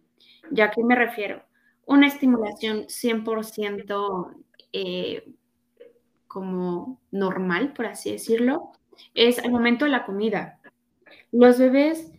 ¿Ya 0.51 0.65
a 0.65 0.71
qué 0.71 0.83
me 0.83 0.95
refiero? 0.95 1.43
Una 1.85 2.07
estimulación 2.07 2.87
100% 2.87 4.35
eh, 4.73 5.33
como 6.27 6.99
normal, 7.11 7.73
por 7.73 7.85
así 7.85 8.11
decirlo, 8.11 8.71
es 9.13 9.39
al 9.39 9.51
momento 9.51 9.85
de 9.85 9.91
la 9.91 10.05
comida. 10.05 10.59
Los 11.31 11.57
bebés 11.59 12.11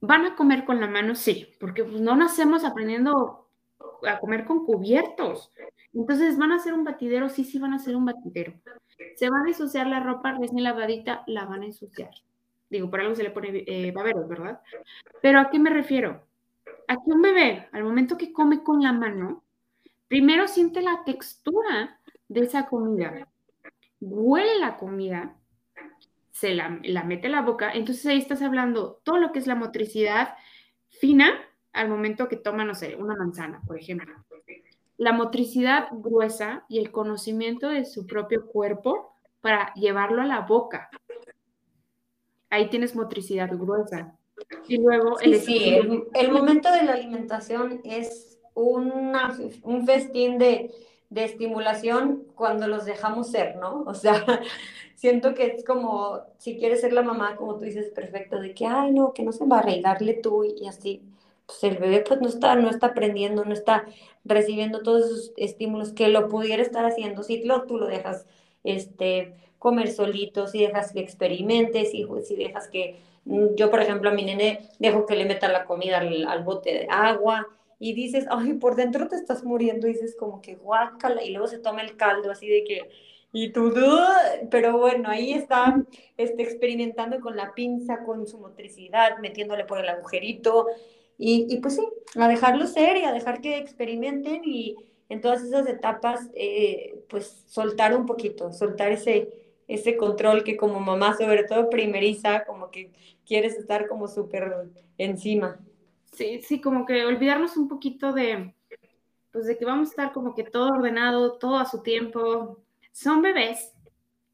van 0.00 0.26
a 0.26 0.36
comer 0.36 0.64
con 0.64 0.80
la 0.80 0.88
mano, 0.88 1.14
sí, 1.14 1.48
porque 1.58 1.84
pues, 1.84 2.00
no 2.00 2.16
nacemos 2.16 2.64
aprendiendo 2.64 3.48
a 4.06 4.18
comer 4.18 4.44
con 4.44 4.64
cubiertos. 4.64 5.52
Entonces, 5.92 6.38
¿van 6.38 6.52
a 6.52 6.56
hacer 6.56 6.72
un 6.72 6.84
batidero? 6.84 7.28
Sí, 7.28 7.44
sí, 7.44 7.58
van 7.58 7.72
a 7.72 7.76
hacer 7.76 7.96
un 7.96 8.04
batidero. 8.04 8.54
Se 9.16 9.28
van 9.28 9.46
a 9.46 9.48
ensuciar 9.48 9.86
la 9.86 10.00
ropa 10.00 10.32
recién 10.32 10.62
lavadita, 10.62 11.22
la 11.26 11.44
van 11.44 11.62
a 11.62 11.66
ensuciar. 11.66 12.10
Digo, 12.70 12.90
por 12.90 13.00
algo 13.00 13.14
se 13.14 13.22
le 13.22 13.30
pone 13.30 13.64
eh, 13.66 13.92
baberos, 13.92 14.26
¿verdad? 14.28 14.60
Pero 15.20 15.40
¿a 15.40 15.50
qué 15.50 15.58
me 15.58 15.70
refiero? 15.70 16.26
A 16.88 16.94
que 16.94 17.10
un 17.10 17.20
bebé, 17.20 17.68
al 17.72 17.84
momento 17.84 18.16
que 18.16 18.32
come 18.32 18.62
con 18.62 18.82
la 18.82 18.92
mano, 18.92 19.44
primero 20.08 20.48
siente 20.48 20.80
la 20.80 21.04
textura 21.04 22.00
de 22.28 22.40
esa 22.40 22.66
comida, 22.66 23.28
huele 24.00 24.58
la 24.58 24.76
comida 24.78 25.36
se 26.32 26.54
la, 26.54 26.70
mete 27.04 27.28
a 27.28 27.30
la 27.30 27.42
boca, 27.42 27.72
entonces 27.72 28.04
ahí 28.06 28.18
estás 28.18 28.42
hablando 28.42 29.00
todo 29.04 29.18
lo 29.18 29.32
que 29.32 29.38
es 29.38 29.46
la 29.46 29.54
motricidad 29.54 30.34
fina 30.88 31.30
al 31.72 31.88
momento 31.88 32.28
que 32.28 32.36
toma, 32.36 32.64
no 32.64 32.74
sé, 32.74 32.96
una 32.96 33.16
manzana, 33.16 33.62
por 33.66 33.78
ejemplo. 33.78 34.12
La 34.98 35.12
motricidad 35.12 35.88
gruesa 35.92 36.64
y 36.68 36.78
el 36.78 36.90
conocimiento 36.90 37.68
de 37.68 37.84
su 37.84 38.06
propio 38.06 38.46
cuerpo 38.46 39.16
para 39.40 39.72
llevarlo 39.74 40.22
a 40.22 40.26
la 40.26 40.40
boca. 40.40 40.90
Ahí 42.50 42.68
tienes 42.68 42.94
motricidad 42.94 43.50
gruesa. 43.50 44.16
Y 44.68 44.78
luego... 44.78 45.18
el, 45.20 45.40
sí, 45.40 45.80
el, 46.14 46.32
momento 46.32 46.70
de 46.70 46.82
la 46.82 46.92
alimentación 46.92 47.80
es 47.84 48.38
una, 48.54 49.36
un 49.62 49.86
festín 49.86 50.38
de, 50.38 50.70
de 51.10 51.24
estimulación 51.24 52.24
cuando 52.34 52.66
los 52.68 52.84
dejamos 52.84 53.30
ser, 53.30 53.56
¿no? 53.56 53.82
O 53.86 53.94
sea, 53.94 54.24
siento 54.94 55.34
que 55.34 55.46
es 55.46 55.64
como, 55.64 56.20
si 56.38 56.58
quieres 56.58 56.80
ser 56.80 56.92
la 56.92 57.02
mamá, 57.02 57.36
como 57.36 57.56
tú 57.56 57.64
dices, 57.64 57.90
perfecto, 57.90 58.40
de 58.40 58.54
que, 58.54 58.66
ay, 58.66 58.92
no, 58.92 59.12
que 59.12 59.22
no 59.22 59.32
se 59.32 59.46
va 59.46 59.60
a 59.60 59.80
darle 59.80 60.14
tú 60.14 60.44
y 60.44 60.66
así, 60.66 61.02
pues 61.46 61.64
el 61.64 61.78
bebé 61.78 62.04
pues 62.06 62.20
no 62.20 62.28
está, 62.28 62.54
no 62.54 62.70
está 62.70 62.88
aprendiendo, 62.88 63.44
no 63.44 63.52
está 63.52 63.84
recibiendo 64.24 64.82
todos 64.82 65.06
esos 65.06 65.32
estímulos 65.36 65.92
que 65.92 66.08
lo 66.08 66.28
pudiera 66.28 66.62
estar 66.62 66.84
haciendo, 66.84 67.22
si 67.22 67.42
lo, 67.44 67.62
tú 67.62 67.78
lo 67.78 67.86
dejas 67.86 68.26
este, 68.64 69.34
comer 69.58 69.90
solito, 69.90 70.46
si 70.46 70.60
dejas 70.60 70.92
que 70.92 71.00
experimente, 71.00 71.84
si, 71.86 72.06
si 72.24 72.36
dejas 72.36 72.68
que, 72.68 72.96
mm, 73.24 73.54
yo 73.56 73.70
por 73.70 73.80
ejemplo 73.80 74.10
a 74.10 74.14
mi 74.14 74.24
nene 74.24 74.68
dejo 74.78 75.06
que 75.06 75.16
le 75.16 75.24
meta 75.24 75.48
la 75.48 75.64
comida 75.64 75.98
al, 75.98 76.26
al 76.26 76.42
bote 76.44 76.72
de 76.72 76.86
agua, 76.90 77.46
y 77.84 77.94
dices, 77.94 78.26
ay, 78.30 78.52
por 78.54 78.76
dentro 78.76 79.08
te 79.08 79.16
estás 79.16 79.42
muriendo, 79.42 79.88
y 79.88 79.94
dices 79.94 80.14
como 80.16 80.40
que 80.40 80.54
guácala, 80.54 81.24
y 81.24 81.30
luego 81.30 81.48
se 81.48 81.58
toma 81.58 81.82
el 81.82 81.96
caldo 81.96 82.30
así 82.30 82.46
de 82.46 82.62
que, 82.62 82.88
y 83.32 83.50
tú, 83.50 83.74
pero 84.50 84.78
bueno, 84.78 85.08
ahí 85.08 85.32
está 85.32 85.82
este, 86.16 86.42
experimentando 86.44 87.18
con 87.20 87.34
la 87.34 87.54
pinza, 87.54 88.04
con 88.04 88.26
su 88.28 88.38
motricidad, 88.38 89.18
metiéndole 89.18 89.64
por 89.64 89.78
el 89.80 89.88
agujerito, 89.88 90.68
y, 91.18 91.46
y 91.48 91.60
pues 91.60 91.76
sí, 91.76 91.86
a 92.16 92.28
dejarlo 92.28 92.66
ser 92.66 92.96
y 92.96 93.04
a 93.04 93.12
dejar 93.12 93.40
que 93.40 93.58
experimenten 93.58 94.42
y 94.44 94.76
en 95.08 95.20
todas 95.20 95.42
esas 95.42 95.66
etapas, 95.68 96.30
eh, 96.34 97.04
pues 97.08 97.44
soltar 97.46 97.94
un 97.94 98.06
poquito, 98.06 98.52
soltar 98.52 98.92
ese, 98.92 99.28
ese 99.68 99.96
control 99.96 100.42
que 100.42 100.56
como 100.56 100.80
mamá, 100.80 101.14
sobre 101.16 101.44
todo 101.44 101.68
primeriza, 101.68 102.44
como 102.44 102.70
que 102.70 102.92
quieres 103.26 103.56
estar 103.56 103.88
como 103.88 104.08
súper 104.08 104.70
encima. 104.96 105.60
Sí, 106.12 106.40
sí, 106.42 106.60
como 106.60 106.86
que 106.86 107.04
olvidarnos 107.04 107.56
un 107.56 107.68
poquito 107.68 108.12
de, 108.12 108.54
pues 109.30 109.46
de 109.46 109.58
que 109.58 109.64
vamos 109.64 109.88
a 109.88 109.90
estar 109.90 110.12
como 110.12 110.34
que 110.34 110.44
todo 110.44 110.68
ordenado, 110.68 111.38
todo 111.38 111.58
a 111.58 111.66
su 111.66 111.82
tiempo. 111.82 112.58
Son 112.92 113.22
bebés 113.22 113.72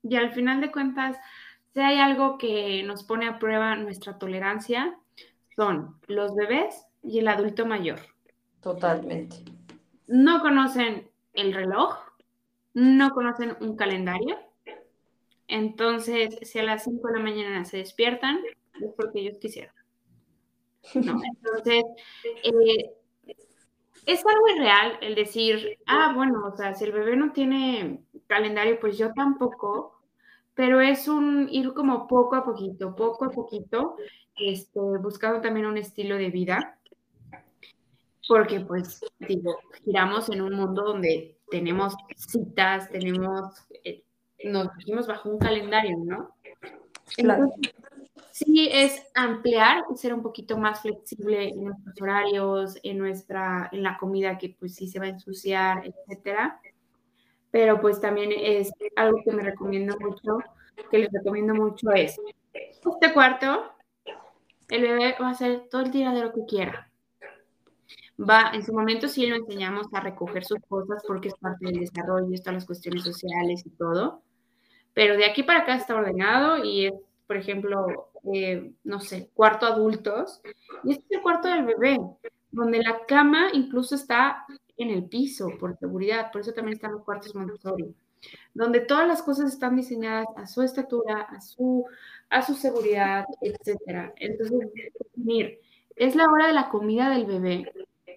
y 0.02 0.16
al 0.16 0.32
final 0.32 0.60
de 0.60 0.70
cuentas, 0.70 1.16
si 1.74 1.80
hay 1.80 1.98
algo 1.98 2.38
que 2.38 2.82
nos 2.84 3.04
pone 3.04 3.28
a 3.28 3.38
prueba 3.38 3.76
nuestra 3.76 4.18
tolerancia, 4.18 4.98
son 5.58 5.96
los 6.06 6.36
bebés 6.36 6.86
y 7.02 7.18
el 7.18 7.26
adulto 7.26 7.66
mayor. 7.66 7.98
Totalmente. 8.62 9.38
No 10.06 10.40
conocen 10.40 11.10
el 11.34 11.52
reloj, 11.52 11.96
no 12.74 13.10
conocen 13.10 13.56
un 13.60 13.74
calendario. 13.74 14.38
Entonces, 15.48 16.38
si 16.42 16.60
a 16.60 16.62
las 16.62 16.84
5 16.84 17.08
de 17.08 17.18
la 17.18 17.24
mañana 17.24 17.64
se 17.64 17.78
despiertan, 17.78 18.38
es 18.80 18.92
porque 18.96 19.18
ellos 19.18 19.38
quisieron. 19.40 19.74
Entonces, 20.94 21.82
eh, 22.44 22.92
es 24.06 24.24
algo 24.24 24.48
irreal 24.54 24.98
el 25.00 25.16
decir, 25.16 25.76
ah, 25.86 26.12
bueno, 26.14 26.46
o 26.46 26.56
sea, 26.56 26.76
si 26.76 26.84
el 26.84 26.92
bebé 26.92 27.16
no 27.16 27.32
tiene 27.32 28.04
calendario, 28.28 28.78
pues 28.78 28.96
yo 28.96 29.12
tampoco, 29.12 30.00
pero 30.54 30.80
es 30.80 31.08
un 31.08 31.48
ir 31.50 31.72
como 31.72 32.06
poco 32.06 32.36
a 32.36 32.44
poquito, 32.44 32.94
poco 32.94 33.24
a 33.24 33.30
poquito, 33.30 33.96
este, 34.40 34.80
buscando 35.00 35.40
también 35.40 35.66
un 35.66 35.78
estilo 35.78 36.16
de 36.16 36.30
vida, 36.30 36.78
porque 38.26 38.60
pues, 38.60 39.00
digo, 39.18 39.56
giramos 39.84 40.28
en 40.28 40.42
un 40.42 40.54
mundo 40.54 40.82
donde 40.82 41.38
tenemos 41.50 41.94
citas, 42.16 42.90
tenemos, 42.90 43.66
eh, 43.84 44.04
nos 44.44 44.76
dijimos 44.76 45.06
bajo 45.06 45.30
un 45.30 45.38
calendario, 45.38 45.96
¿no? 45.98 46.34
Entonces, 47.16 47.74
sí 48.30 48.68
es 48.70 49.02
ampliar 49.14 49.84
y 49.92 49.96
ser 49.96 50.14
un 50.14 50.22
poquito 50.22 50.58
más 50.58 50.82
flexible 50.82 51.48
en 51.48 51.64
nuestros 51.64 52.00
horarios, 52.00 52.78
en 52.82 52.98
nuestra, 52.98 53.68
en 53.72 53.82
la 53.82 53.96
comida 53.96 54.38
que 54.38 54.54
pues 54.58 54.74
sí 54.74 54.86
se 54.86 54.98
va 54.98 55.06
a 55.06 55.10
ensuciar, 55.10 55.84
etcétera. 55.86 56.60
Pero 57.50 57.80
pues 57.80 58.00
también 58.00 58.30
es 58.36 58.70
algo 58.94 59.22
que 59.24 59.32
me 59.32 59.42
recomiendo 59.42 59.96
mucho, 59.98 60.38
que 60.90 60.98
les 60.98 61.10
recomiendo 61.10 61.54
mucho 61.54 61.90
es 61.92 62.20
este 62.52 63.12
cuarto, 63.12 63.72
el 64.68 64.82
bebé 64.82 65.14
va 65.20 65.28
a 65.28 65.30
hacer 65.30 65.68
todo 65.70 65.82
el 65.82 65.90
tiradero 65.90 66.32
que 66.32 66.44
quiera. 66.46 66.90
Va, 68.18 68.50
en 68.52 68.64
su 68.64 68.72
momento 68.72 69.08
sí 69.08 69.26
lo 69.26 69.36
enseñamos 69.36 69.86
a 69.92 70.00
recoger 70.00 70.44
sus 70.44 70.58
cosas 70.68 71.02
porque 71.06 71.28
es 71.28 71.34
parte 71.34 71.66
del 71.66 71.80
desarrollo, 71.80 72.32
están 72.32 72.54
las 72.54 72.66
cuestiones 72.66 73.04
sociales 73.04 73.62
y 73.64 73.70
todo. 73.70 74.22
Pero 74.92 75.16
de 75.16 75.24
aquí 75.24 75.44
para 75.44 75.60
acá 75.60 75.76
está 75.76 75.94
ordenado 75.94 76.64
y 76.64 76.86
es, 76.86 76.94
por 77.26 77.36
ejemplo, 77.36 78.10
eh, 78.34 78.72
no 78.82 79.00
sé, 79.00 79.30
cuarto 79.34 79.66
adultos, 79.66 80.40
y 80.82 80.92
este 80.92 81.04
es 81.04 81.10
el 81.12 81.22
cuarto 81.22 81.48
del 81.48 81.64
bebé, 81.64 81.98
donde 82.50 82.82
la 82.82 83.06
cama 83.06 83.50
incluso 83.52 83.94
está 83.94 84.44
en 84.76 84.90
el 84.90 85.04
piso 85.04 85.50
por 85.60 85.76
seguridad, 85.78 86.32
por 86.32 86.40
eso 86.40 86.52
también 86.52 86.74
están 86.74 86.92
los 86.92 87.04
cuartos 87.04 87.34
Montessori, 87.34 87.94
donde 88.54 88.80
todas 88.80 89.06
las 89.06 89.22
cosas 89.22 89.52
están 89.52 89.76
diseñadas 89.76 90.26
a 90.36 90.46
su 90.46 90.62
estatura, 90.62 91.22
a 91.22 91.40
su, 91.40 91.84
a 92.30 92.42
su 92.42 92.54
seguridad, 92.54 93.24
etc. 93.40 94.12
Entonces, 94.16 94.68
mir, 95.14 95.60
es 95.96 96.14
la 96.14 96.24
hora 96.24 96.46
de 96.48 96.52
la 96.52 96.68
comida 96.68 97.10
del 97.10 97.26
bebé. 97.26 97.72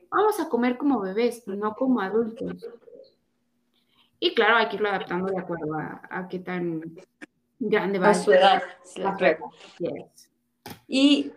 Vamos 0.09 0.39
a 0.39 0.49
comer 0.49 0.77
como 0.77 0.99
bebés, 0.99 1.47
no 1.47 1.73
como 1.73 2.01
adultos. 2.01 2.67
Y 4.19 4.33
claro, 4.35 4.57
hay 4.57 4.67
que 4.69 4.75
irlo 4.75 4.89
adaptando 4.89 5.31
de 5.31 5.39
acuerdo 5.39 5.73
a, 5.73 6.01
a 6.09 6.27
qué 6.27 6.39
tan 6.39 6.81
grande 7.59 7.99
va 7.99 8.09
a 8.09 8.13
su 8.13 8.31
edad. 8.31 8.61
Y 10.87 11.31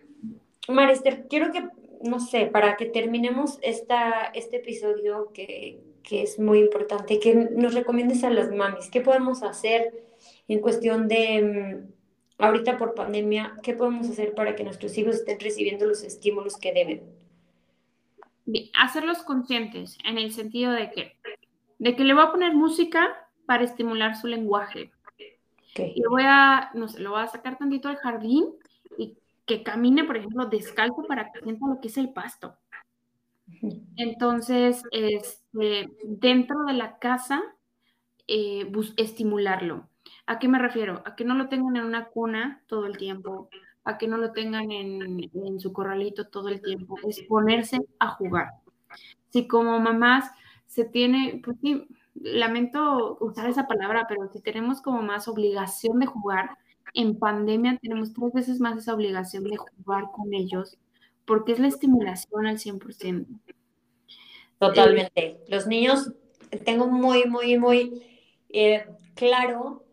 Marister, 0.67 1.27
quiero 1.27 1.51
que, 1.51 1.67
no 2.03 2.19
sé, 2.19 2.47
para 2.47 2.75
que 2.75 2.85
terminemos 2.87 3.59
esta, 3.61 4.25
este 4.33 4.57
episodio 4.57 5.31
que, 5.33 5.81
que 6.05 6.21
es 6.21 6.39
muy 6.39 6.59
importante, 6.59 7.19
que 7.19 7.33
nos 7.35 7.73
recomiendes 7.73 8.23
a 8.23 8.29
las 8.29 8.51
mamis, 8.51 8.89
¿qué 8.89 9.01
podemos 9.01 9.43
hacer 9.43 10.05
en 10.47 10.59
cuestión 10.59 11.07
de, 11.07 11.41
mm, 12.37 12.43
ahorita 12.43 12.77
por 12.77 12.93
pandemia, 12.93 13.57
qué 13.63 13.73
podemos 13.73 14.09
hacer 14.09 14.35
para 14.35 14.55
que 14.55 14.63
nuestros 14.63 14.97
hijos 14.97 15.15
estén 15.15 15.39
recibiendo 15.39 15.85
los 15.85 16.03
estímulos 16.03 16.57
que 16.57 16.73
deben? 16.73 17.25
hacerlos 18.75 19.23
conscientes 19.23 19.97
en 20.05 20.19
el 20.19 20.31
sentido 20.31 20.71
de 20.71 20.91
que, 20.91 21.17
de 21.79 21.95
que 21.95 22.03
le 22.03 22.13
voy 22.13 22.23
a 22.23 22.31
poner 22.31 22.53
música 22.53 23.27
para 23.47 23.63
estimular 23.63 24.15
su 24.15 24.27
lenguaje, 24.27 24.91
y 25.75 26.01
lo 26.01 26.11
voy 26.11 26.23
a, 26.25 26.69
no 26.73 26.87
sé, 26.87 26.99
lo 26.99 27.11
voy 27.11 27.21
a 27.21 27.27
sacar 27.27 27.57
tantito 27.57 27.89
al 27.89 27.97
jardín 27.97 28.45
y 28.97 29.17
que 29.45 29.63
camine, 29.63 30.03
por 30.05 30.17
ejemplo, 30.17 30.45
descalzo 30.45 31.03
para 31.07 31.31
que 31.31 31.41
sienta 31.41 31.67
lo 31.67 31.81
que 31.81 31.87
es 31.89 31.97
el 31.97 32.13
pasto. 32.13 32.55
Entonces, 33.95 34.83
este, 34.91 35.89
dentro 36.03 36.63
de 36.65 36.73
la 36.73 36.97
casa, 36.99 37.41
eh, 38.27 38.71
estimularlo. 38.97 39.89
¿A 40.25 40.39
qué 40.39 40.47
me 40.47 40.59
refiero? 40.59 41.03
A 41.05 41.15
que 41.15 41.25
no 41.25 41.35
lo 41.35 41.49
tengan 41.49 41.75
en 41.77 41.85
una 41.85 42.09
cuna 42.09 42.63
todo 42.67 42.87
el 42.87 42.97
tiempo, 42.97 43.49
a 43.83 43.97
que 43.97 44.07
no 44.07 44.17
lo 44.17 44.31
tengan 44.31 44.71
en, 44.71 45.29
en 45.33 45.59
su 45.59 45.71
corralito 45.73 46.27
todo 46.27 46.49
el 46.49 46.61
tiempo, 46.61 46.97
es 47.07 47.21
ponerse 47.23 47.79
a 47.99 48.09
jugar. 48.09 48.49
Si 49.29 49.47
como 49.47 49.79
mamás 49.79 50.31
se 50.65 50.85
tiene, 50.85 51.41
pues 51.43 51.57
sí, 51.61 51.87
lamento 52.15 53.17
usar 53.19 53.49
esa 53.49 53.67
palabra, 53.67 54.05
pero 54.07 54.27
si 54.31 54.41
tenemos 54.41 54.81
como 54.81 55.01
más 55.01 55.27
obligación 55.27 55.99
de 55.99 56.07
jugar, 56.07 56.57
en 56.93 57.19
pandemia 57.19 57.77
tenemos 57.81 58.13
tres 58.13 58.33
veces 58.33 58.59
más 58.59 58.77
esa 58.77 58.93
obligación 58.93 59.43
de 59.43 59.57
jugar 59.57 60.05
con 60.11 60.33
ellos, 60.33 60.77
porque 61.25 61.53
es 61.53 61.59
la 61.59 61.67
estimulación 61.67 62.47
al 62.47 62.57
100%. 62.57 63.25
Totalmente. 64.59 65.39
Los 65.47 65.67
niños, 65.67 66.13
tengo 66.63 66.87
muy, 66.87 67.25
muy, 67.25 67.57
muy 67.57 68.03
eh, 68.49 68.85
claro 69.15 69.83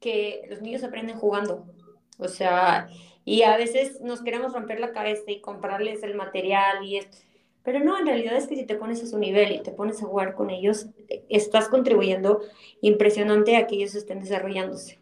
que 0.00 0.42
los 0.50 0.60
niños 0.60 0.84
aprenden 0.84 1.16
jugando. 1.16 1.66
O 2.18 2.28
sea, 2.28 2.88
y 3.24 3.42
a 3.42 3.56
veces 3.56 4.00
nos 4.00 4.22
queremos 4.22 4.52
romper 4.52 4.80
la 4.80 4.92
cabeza 4.92 5.30
y 5.30 5.40
comprarles 5.40 6.02
el 6.02 6.14
material 6.14 6.84
y 6.84 6.98
esto 6.98 7.18
pero 7.64 7.80
no, 7.80 7.98
en 7.98 8.06
realidad 8.06 8.36
es 8.36 8.46
que 8.46 8.56
si 8.56 8.64
te 8.64 8.74
pones 8.74 9.02
a 9.02 9.06
su 9.06 9.18
nivel 9.18 9.52
y 9.52 9.62
te 9.62 9.70
pones 9.70 10.02
a 10.02 10.06
jugar 10.06 10.34
con 10.34 10.50
ellos, 10.50 10.86
estás 11.28 11.68
contribuyendo 11.68 12.40
impresionante 12.80 13.56
a 13.56 13.66
que 13.66 13.76
ellos 13.76 13.94
estén 13.94 14.20
desarrollándose. 14.20 15.00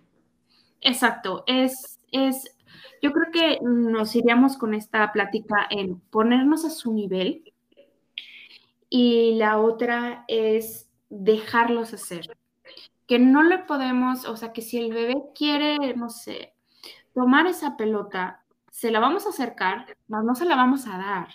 Exacto, 0.82 1.42
es, 1.46 2.00
es, 2.12 2.54
yo 3.02 3.12
creo 3.12 3.30
que 3.32 3.58
nos 3.62 4.14
iríamos 4.16 4.56
con 4.56 4.74
esta 4.74 5.12
plática 5.12 5.66
en 5.70 6.00
ponernos 6.00 6.64
a 6.64 6.70
su 6.70 6.92
nivel 6.92 7.52
y 8.88 9.36
la 9.36 9.58
otra 9.58 10.24
es 10.28 10.88
dejarlos 11.08 11.94
hacer. 11.94 12.36
Que 13.06 13.18
no 13.18 13.42
le 13.42 13.58
podemos, 13.58 14.24
o 14.26 14.36
sea, 14.36 14.52
que 14.52 14.62
si 14.62 14.78
el 14.78 14.92
bebé 14.92 15.16
quiere, 15.34 15.94
no 15.96 16.10
sé, 16.10 16.54
tomar 17.14 17.46
esa 17.46 17.76
pelota, 17.76 18.44
se 18.70 18.90
la 18.90 19.00
vamos 19.00 19.26
a 19.26 19.30
acercar, 19.30 19.96
mas 20.08 20.24
no 20.24 20.34
se 20.34 20.44
la 20.44 20.56
vamos 20.56 20.86
a 20.86 20.96
dar 20.96 21.28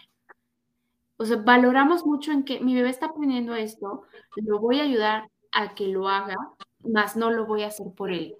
o 1.17 1.25
sea, 1.25 1.37
valoramos 1.37 2.05
mucho 2.05 2.31
en 2.31 2.43
que 2.43 2.59
mi 2.59 2.75
bebé 2.75 2.89
está 2.89 3.07
aprendiendo 3.07 3.55
esto, 3.55 4.03
lo 4.35 4.59
voy 4.59 4.79
a 4.79 4.83
ayudar 4.83 5.29
a 5.51 5.73
que 5.73 5.87
lo 5.87 6.09
haga, 6.09 6.35
más 6.83 7.15
no 7.15 7.31
lo 7.31 7.45
voy 7.45 7.63
a 7.63 7.67
hacer 7.67 7.87
por 7.95 8.11
él. 8.11 8.35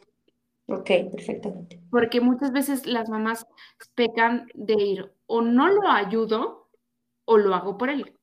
Ok, 0.68 0.89
perfectamente. 1.11 1.80
Porque 1.91 2.22
muchas 2.22 2.51
veces 2.51 2.88
las 2.88 3.09
mamás 3.09 3.45
pecan 3.93 4.47
de 4.55 4.74
ir 4.74 5.11
o 5.28 5.41
no 5.41 5.68
lo 5.68 5.89
ayudo 5.89 6.70
o 7.26 7.38
lo 7.38 7.53
hago 7.53 7.78
por 7.78 7.89
él. 7.89 8.13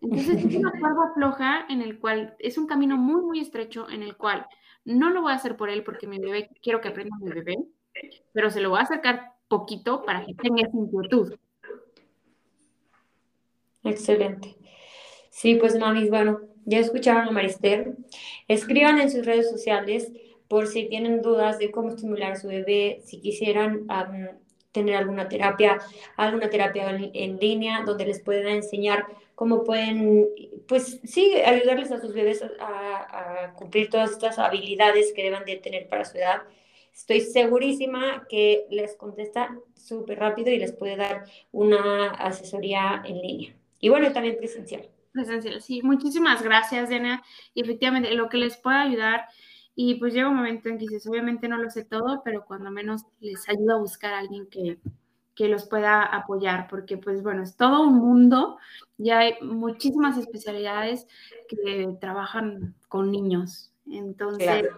Entonces 0.00 0.44
es 0.44 0.54
una 0.54 0.70
cuerda 0.80 1.12
floja 1.14 1.66
en 1.68 1.82
el 1.82 1.98
cual 1.98 2.36
es 2.38 2.56
un 2.56 2.66
camino 2.66 2.96
muy, 2.96 3.22
muy 3.22 3.40
estrecho 3.40 3.88
en 3.90 4.02
el 4.02 4.16
cual 4.16 4.46
no 4.84 5.10
lo 5.10 5.22
voy 5.22 5.32
a 5.32 5.36
hacer 5.36 5.56
por 5.56 5.70
él 5.70 5.82
porque 5.82 6.06
mi 6.06 6.18
bebé, 6.18 6.50
quiero 6.62 6.80
que 6.80 6.88
aprenda 6.88 7.16
mi 7.20 7.30
bebé, 7.30 7.58
pero 8.32 8.50
se 8.50 8.60
lo 8.60 8.70
voy 8.70 8.78
a 8.78 8.82
acercar 8.82 9.34
poquito 9.48 10.02
para 10.02 10.24
que 10.24 10.34
tenga 10.34 10.62
esa 10.62 10.76
inquietud. 10.76 11.34
Excelente. 13.84 14.56
Sí, 15.30 15.56
pues 15.56 15.78
mamis, 15.78 16.10
bueno, 16.10 16.40
ya 16.64 16.78
escucharon 16.78 17.28
a 17.28 17.30
Marister. 17.30 17.96
Escriban 18.46 18.98
en 18.98 19.10
sus 19.10 19.24
redes 19.24 19.50
sociales 19.50 20.12
por 20.48 20.66
si 20.66 20.88
tienen 20.88 21.22
dudas 21.22 21.58
de 21.58 21.70
cómo 21.70 21.90
estimular 21.90 22.32
a 22.32 22.36
su 22.36 22.48
bebé, 22.48 23.00
si 23.04 23.20
quisieran 23.20 23.86
tener 24.72 24.96
alguna 24.96 25.28
terapia, 25.28 25.78
alguna 26.16 26.50
terapia 26.50 26.90
en, 26.90 27.38
línea 27.38 27.82
donde 27.84 28.06
les 28.06 28.20
puedan 28.20 28.48
enseñar 28.48 29.06
cómo 29.34 29.64
pueden, 29.64 30.26
pues 30.66 31.00
sí, 31.04 31.34
ayudarles 31.36 31.92
a 31.92 32.00
sus 32.00 32.12
bebés 32.12 32.42
a, 32.42 33.46
a 33.46 33.54
cumplir 33.54 33.88
todas 33.88 34.10
estas 34.10 34.38
habilidades 34.38 35.12
que 35.12 35.22
deban 35.22 35.44
de 35.44 35.56
tener 35.56 35.88
para 35.88 36.04
su 36.04 36.18
edad. 36.18 36.42
Estoy 36.92 37.20
segurísima 37.20 38.26
que 38.28 38.66
les 38.70 38.96
contesta 38.96 39.56
súper 39.74 40.18
rápido 40.18 40.50
y 40.50 40.58
les 40.58 40.72
puede 40.72 40.96
dar 40.96 41.24
una 41.52 42.10
asesoría 42.10 43.02
en 43.04 43.20
línea. 43.20 43.54
Y 43.80 43.88
bueno, 43.88 44.12
también 44.12 44.36
presencial. 44.36 44.88
Presencial, 45.12 45.60
sí. 45.62 45.80
Muchísimas 45.82 46.42
gracias, 46.42 46.88
Diana. 46.88 47.22
Y 47.54 47.62
efectivamente, 47.62 48.12
lo 48.14 48.28
que 48.28 48.38
les 48.38 48.56
pueda 48.56 48.82
ayudar. 48.82 49.26
Y 49.80 49.94
pues 49.94 50.12
llega 50.12 50.28
un 50.28 50.34
momento 50.34 50.68
en 50.68 50.76
que 50.76 50.86
dices, 50.86 51.06
obviamente 51.06 51.46
no 51.46 51.56
lo 51.56 51.70
sé 51.70 51.84
todo, 51.84 52.22
pero 52.24 52.44
cuando 52.44 52.68
menos 52.68 53.04
les 53.20 53.48
ayuda 53.48 53.74
a 53.74 53.78
buscar 53.78 54.12
a 54.12 54.18
alguien 54.18 54.48
que, 54.48 54.80
que 55.36 55.46
los 55.46 55.68
pueda 55.68 56.02
apoyar, 56.02 56.66
porque 56.68 56.96
pues 56.96 57.22
bueno, 57.22 57.44
es 57.44 57.56
todo 57.56 57.82
un 57.82 57.94
mundo, 57.94 58.58
ya 58.96 59.20
hay 59.20 59.34
muchísimas 59.40 60.18
especialidades 60.18 61.06
que 61.48 61.96
trabajan 62.00 62.74
con 62.88 63.12
niños. 63.12 63.72
Entonces, 63.88 64.68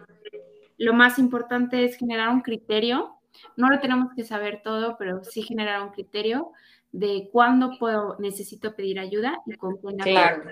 lo 0.77 0.93
más 0.93 1.19
importante 1.19 1.83
es 1.87 1.97
generar 1.97 2.29
un 2.29 2.43
criterio, 2.43 3.15
no 3.57 3.71
lo 3.71 3.81
tenemos 3.81 4.13
que 4.15 4.25
saber 4.25 4.61
todo, 4.63 4.97
pero 4.99 5.25
sí 5.25 5.41
generar 5.41 5.83
un 5.83 5.93
criterio 5.93 6.53
de 6.93 7.31
cuándo 7.33 7.79
puedo, 7.79 8.17
necesito 8.19 8.77
pedir 8.77 9.01
ayuda 9.01 9.41
y 9.47 9.55
con 9.55 9.79
quién. 9.79 9.97
Claro, 9.97 10.43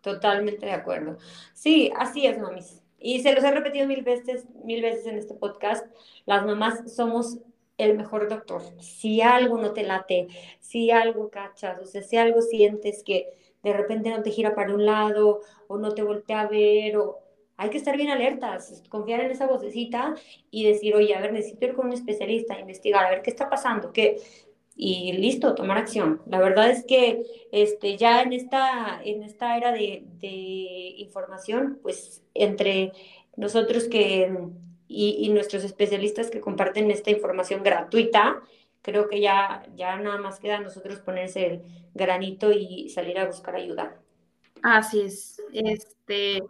totalmente 0.00 0.64
de 0.64 0.72
acuerdo. 0.72 1.18
Sí, 1.52 1.92
así 1.98 2.24
es, 2.24 2.38
mamis. 2.38 2.79
Y 3.00 3.20
se 3.20 3.34
los 3.34 3.42
he 3.42 3.50
repetido 3.50 3.86
mil 3.86 4.02
veces, 4.02 4.44
mil 4.62 4.82
veces 4.82 5.06
en 5.06 5.18
este 5.18 5.34
podcast, 5.34 5.86
las 6.26 6.44
mamás 6.44 6.92
somos 6.94 7.38
el 7.78 7.96
mejor 7.96 8.28
doctor. 8.28 8.62
Si 8.78 9.22
algo 9.22 9.58
no 9.58 9.72
te 9.72 9.82
late, 9.82 10.28
si 10.60 10.90
algo 10.90 11.30
cachas, 11.30 11.80
o 11.80 11.86
sea, 11.86 12.02
si 12.02 12.16
algo 12.16 12.42
sientes 12.42 13.02
que 13.02 13.30
de 13.62 13.72
repente 13.72 14.10
no 14.10 14.22
te 14.22 14.30
gira 14.30 14.54
para 14.54 14.74
un 14.74 14.84
lado 14.84 15.40
o 15.66 15.78
no 15.78 15.94
te 15.94 16.02
voltea 16.02 16.42
a 16.42 16.46
ver, 16.46 16.98
o 16.98 17.18
hay 17.56 17.70
que 17.70 17.78
estar 17.78 17.96
bien 17.96 18.10
alertas, 18.10 18.82
confiar 18.88 19.20
en 19.20 19.30
esa 19.30 19.46
vocecita 19.46 20.14
y 20.50 20.64
decir, 20.66 20.94
oye, 20.94 21.14
a 21.14 21.20
ver, 21.20 21.32
necesito 21.32 21.66
ir 21.66 21.74
con 21.74 21.86
un 21.86 21.92
especialista, 21.92 22.58
investigar, 22.58 23.04
a 23.04 23.10
ver 23.10 23.22
qué 23.22 23.30
está 23.30 23.48
pasando, 23.50 23.92
qué 23.92 24.18
y 24.82 25.12
listo, 25.12 25.54
tomar 25.54 25.76
acción. 25.76 26.22
La 26.26 26.38
verdad 26.38 26.70
es 26.70 26.84
que 26.86 27.22
este, 27.52 27.98
ya 27.98 28.22
en 28.22 28.32
esta, 28.32 28.98
en 29.04 29.22
esta 29.22 29.58
era 29.58 29.72
de, 29.72 30.04
de 30.20 30.94
información, 30.96 31.78
pues 31.82 32.22
entre 32.32 32.92
nosotros 33.36 33.84
que 33.88 34.32
y, 34.88 35.28
nuestros 35.28 35.64
especialistas 35.64 36.30
que 36.30 36.40
comparten 36.40 36.90
esta 36.90 37.10
información 37.10 37.62
gratuita, 37.62 38.40
creo 38.80 39.06
que 39.06 39.20
ya, 39.20 39.62
ya 39.76 39.96
nada 39.96 40.18
más 40.18 40.40
queda 40.40 40.56
a 40.56 40.60
nosotros 40.62 40.98
ponerse 41.00 41.46
el 41.46 41.62
granito 41.92 42.50
y 42.50 42.88
salir 42.88 43.18
a 43.18 43.26
buscar 43.26 43.56
ayuda. 43.56 44.00
Así 44.62 45.02
es. 45.02 45.42
Este, 45.52 46.42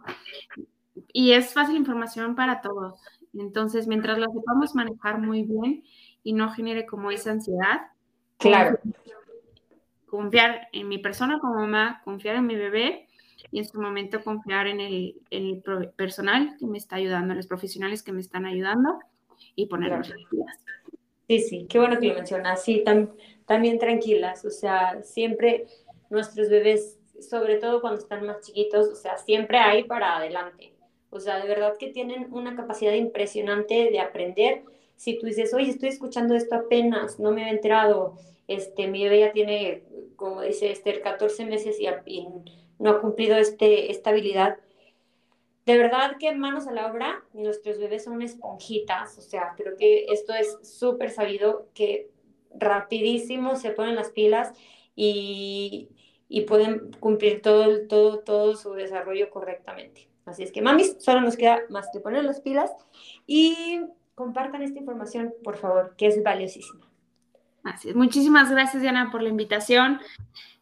y 1.11 1.33
es 1.33 1.53
fácil 1.53 1.75
información 1.75 2.35
para 2.35 2.61
todos. 2.61 2.97
Entonces, 3.33 3.87
mientras 3.87 4.17
lo 4.17 4.27
sepamos 4.31 4.73
manejar 4.73 5.19
muy 5.19 5.43
bien 5.43 5.83
y 6.23 6.31
no 6.31 6.49
genere 6.53 6.85
como 6.85 7.11
esa 7.11 7.31
ansiedad. 7.31 7.91
Claro. 8.41 8.79
Confiar 10.07 10.67
en 10.73 10.87
mi 10.89 10.97
persona 10.97 11.39
como 11.39 11.55
mamá, 11.55 12.01
confiar 12.03 12.35
en 12.35 12.45
mi 12.45 12.55
bebé 12.55 13.07
y 13.51 13.59
en 13.59 13.65
su 13.65 13.79
momento 13.79 14.23
confiar 14.23 14.67
en 14.67 14.81
el, 14.81 15.15
el 15.29 15.63
personal 15.95 16.57
que 16.59 16.67
me 16.67 16.77
está 16.77 16.97
ayudando, 16.97 17.31
en 17.31 17.37
los 17.37 17.47
profesionales 17.47 18.03
que 18.03 18.11
me 18.11 18.19
están 18.19 18.45
ayudando 18.45 18.99
y 19.55 19.67
ponernos 19.67 20.07
tranquilas. 20.07 20.65
Sí, 21.27 21.39
sí, 21.39 21.67
qué 21.69 21.79
bueno 21.79 21.97
que 21.99 22.07
lo 22.07 22.15
mencionas. 22.15 22.61
Sí, 22.63 22.83
también 23.45 23.79
tranquilas. 23.79 24.43
O 24.43 24.49
sea, 24.49 25.01
siempre 25.01 25.65
nuestros 26.09 26.49
bebés, 26.49 26.99
sobre 27.21 27.55
todo 27.55 27.79
cuando 27.79 27.99
están 27.99 28.25
más 28.25 28.41
chiquitos, 28.41 28.87
o 28.89 28.95
sea, 28.95 29.17
siempre 29.17 29.57
hay 29.57 29.85
para 29.85 30.17
adelante. 30.17 30.73
O 31.09 31.19
sea, 31.19 31.39
de 31.39 31.47
verdad 31.47 31.75
que 31.79 31.87
tienen 31.87 32.27
una 32.31 32.55
capacidad 32.55 32.93
impresionante 32.93 33.89
de 33.91 33.99
aprender. 33.99 34.63
Si 35.01 35.17
tú 35.17 35.25
dices, 35.25 35.51
oye, 35.55 35.71
estoy 35.71 35.89
escuchando 35.89 36.35
esto 36.35 36.53
apenas, 36.53 37.19
no 37.19 37.31
me 37.31 37.47
he 37.47 37.49
enterado, 37.49 38.19
este, 38.47 38.87
mi 38.87 39.03
bebé 39.03 39.21
ya 39.21 39.31
tiene, 39.31 39.81
como 40.15 40.43
dice 40.43 40.71
Esther, 40.71 41.01
14 41.01 41.43
meses 41.47 41.79
y, 41.79 41.87
y 42.05 42.27
no 42.77 42.91
ha 42.91 43.01
cumplido 43.01 43.35
este, 43.35 43.89
esta 43.89 44.11
habilidad. 44.11 44.59
De 45.65 45.75
verdad 45.75 46.17
que 46.19 46.31
manos 46.35 46.67
a 46.67 46.71
la 46.71 46.85
obra, 46.85 47.23
nuestros 47.33 47.79
bebés 47.79 48.03
son 48.03 48.21
esponjitas, 48.21 49.17
o 49.17 49.21
sea, 49.21 49.55
creo 49.57 49.75
que 49.75 50.05
esto 50.09 50.35
es 50.35 50.59
súper 50.61 51.09
sabido, 51.09 51.65
que 51.73 52.11
rapidísimo 52.53 53.55
se 53.55 53.71
ponen 53.71 53.95
las 53.95 54.11
pilas 54.11 54.53
y, 54.95 55.89
y 56.29 56.41
pueden 56.41 56.91
cumplir 56.99 57.41
todo, 57.41 57.87
todo, 57.87 58.19
todo 58.19 58.55
su 58.55 58.73
desarrollo 58.73 59.31
correctamente. 59.31 60.09
Así 60.25 60.43
es 60.43 60.51
que, 60.51 60.61
mamis, 60.61 60.97
solo 60.99 61.21
nos 61.21 61.37
queda 61.37 61.61
más 61.69 61.89
que 61.91 61.99
poner 61.99 62.23
las 62.23 62.39
pilas 62.39 62.69
y 63.25 63.79
compartan 64.15 64.61
esta 64.61 64.79
información, 64.79 65.33
por 65.43 65.57
favor, 65.57 65.95
que 65.97 66.07
es 66.07 66.21
valiosísima. 66.23 66.87
Así. 67.63 67.93
Muchísimas 67.93 68.49
gracias, 68.49 68.81
Diana, 68.81 69.11
por 69.11 69.21
la 69.21 69.29
invitación 69.29 69.99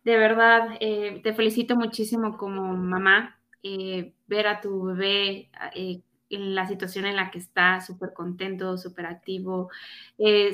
de 0.03 0.17
verdad, 0.17 0.77
eh, 0.79 1.21
te 1.23 1.33
felicito 1.33 1.75
muchísimo 1.75 2.37
como 2.37 2.75
mamá. 2.75 3.37
Eh, 3.61 4.13
ver 4.27 4.47
a 4.47 4.61
tu 4.61 4.85
bebé 4.85 5.51
eh, 5.75 6.01
en 6.29 6.55
la 6.55 6.65
situación 6.67 7.05
en 7.05 7.15
la 7.17 7.29
que 7.29 7.39
está, 7.39 7.81
súper 7.81 8.13
contento, 8.13 8.77
súper 8.77 9.05
activo, 9.07 9.69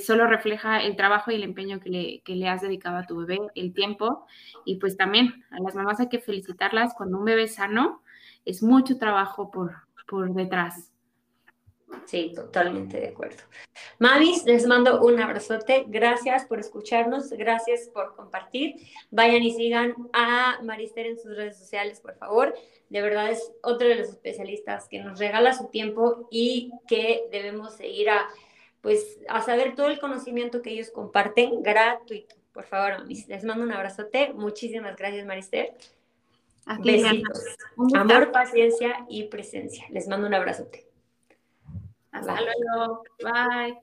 solo 0.04 0.26
refleja 0.28 0.82
el 0.82 0.96
trabajo 0.96 1.32
y 1.32 1.36
el 1.36 1.44
empeño 1.44 1.80
que 1.80 1.90
le, 1.90 2.22
que 2.22 2.36
le, 2.36 2.48
has 2.48 2.62
dedicado 2.62 2.98
a 2.98 3.06
tu 3.06 3.18
bebé, 3.18 3.40
el 3.56 3.74
tiempo. 3.74 4.26
Y 4.66 4.78
pues 4.78 4.98
también 4.98 5.46
a 5.52 5.60
las 5.60 5.76
mamás 5.76 6.00
hay 6.00 6.10
que 6.10 6.20
felicitarlas 6.20 6.94
cuando 6.96 7.20
un 7.20 7.26
bebé 7.26 7.48
sano, 7.48 8.02
es 8.46 8.64
mucho 8.64 8.98
trabajo 8.98 9.52
por, 9.52 9.74
por 10.08 10.34
detrás. 10.34 10.92
Sí, 12.06 12.32
totalmente 12.36 13.00
de 13.00 13.10
acuerdo. 13.10 13.44
Mavis, 14.00 14.44
les 14.46 14.66
mando 14.68 15.02
un 15.04 15.20
abrazote. 15.20 15.86
Gracias 15.88 16.46
por 16.46 16.60
escucharnos, 16.60 17.30
gracias 17.32 17.90
por 17.94 18.16
compartir. 18.16 18.76
Vayan 19.12 19.44
y 19.44 19.54
sigan 19.54 19.96
a 20.14 20.62
Marister 20.64 21.08
en 21.08 21.18
sus 21.18 21.36
redes 21.36 21.58
sociales, 21.58 22.00
por 22.00 22.16
favor. 22.16 22.54
De 22.90 23.02
verdad 23.02 23.32
es 23.32 23.52
otro 23.62 23.88
de 23.88 23.96
los 23.96 24.10
especialistas 24.10 24.88
que 24.88 25.00
nos 25.00 25.20
regala 25.20 25.54
su 25.54 25.68
tiempo 25.68 26.28
y 26.30 26.72
que 26.88 27.24
debemos 27.32 27.76
seguir 27.76 28.10
a, 28.10 28.28
pues, 28.82 29.20
a 29.28 29.42
saber 29.42 29.76
todo 29.76 29.88
el 29.88 30.00
conocimiento 30.00 30.62
que 30.62 30.72
ellos 30.72 30.92
comparten 30.92 31.64
gratuito. 31.64 32.36
Por 32.52 32.66
favor, 32.66 33.00
Mavis, 33.00 33.28
les 33.28 33.44
mando 33.44 33.64
un 33.64 33.72
abrazote. 33.72 34.34
Muchísimas 34.34 34.96
gracias, 34.96 35.26
Marister. 35.26 35.74
Besitos. 36.84 37.44
Amor, 37.94 38.32
paciencia 38.32 39.06
y 39.10 39.26
presencia. 39.26 39.86
Les 39.90 40.08
mando 40.08 40.28
un 40.28 40.34
abrazote. 40.34 40.95
Hasta 42.16 42.40
luego. 42.42 43.04
Bye. 43.22 43.78